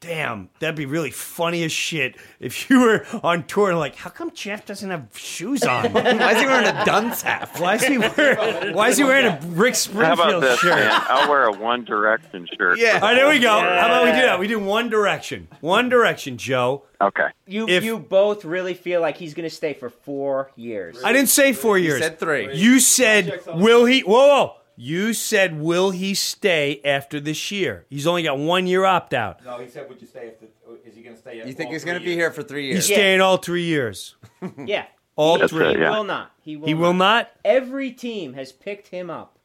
damn, 0.00 0.50
that'd 0.60 0.76
be 0.76 0.86
really 0.86 1.10
funny 1.10 1.64
as 1.64 1.72
shit 1.72 2.16
if 2.38 2.68
you 2.70 2.80
were 2.80 3.06
on 3.22 3.44
tour 3.46 3.70
and 3.70 3.78
like, 3.78 3.96
how 3.96 4.10
come 4.10 4.30
Jeff 4.32 4.66
doesn't 4.66 4.90
have 4.90 5.08
shoes 5.16 5.62
on? 5.64 5.92
Why 5.92 6.32
is 6.32 6.40
he 6.40 6.46
wearing 6.46 6.66
a 6.68 6.84
dunce 6.84 7.22
hat? 7.22 7.50
Why 7.58 7.74
is 7.76 7.84
he 7.84 7.98
wearing? 7.98 8.74
Why 8.74 8.88
is 8.88 8.96
he 8.98 9.04
wearing 9.04 9.26
a 9.26 9.38
Rick 9.48 9.74
How 9.76 10.12
about 10.12 10.18
Springfield 10.18 10.42
this, 10.42 10.58
shirt? 10.60 10.74
man? 10.76 11.02
I'll 11.08 11.28
wear 11.28 11.44
a 11.44 11.52
One 11.52 11.84
Direction 11.84 12.46
shirt. 12.56 12.78
Yeah. 12.78 12.94
All 12.94 13.00
right, 13.00 13.14
there 13.14 13.28
we 13.28 13.38
go. 13.38 13.50
How 13.50 13.86
about 13.86 14.04
we 14.04 14.10
do 14.12 14.22
that? 14.26 14.38
We 14.38 14.46
do 14.48 14.58
One 14.58 14.88
Direction. 14.88 15.48
One 15.60 15.88
Direction, 15.88 16.36
Joe. 16.38 16.84
Okay. 17.00 17.28
You 17.46 17.68
If- 17.68 17.84
you 17.84 17.98
both 17.98 18.44
really 18.44 18.74
feel 18.74 19.00
like 19.00 19.16
he's 19.16 19.34
gonna 19.34 19.50
stay 19.50 19.74
for 19.74 19.90
four 19.90 20.50
years. 20.56 21.02
I 21.04 21.12
didn't 21.12 21.28
say 21.28 21.52
four 21.52 21.78
years. 21.78 21.98
You 22.00 22.04
said 22.04 22.18
three. 22.18 22.54
You 22.56 22.80
said, 22.80 23.40
will 23.46 23.84
he? 23.84 24.00
Whoa, 24.00 24.12
whoa. 24.28 24.54
You 24.78 25.14
said, 25.14 25.58
will 25.58 25.90
he 25.90 26.14
stay 26.14 26.80
after 26.84 27.18
this 27.18 27.50
year? 27.50 27.86
He's 27.88 28.06
only 28.06 28.22
got 28.22 28.38
one 28.38 28.66
year 28.66 28.84
opt 28.84 29.14
out. 29.14 29.42
No, 29.44 29.58
he 29.58 29.68
said, 29.68 29.88
"Would 29.88 30.00
you 30.02 30.06
stay? 30.06 30.26
If 30.28 30.40
the, 30.40 30.46
is 30.86 30.94
he 30.94 31.02
going 31.02 31.16
to 31.16 31.20
stay?" 31.20 31.38
You 31.46 31.52
think 31.54 31.70
he's 31.72 31.84
going 31.84 31.98
to 31.98 32.04
be 32.04 32.12
here 32.14 32.30
for 32.30 32.42
three 32.42 32.66
years? 32.66 32.76
He's 32.76 32.90
years? 32.90 32.98
staying 32.98 33.20
all 33.22 33.38
three 33.38 33.64
years. 33.64 34.16
Yeah. 34.64 34.86
All 35.16 35.38
That's 35.38 35.50
three. 35.50 35.68
it, 35.68 35.76
He 35.76 35.80
yeah. 35.82 35.90
will 35.96 36.04
not. 36.04 36.30
He 36.42 36.56
will. 36.58 36.66
He 36.68 36.74
will 36.74 36.92
not? 36.92 37.30
Every 37.42 37.90
team 37.90 38.34
has 38.34 38.52
picked 38.52 38.88
him 38.88 39.08
up. 39.08 39.38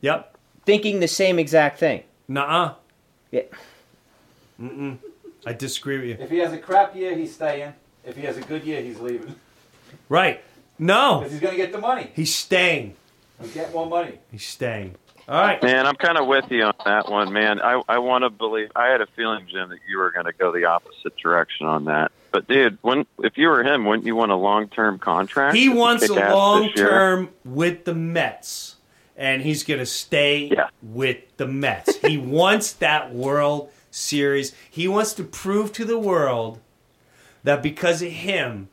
Yep. 0.00 0.38
thinking 0.64 1.00
the 1.00 1.08
same 1.08 1.38
exact 1.38 1.78
thing. 1.78 2.02
Nuh-uh. 2.28 2.72
Yeah. 3.30 3.42
Mm-mm. 4.58 4.96
I 5.44 5.52
disagree 5.52 5.98
with 5.98 6.06
you. 6.08 6.16
If 6.18 6.30
he 6.30 6.38
has 6.38 6.52
a 6.54 6.58
crap 6.58 6.96
year, 6.96 7.14
he's 7.14 7.34
staying. 7.34 7.74
If 8.04 8.16
he 8.16 8.22
has 8.22 8.38
a 8.38 8.40
good 8.40 8.64
year, 8.64 8.80
he's 8.80 9.00
leaving. 9.00 9.34
Right. 10.08 10.42
No. 10.78 11.18
Because 11.18 11.32
he's 11.32 11.40
going 11.42 11.52
to 11.54 11.62
get 11.62 11.72
the 11.72 11.78
money. 11.78 12.10
He's 12.14 12.34
staying. 12.34 12.94
He'll 13.40 13.50
get 13.50 13.72
more 13.72 13.86
money. 13.86 14.18
He's 14.30 14.46
staying. 14.46 14.96
All 15.28 15.40
right. 15.40 15.62
Man, 15.62 15.86
I'm 15.86 15.96
kind 15.96 16.16
of 16.16 16.26
with 16.26 16.50
you 16.50 16.64
on 16.64 16.74
that 16.86 17.10
one, 17.10 17.32
man. 17.32 17.60
I 17.60 17.82
I 17.88 17.98
want 17.98 18.24
to 18.24 18.30
believe. 18.30 18.70
I 18.74 18.86
had 18.86 19.00
a 19.02 19.06
feeling, 19.14 19.46
Jim, 19.50 19.68
that 19.68 19.78
you 19.88 19.98
were 19.98 20.10
going 20.10 20.24
to 20.24 20.32
go 20.32 20.52
the 20.52 20.64
opposite 20.64 21.16
direction 21.16 21.66
on 21.66 21.84
that. 21.84 22.12
But 22.32 22.48
dude, 22.48 22.78
when 22.82 23.06
if 23.18 23.36
you 23.36 23.48
were 23.48 23.62
him, 23.62 23.84
wouldn't 23.84 24.06
you 24.06 24.16
want 24.16 24.32
a 24.32 24.36
long 24.36 24.68
term 24.68 24.98
contract? 24.98 25.54
He 25.56 25.68
wants 25.68 26.08
a 26.08 26.14
long 26.14 26.70
term 26.72 27.28
with 27.44 27.84
the 27.84 27.94
Mets, 27.94 28.76
and 29.16 29.42
he's 29.42 29.64
going 29.64 29.80
to 29.80 29.86
stay 29.86 30.50
with 30.82 31.18
the 31.36 31.46
Mets. 31.46 31.96
he 31.98 32.16
wants 32.16 32.72
that 32.74 33.14
World 33.14 33.70
Series. 33.90 34.54
He 34.70 34.88
wants 34.88 35.12
to 35.14 35.24
prove 35.24 35.72
to 35.74 35.84
the 35.84 35.98
world 35.98 36.60
that 37.44 37.62
because 37.62 38.02
of 38.02 38.10
him, 38.10 38.68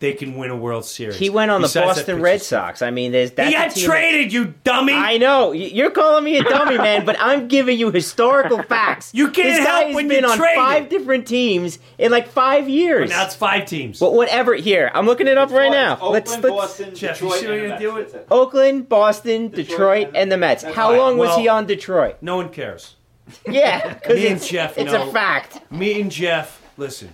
they 0.00 0.12
can 0.12 0.36
win 0.36 0.50
a 0.50 0.56
World 0.56 0.84
Series. 0.84 1.16
He 1.16 1.28
went 1.28 1.50
on 1.50 1.60
the 1.60 1.66
Besides 1.66 1.86
that 1.86 1.96
Boston 2.06 2.22
Red. 2.22 2.40
Sox. 2.40 2.82
I 2.82 2.90
mean, 2.92 3.10
there's 3.10 3.32
that's 3.32 3.48
He 3.50 3.54
a 3.56 3.58
got 3.58 3.70
team- 3.72 3.84
traded, 3.84 4.32
you 4.32 4.54
dummy. 4.62 4.92
I 4.92 5.18
know 5.18 5.50
you're 5.52 5.90
calling 5.90 6.22
me 6.22 6.38
a 6.38 6.44
dummy, 6.44 6.78
man, 6.78 7.04
but 7.04 7.16
I'm 7.18 7.48
giving 7.48 7.78
you 7.78 7.90
historical 7.90 8.62
facts. 8.68 9.10
You 9.12 9.30
can't 9.30 9.48
this 9.48 9.58
guy 9.58 9.64
help 9.64 9.86
has 9.86 9.94
when 9.96 10.06
been 10.08 10.20
you're 10.22 10.30
on 10.30 10.38
traded. 10.38 10.56
five 10.56 10.88
different 10.88 11.26
teams 11.26 11.78
in 11.98 12.12
like 12.12 12.28
five 12.28 12.68
years. 12.68 13.10
Well, 13.10 13.18
now 13.18 13.26
it's 13.26 13.34
five 13.34 13.66
teams. 13.66 13.98
But 13.98 14.14
whatever. 14.14 14.54
Here, 14.54 14.90
I'm 14.94 15.06
looking 15.06 15.26
it 15.26 15.36
up 15.36 15.50
right 15.50 15.70
now. 15.70 15.94
Oakland, 15.94 16.12
let's, 16.12 16.30
let's 16.38 16.48
Boston, 16.48 16.94
Jeff, 16.94 17.20
you 17.20 17.28
Detroit, 17.28 17.40
see 17.40 17.46
what 17.46 17.54
and 17.58 17.80
you're 17.82 17.92
the 17.94 18.00
Mets. 18.00 18.12
do 18.12 18.18
it? 18.18 18.26
Oakland, 18.30 18.88
Boston, 18.88 19.48
Detroit, 19.48 20.10
and 20.14 20.30
the 20.30 20.36
Mets. 20.36 20.62
How 20.62 20.86
All 20.86 20.92
right, 20.92 20.98
long 20.98 21.18
was 21.18 21.28
well- 21.30 21.40
he 21.40 21.48
on 21.48 21.66
Detroit? 21.66 22.16
No 22.20 22.36
one 22.36 22.50
cares. 22.50 22.94
Yeah, 23.46 23.92
because 23.94 24.16
Me 24.16 24.26
and 24.28 24.36
it's, 24.36 24.48
Jeff 24.48 24.78
it's 24.78 24.90
know. 24.92 25.08
a 25.08 25.12
fact. 25.12 25.70
Me 25.70 26.00
and 26.00 26.10
Jeff, 26.10 26.62
listen. 26.78 27.12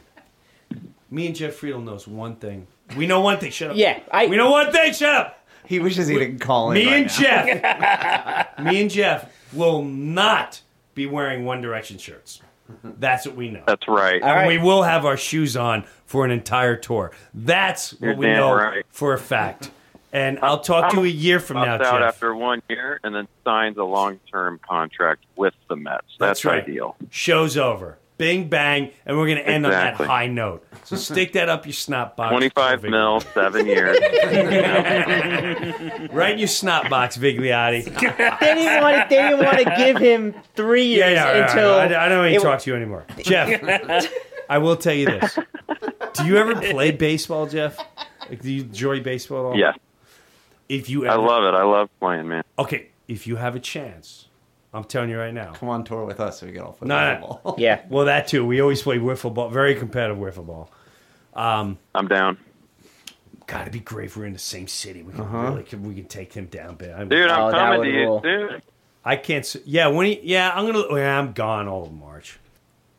Me 1.11 1.27
and 1.27 1.35
Jeff 1.35 1.61
Friedl 1.61 1.83
knows 1.83 2.07
one 2.07 2.37
thing. 2.37 2.67
We 2.97 3.07
know 3.07 3.21
one 3.21 3.39
thing. 3.39 3.51
Shut 3.51 3.71
up. 3.71 3.77
Yeah, 3.77 4.01
I- 4.13 4.27
we 4.27 4.37
know 4.37 4.51
one 4.51 4.73
thing. 4.73 4.93
Shut 4.93 5.15
up. 5.15 5.41
He 5.67 5.79
wishes 5.79 6.09
he 6.09 6.19
didn't 6.19 6.41
call 6.41 6.71
in. 6.71 6.75
Me 6.75 6.87
right 6.87 6.95
and 6.97 7.07
now. 7.07 8.47
Jeff. 8.47 8.59
me 8.65 8.81
and 8.83 8.91
Jeff 8.91 9.33
will 9.53 9.83
not 9.83 10.61
be 10.95 11.07
wearing 11.07 11.45
One 11.45 11.61
Direction 11.63 11.97
shirts. 11.99 12.41
That's 12.83 13.27
what 13.27 13.35
we 13.37 13.51
know. 13.51 13.63
That's 13.67 13.87
right. 13.89 14.23
And 14.23 14.47
we 14.49 14.59
will 14.59 14.83
have 14.83 15.05
our 15.05 15.17
shoes 15.17 15.57
on 15.57 15.85
for 16.07 16.25
an 16.25 16.31
entire 16.31 16.77
tour. 16.77 17.13
That's 17.33 17.93
what 17.93 18.03
You're 18.03 18.15
we 18.17 18.27
damn 18.27 18.37
know 18.37 18.55
right. 18.55 18.85
for 18.91 19.13
a 19.15 19.19
fact. 19.19 19.71
And 20.13 20.39
I'll 20.41 20.61
talk 20.61 20.91
to 20.93 20.99
you 20.99 21.05
a 21.05 21.09
year 21.09 21.41
from 21.41 21.57
now, 21.57 21.77
Opts 21.79 21.85
out 21.85 21.99
Jeff. 22.01 22.09
after 22.09 22.35
one 22.37 22.63
year 22.71 23.01
and 23.03 23.15
then 23.15 23.27
signs 23.43 23.77
a 23.79 23.83
long 23.85 24.21
term 24.31 24.61
contract 24.67 25.25
with 25.37 25.55
the 25.69 25.77
Mets. 25.77 26.05
That's, 26.19 26.43
That's 26.43 26.45
right. 26.45 26.63
ideal. 26.63 26.97
Show's 27.11 27.57
over. 27.57 27.99
Bing 28.17 28.49
bang, 28.49 28.93
and 29.07 29.17
we're 29.17 29.27
going 29.27 29.39
to 29.39 29.49
end 29.49 29.67
Exactly. 29.67 30.05
on 30.05 30.09
that 30.09 30.13
high 30.13 30.27
note. 30.29 30.65
So 30.85 30.95
stick 30.95 31.33
that 31.33 31.49
up 31.49 31.67
your 31.67 31.73
snot 31.73 32.17
box. 32.17 32.31
Twenty 32.31 32.49
five 32.49 32.85
mil, 32.85 33.21
seven 33.21 33.67
years. 33.67 33.99
right 36.13 36.33
in 36.33 36.39
your 36.39 36.49
snot 36.49 36.89
box, 36.89 37.17
Vigliotti. 37.17 37.85
They 37.85 38.55
didn't 38.55 38.83
want 38.83 38.97
to. 38.97 39.07
They 39.09 39.17
didn't 39.23 39.45
want 39.45 39.59
to 39.59 39.75
give 39.77 39.97
him 39.99 40.35
three 40.55 40.87
years 40.87 41.13
Yeah, 41.13 41.33
yeah, 41.33 41.37
yeah, 41.37 41.47
until. 41.51 41.75
I, 41.75 42.05
I 42.05 42.09
don't 42.09 42.25
need 42.27 42.37
it- 42.37 42.41
to 42.41 42.45
talk 42.45 42.61
to 42.61 42.71
you 42.71 42.77
anymore. 42.77 43.05
Jeff, 43.23 44.09
I 44.49 44.59
will 44.59 44.77
tell 44.77 44.95
you 44.95 45.07
this. 45.07 45.39
Do 46.15 46.27
you 46.27 46.37
ever 46.37 46.55
play 46.55 46.91
baseball, 46.93 47.47
Jeff? 47.47 47.77
Like, 48.29 48.43
do 48.43 48.53
you 48.53 48.63
enjoy 48.63 49.01
baseball 49.03 49.41
at 49.41 49.45
all? 49.55 49.59
Yeah. 49.59 49.73
If 50.69 50.89
you 50.89 51.07
I 51.09 51.17
love 51.17 51.45
it. 51.45 51.55
I 51.57 51.63
love 51.65 51.91
playing, 52.01 52.29
man. 52.29 52.45
Okay, 52.59 52.89
if 53.09 53.27
you 53.27 53.37
have 53.37 53.57
a 53.57 53.61
chance, 53.61 54.29
I'm 54.75 54.85
telling 54.85 55.09
you 55.09 55.19
right 55.19 55.33
now. 55.33 55.53
Come 55.53 55.69
on 55.69 55.85
tour 55.85 56.05
with 56.05 56.19
us 56.21 56.41
so 56.41 56.47
we 56.47 56.53
get 56.53 56.63
all 56.63 56.77
No, 56.83 57.15
no. 57.15 57.21
football. 57.21 57.55
Yeah. 57.59 57.83
Well, 57.89 58.07
that 58.07 58.27
too. 58.29 58.45
We 58.45 58.61
always 58.61 58.83
play 58.83 58.99
wiffle 58.99 59.33
ball. 59.33 59.49
Very 59.49 59.75
competitive 59.77 60.19
wiffle 60.19 60.47
ball. 60.47 60.71
Um, 61.35 61.79
I'm 61.95 62.09
down. 62.09 62.39
God, 63.47 63.63
it'd 63.63 63.73
be 63.73 63.81
great 63.81 64.07
if 64.07 64.17
we're 64.17 64.25
in 64.27 64.33
the 64.33 64.39
same 64.39 64.67
city. 64.69 65.03
We 65.03 65.13
can 65.13 65.21
Uh-huh. 65.23 65.39
really 65.51 65.63
can, 65.65 65.83
we 65.87 65.95
can 65.95 66.07
take 66.07 66.33
him 66.33 66.47
down, 66.47 66.77
bit. 66.77 66.95
I 66.95 67.05
Dude, 67.05 67.29
I'm 67.31 67.49
Oh, 67.49 67.51
coming 67.51 67.83
to 67.83 67.89
you, 67.91 68.07
rule. 68.07 68.21
dude. 68.21 68.63
I 69.05 69.17
can't. 69.17 69.57
Yeah, 69.67 69.89
when 69.89 70.07
he, 70.07 70.21
yeah, 70.23 70.51
I'm 70.55 70.65
gonna. 70.71 70.97
Yeah, 70.97 71.19
I'm 71.19 71.33
gone 71.33 71.69
all 71.69 71.85
of 71.85 71.93
March. 71.93 72.39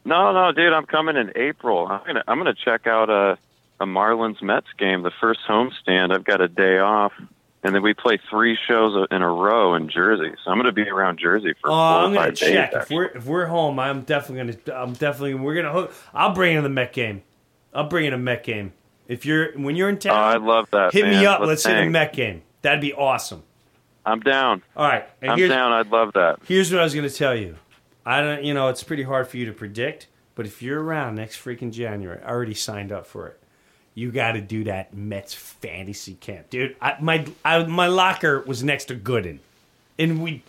No, 0.05 0.31
no, 0.33 0.51
dude, 0.51 0.71
I'm 0.71 0.85
coming 0.85 1.15
in 1.17 1.31
April. 1.35 1.87
I'm 1.87 2.05
gonna 2.05 2.23
I'm 2.27 2.37
gonna 2.37 2.53
check 2.53 2.85
out 2.85 3.09
a 3.09 3.37
a 3.79 3.85
Marlins 3.87 4.39
Mets 4.41 4.67
game, 4.77 5.01
the 5.01 5.11
first 5.19 5.39
homestand. 5.49 6.13
I've 6.13 6.23
got 6.23 6.41
a 6.41 6.47
day 6.47 6.77
off, 6.77 7.11
and 7.65 7.75
then 7.75 7.81
we 7.81 7.93
play 7.93 8.17
three 8.29 8.57
shows 8.67 9.07
in 9.11 9.21
a 9.21 9.29
row 9.29 9.75
in 9.75 9.89
Jersey. 9.89 10.31
So 10.45 10.51
I'm 10.51 10.57
gonna 10.57 10.71
be 10.71 10.87
around 10.87 11.19
Jersey 11.19 11.53
for 11.59 11.69
Oh, 11.69 11.73
four 11.73 11.75
I'm 11.75 12.13
gonna 12.13 12.27
days. 12.31 12.39
check 12.39 12.71
if 12.73 12.89
we're 12.89 13.05
if 13.07 13.25
we're 13.25 13.47
home. 13.47 13.77
I'm 13.79 14.03
definitely 14.03 14.53
gonna. 14.63 14.79
I'm 14.79 14.93
definitely. 14.93 15.33
We're 15.33 15.55
gonna. 15.55 15.73
hook 15.73 15.93
I'll 16.13 16.33
bring 16.33 16.55
in 16.55 16.63
the 16.63 16.69
Met 16.69 16.93
game. 16.93 17.23
I'll 17.73 17.89
bring 17.89 18.05
in 18.05 18.13
a 18.13 18.17
Met 18.17 18.43
game. 18.45 18.71
If 19.09 19.25
you're 19.25 19.51
when 19.59 19.75
you're 19.75 19.89
in 19.89 19.99
Oh, 20.05 20.09
I 20.11 20.37
love 20.37 20.69
that. 20.71 20.93
hit 20.93 21.05
me 21.05 21.25
up. 21.25 21.41
Let's 21.41 21.65
hit 21.65 21.77
a. 21.77 21.89
Met 21.89 22.13
game. 22.13 22.43
That'd 22.61 22.79
be 22.81 22.93
awesome. 22.93 23.43
I'm 24.05 24.19
down. 24.19 24.61
All 24.77 24.87
right, 24.87 25.07
and 25.21 25.31
I'm 25.31 25.49
down. 25.49 25.71
I'd 25.73 25.87
love 25.91 26.13
that. 26.13 26.39
Here's 26.47 26.71
what 26.71 26.79
I 26.79 26.83
was 26.83 26.93
going 26.93 27.09
to 27.09 27.13
tell 27.15 27.35
you. 27.35 27.55
I 28.05 28.21
don't, 28.21 28.43
you 28.43 28.53
know, 28.53 28.67
it's 28.69 28.83
pretty 28.83 29.01
hard 29.01 29.27
for 29.27 29.37
you 29.37 29.45
to 29.47 29.51
predict, 29.51 30.05
but 30.35 30.45
if 30.45 30.61
you're 30.61 30.81
around 30.83 31.15
next 31.15 31.43
freaking 31.43 31.71
January, 31.71 32.21
I 32.23 32.29
already 32.29 32.53
signed 32.53 32.91
up 32.91 33.07
for 33.07 33.27
it. 33.27 33.41
You 33.95 34.11
got 34.11 34.33
to 34.33 34.41
do 34.41 34.65
that 34.65 34.93
Mets 34.93 35.33
fantasy 35.33 36.15
camp, 36.15 36.49
dude. 36.49 36.75
I, 36.81 36.97
my 36.99 37.25
I, 37.45 37.63
my 37.63 37.87
locker 37.87 38.41
was 38.41 38.61
next 38.63 38.85
to 38.85 38.95
Gooden, 38.95 39.39
and 39.97 40.21
we 40.21 40.43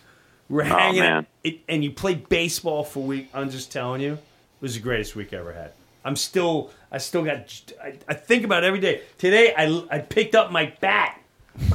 were 0.49 0.63
Oh, 0.63 0.67
hanging. 0.67 1.01
man. 1.01 1.13
out, 1.19 1.25
it, 1.45 1.61
and 1.69 1.83
you 1.85 1.93
played 1.93 2.29
baseball 2.29 2.83
for 2.83 2.99
a 3.01 3.07
week. 3.07 3.29
I'm 3.33 3.49
just 3.51 3.71
telling 3.71 4.01
you, 4.01 4.15
it 4.15 4.21
was 4.61 4.75
the 4.75 4.81
greatest 4.81 5.15
week 5.15 5.33
I 5.33 5.37
ever 5.37 5.53
had. 5.53 5.71
I'm 6.05 6.17
still, 6.17 6.71
I 6.91 6.99
still 6.99 7.25
got. 7.25 7.63
I, 7.83 7.95
I 8.09 8.15
think 8.15 8.45
about 8.45 8.65
it 8.65 8.67
every 8.67 8.81
day. 8.81 9.03
Today, 9.19 9.55
I 9.57 9.85
I 9.91 9.99
picked 10.01 10.35
up 10.35 10.51
my 10.51 10.73
bat. 10.81 11.19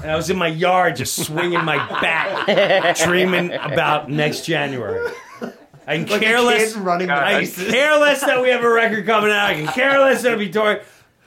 And 0.04 0.12
I 0.12 0.16
was 0.16 0.30
in 0.30 0.38
my 0.38 0.48
yard 0.48 0.96
just 0.98 1.26
swinging 1.26 1.66
my 1.66 1.78
bat, 1.78 2.98
dreaming 3.04 3.52
about 3.54 4.12
next 4.12 4.46
January. 4.46 5.12
I 5.88 5.98
can 5.98 6.06
Like 6.06 6.22
a 6.22 6.26
care 6.26 6.40
less. 6.40 6.76
running 6.76 7.08
the 7.08 7.14
I 7.16 7.40
bases. 7.40 7.64
can 7.64 7.74
care 7.74 7.98
less 7.98 8.22
that 8.22 8.40
we 8.44 8.50
have 8.50 8.64
a 8.64 8.70
record 8.70 9.08
coming 9.08 9.32
out. 9.32 9.46
I 9.50 9.56
can 9.56 9.66
care 9.68 10.00
less 10.00 10.22
that 10.22 10.34
it'll 10.34 10.40
be 10.40 10.52
touring. 10.52 10.82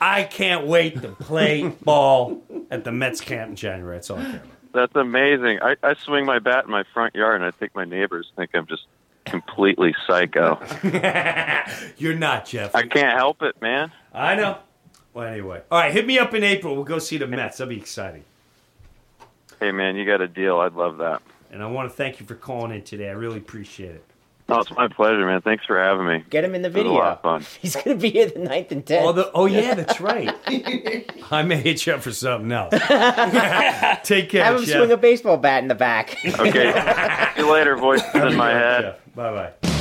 I 0.04 0.24
can't 0.24 0.66
wait 0.66 1.00
to 1.00 1.08
play 1.08 1.66
ball 1.66 2.42
at 2.70 2.84
the 2.84 2.92
Mets 2.92 3.22
camp 3.22 3.48
in 3.50 3.56
January. 3.56 3.96
That's 3.96 4.10
all 4.10 4.18
I 4.18 4.24
care 4.24 4.34
about. 4.34 4.72
That's 4.74 4.96
amazing. 4.96 5.60
I, 5.62 5.76
I 5.82 5.94
swing 5.94 6.26
my 6.26 6.40
bat 6.40 6.66
in 6.66 6.70
my 6.70 6.84
front 6.92 7.14
yard, 7.14 7.36
and 7.36 7.44
I 7.44 7.50
think 7.50 7.74
my 7.74 7.86
neighbors 7.86 8.30
think 8.36 8.50
I'm 8.52 8.66
just 8.66 8.82
completely 9.24 9.94
psycho. 10.06 10.60
You're 11.96 12.16
not, 12.16 12.44
Jeff. 12.44 12.74
I 12.74 12.86
can't 12.86 13.16
help 13.16 13.40
it, 13.40 13.62
man. 13.62 13.92
I 14.12 14.34
know. 14.34 14.58
Well, 15.14 15.26
anyway. 15.26 15.62
All 15.70 15.78
right, 15.78 15.90
hit 15.90 16.06
me 16.06 16.18
up 16.18 16.34
in 16.34 16.44
April. 16.44 16.74
We'll 16.74 16.84
go 16.84 16.98
see 16.98 17.16
the 17.16 17.26
Mets. 17.26 17.56
That'll 17.56 17.70
be 17.70 17.78
exciting. 17.78 18.24
Hey, 19.58 19.72
man, 19.72 19.96
you 19.96 20.04
got 20.04 20.20
a 20.20 20.28
deal. 20.28 20.58
I'd 20.58 20.74
love 20.74 20.98
that. 20.98 21.22
And 21.50 21.62
I 21.62 21.66
want 21.66 21.88
to 21.88 21.96
thank 21.96 22.20
you 22.20 22.26
for 22.26 22.34
calling 22.34 22.72
in 22.72 22.82
today. 22.82 23.08
I 23.08 23.12
really 23.12 23.38
appreciate 23.38 23.94
it. 23.94 24.04
Oh, 24.46 24.60
it's 24.60 24.70
my 24.72 24.88
pleasure, 24.88 25.24
man. 25.24 25.40
Thanks 25.40 25.64
for 25.64 25.78
having 25.82 26.06
me. 26.06 26.22
Get 26.28 26.44
him 26.44 26.54
in 26.54 26.60
the 26.62 26.68
It 26.68 26.74
was 26.74 26.84
a 26.84 26.88
lot 26.90 27.02
of 27.02 27.22
video. 27.22 27.38
fun. 27.38 27.46
He's 27.62 27.76
gonna 27.76 27.96
be 27.96 28.10
here 28.10 28.26
the 28.26 28.40
ninth 28.40 28.70
and 28.72 28.84
tenth. 28.86 29.06
Oh, 29.06 29.12
the, 29.12 29.30
oh 29.32 29.46
yeah, 29.46 29.74
that's 29.80 30.00
right. 30.00 30.34
I 31.30 31.42
may 31.42 31.56
hit 31.56 31.86
you 31.86 31.94
up 31.94 32.02
for 32.02 32.12
something 32.12 32.52
else. 32.52 32.70
Take 34.04 34.28
care, 34.30 34.44
Have 34.44 34.56
him 34.56 34.64
Jeff. 34.64 34.76
swing 34.76 34.92
a 34.92 34.96
baseball 34.98 35.38
bat 35.38 35.62
in 35.62 35.68
the 35.68 35.74
back. 35.74 36.16
Okay. 36.26 36.72
See 37.34 37.40
you 37.40 37.50
later, 37.52 37.76
voices 37.76 38.14
in 38.14 38.36
my 38.36 38.50
head. 38.50 38.96
Bye 39.14 39.52
bye. 39.62 39.80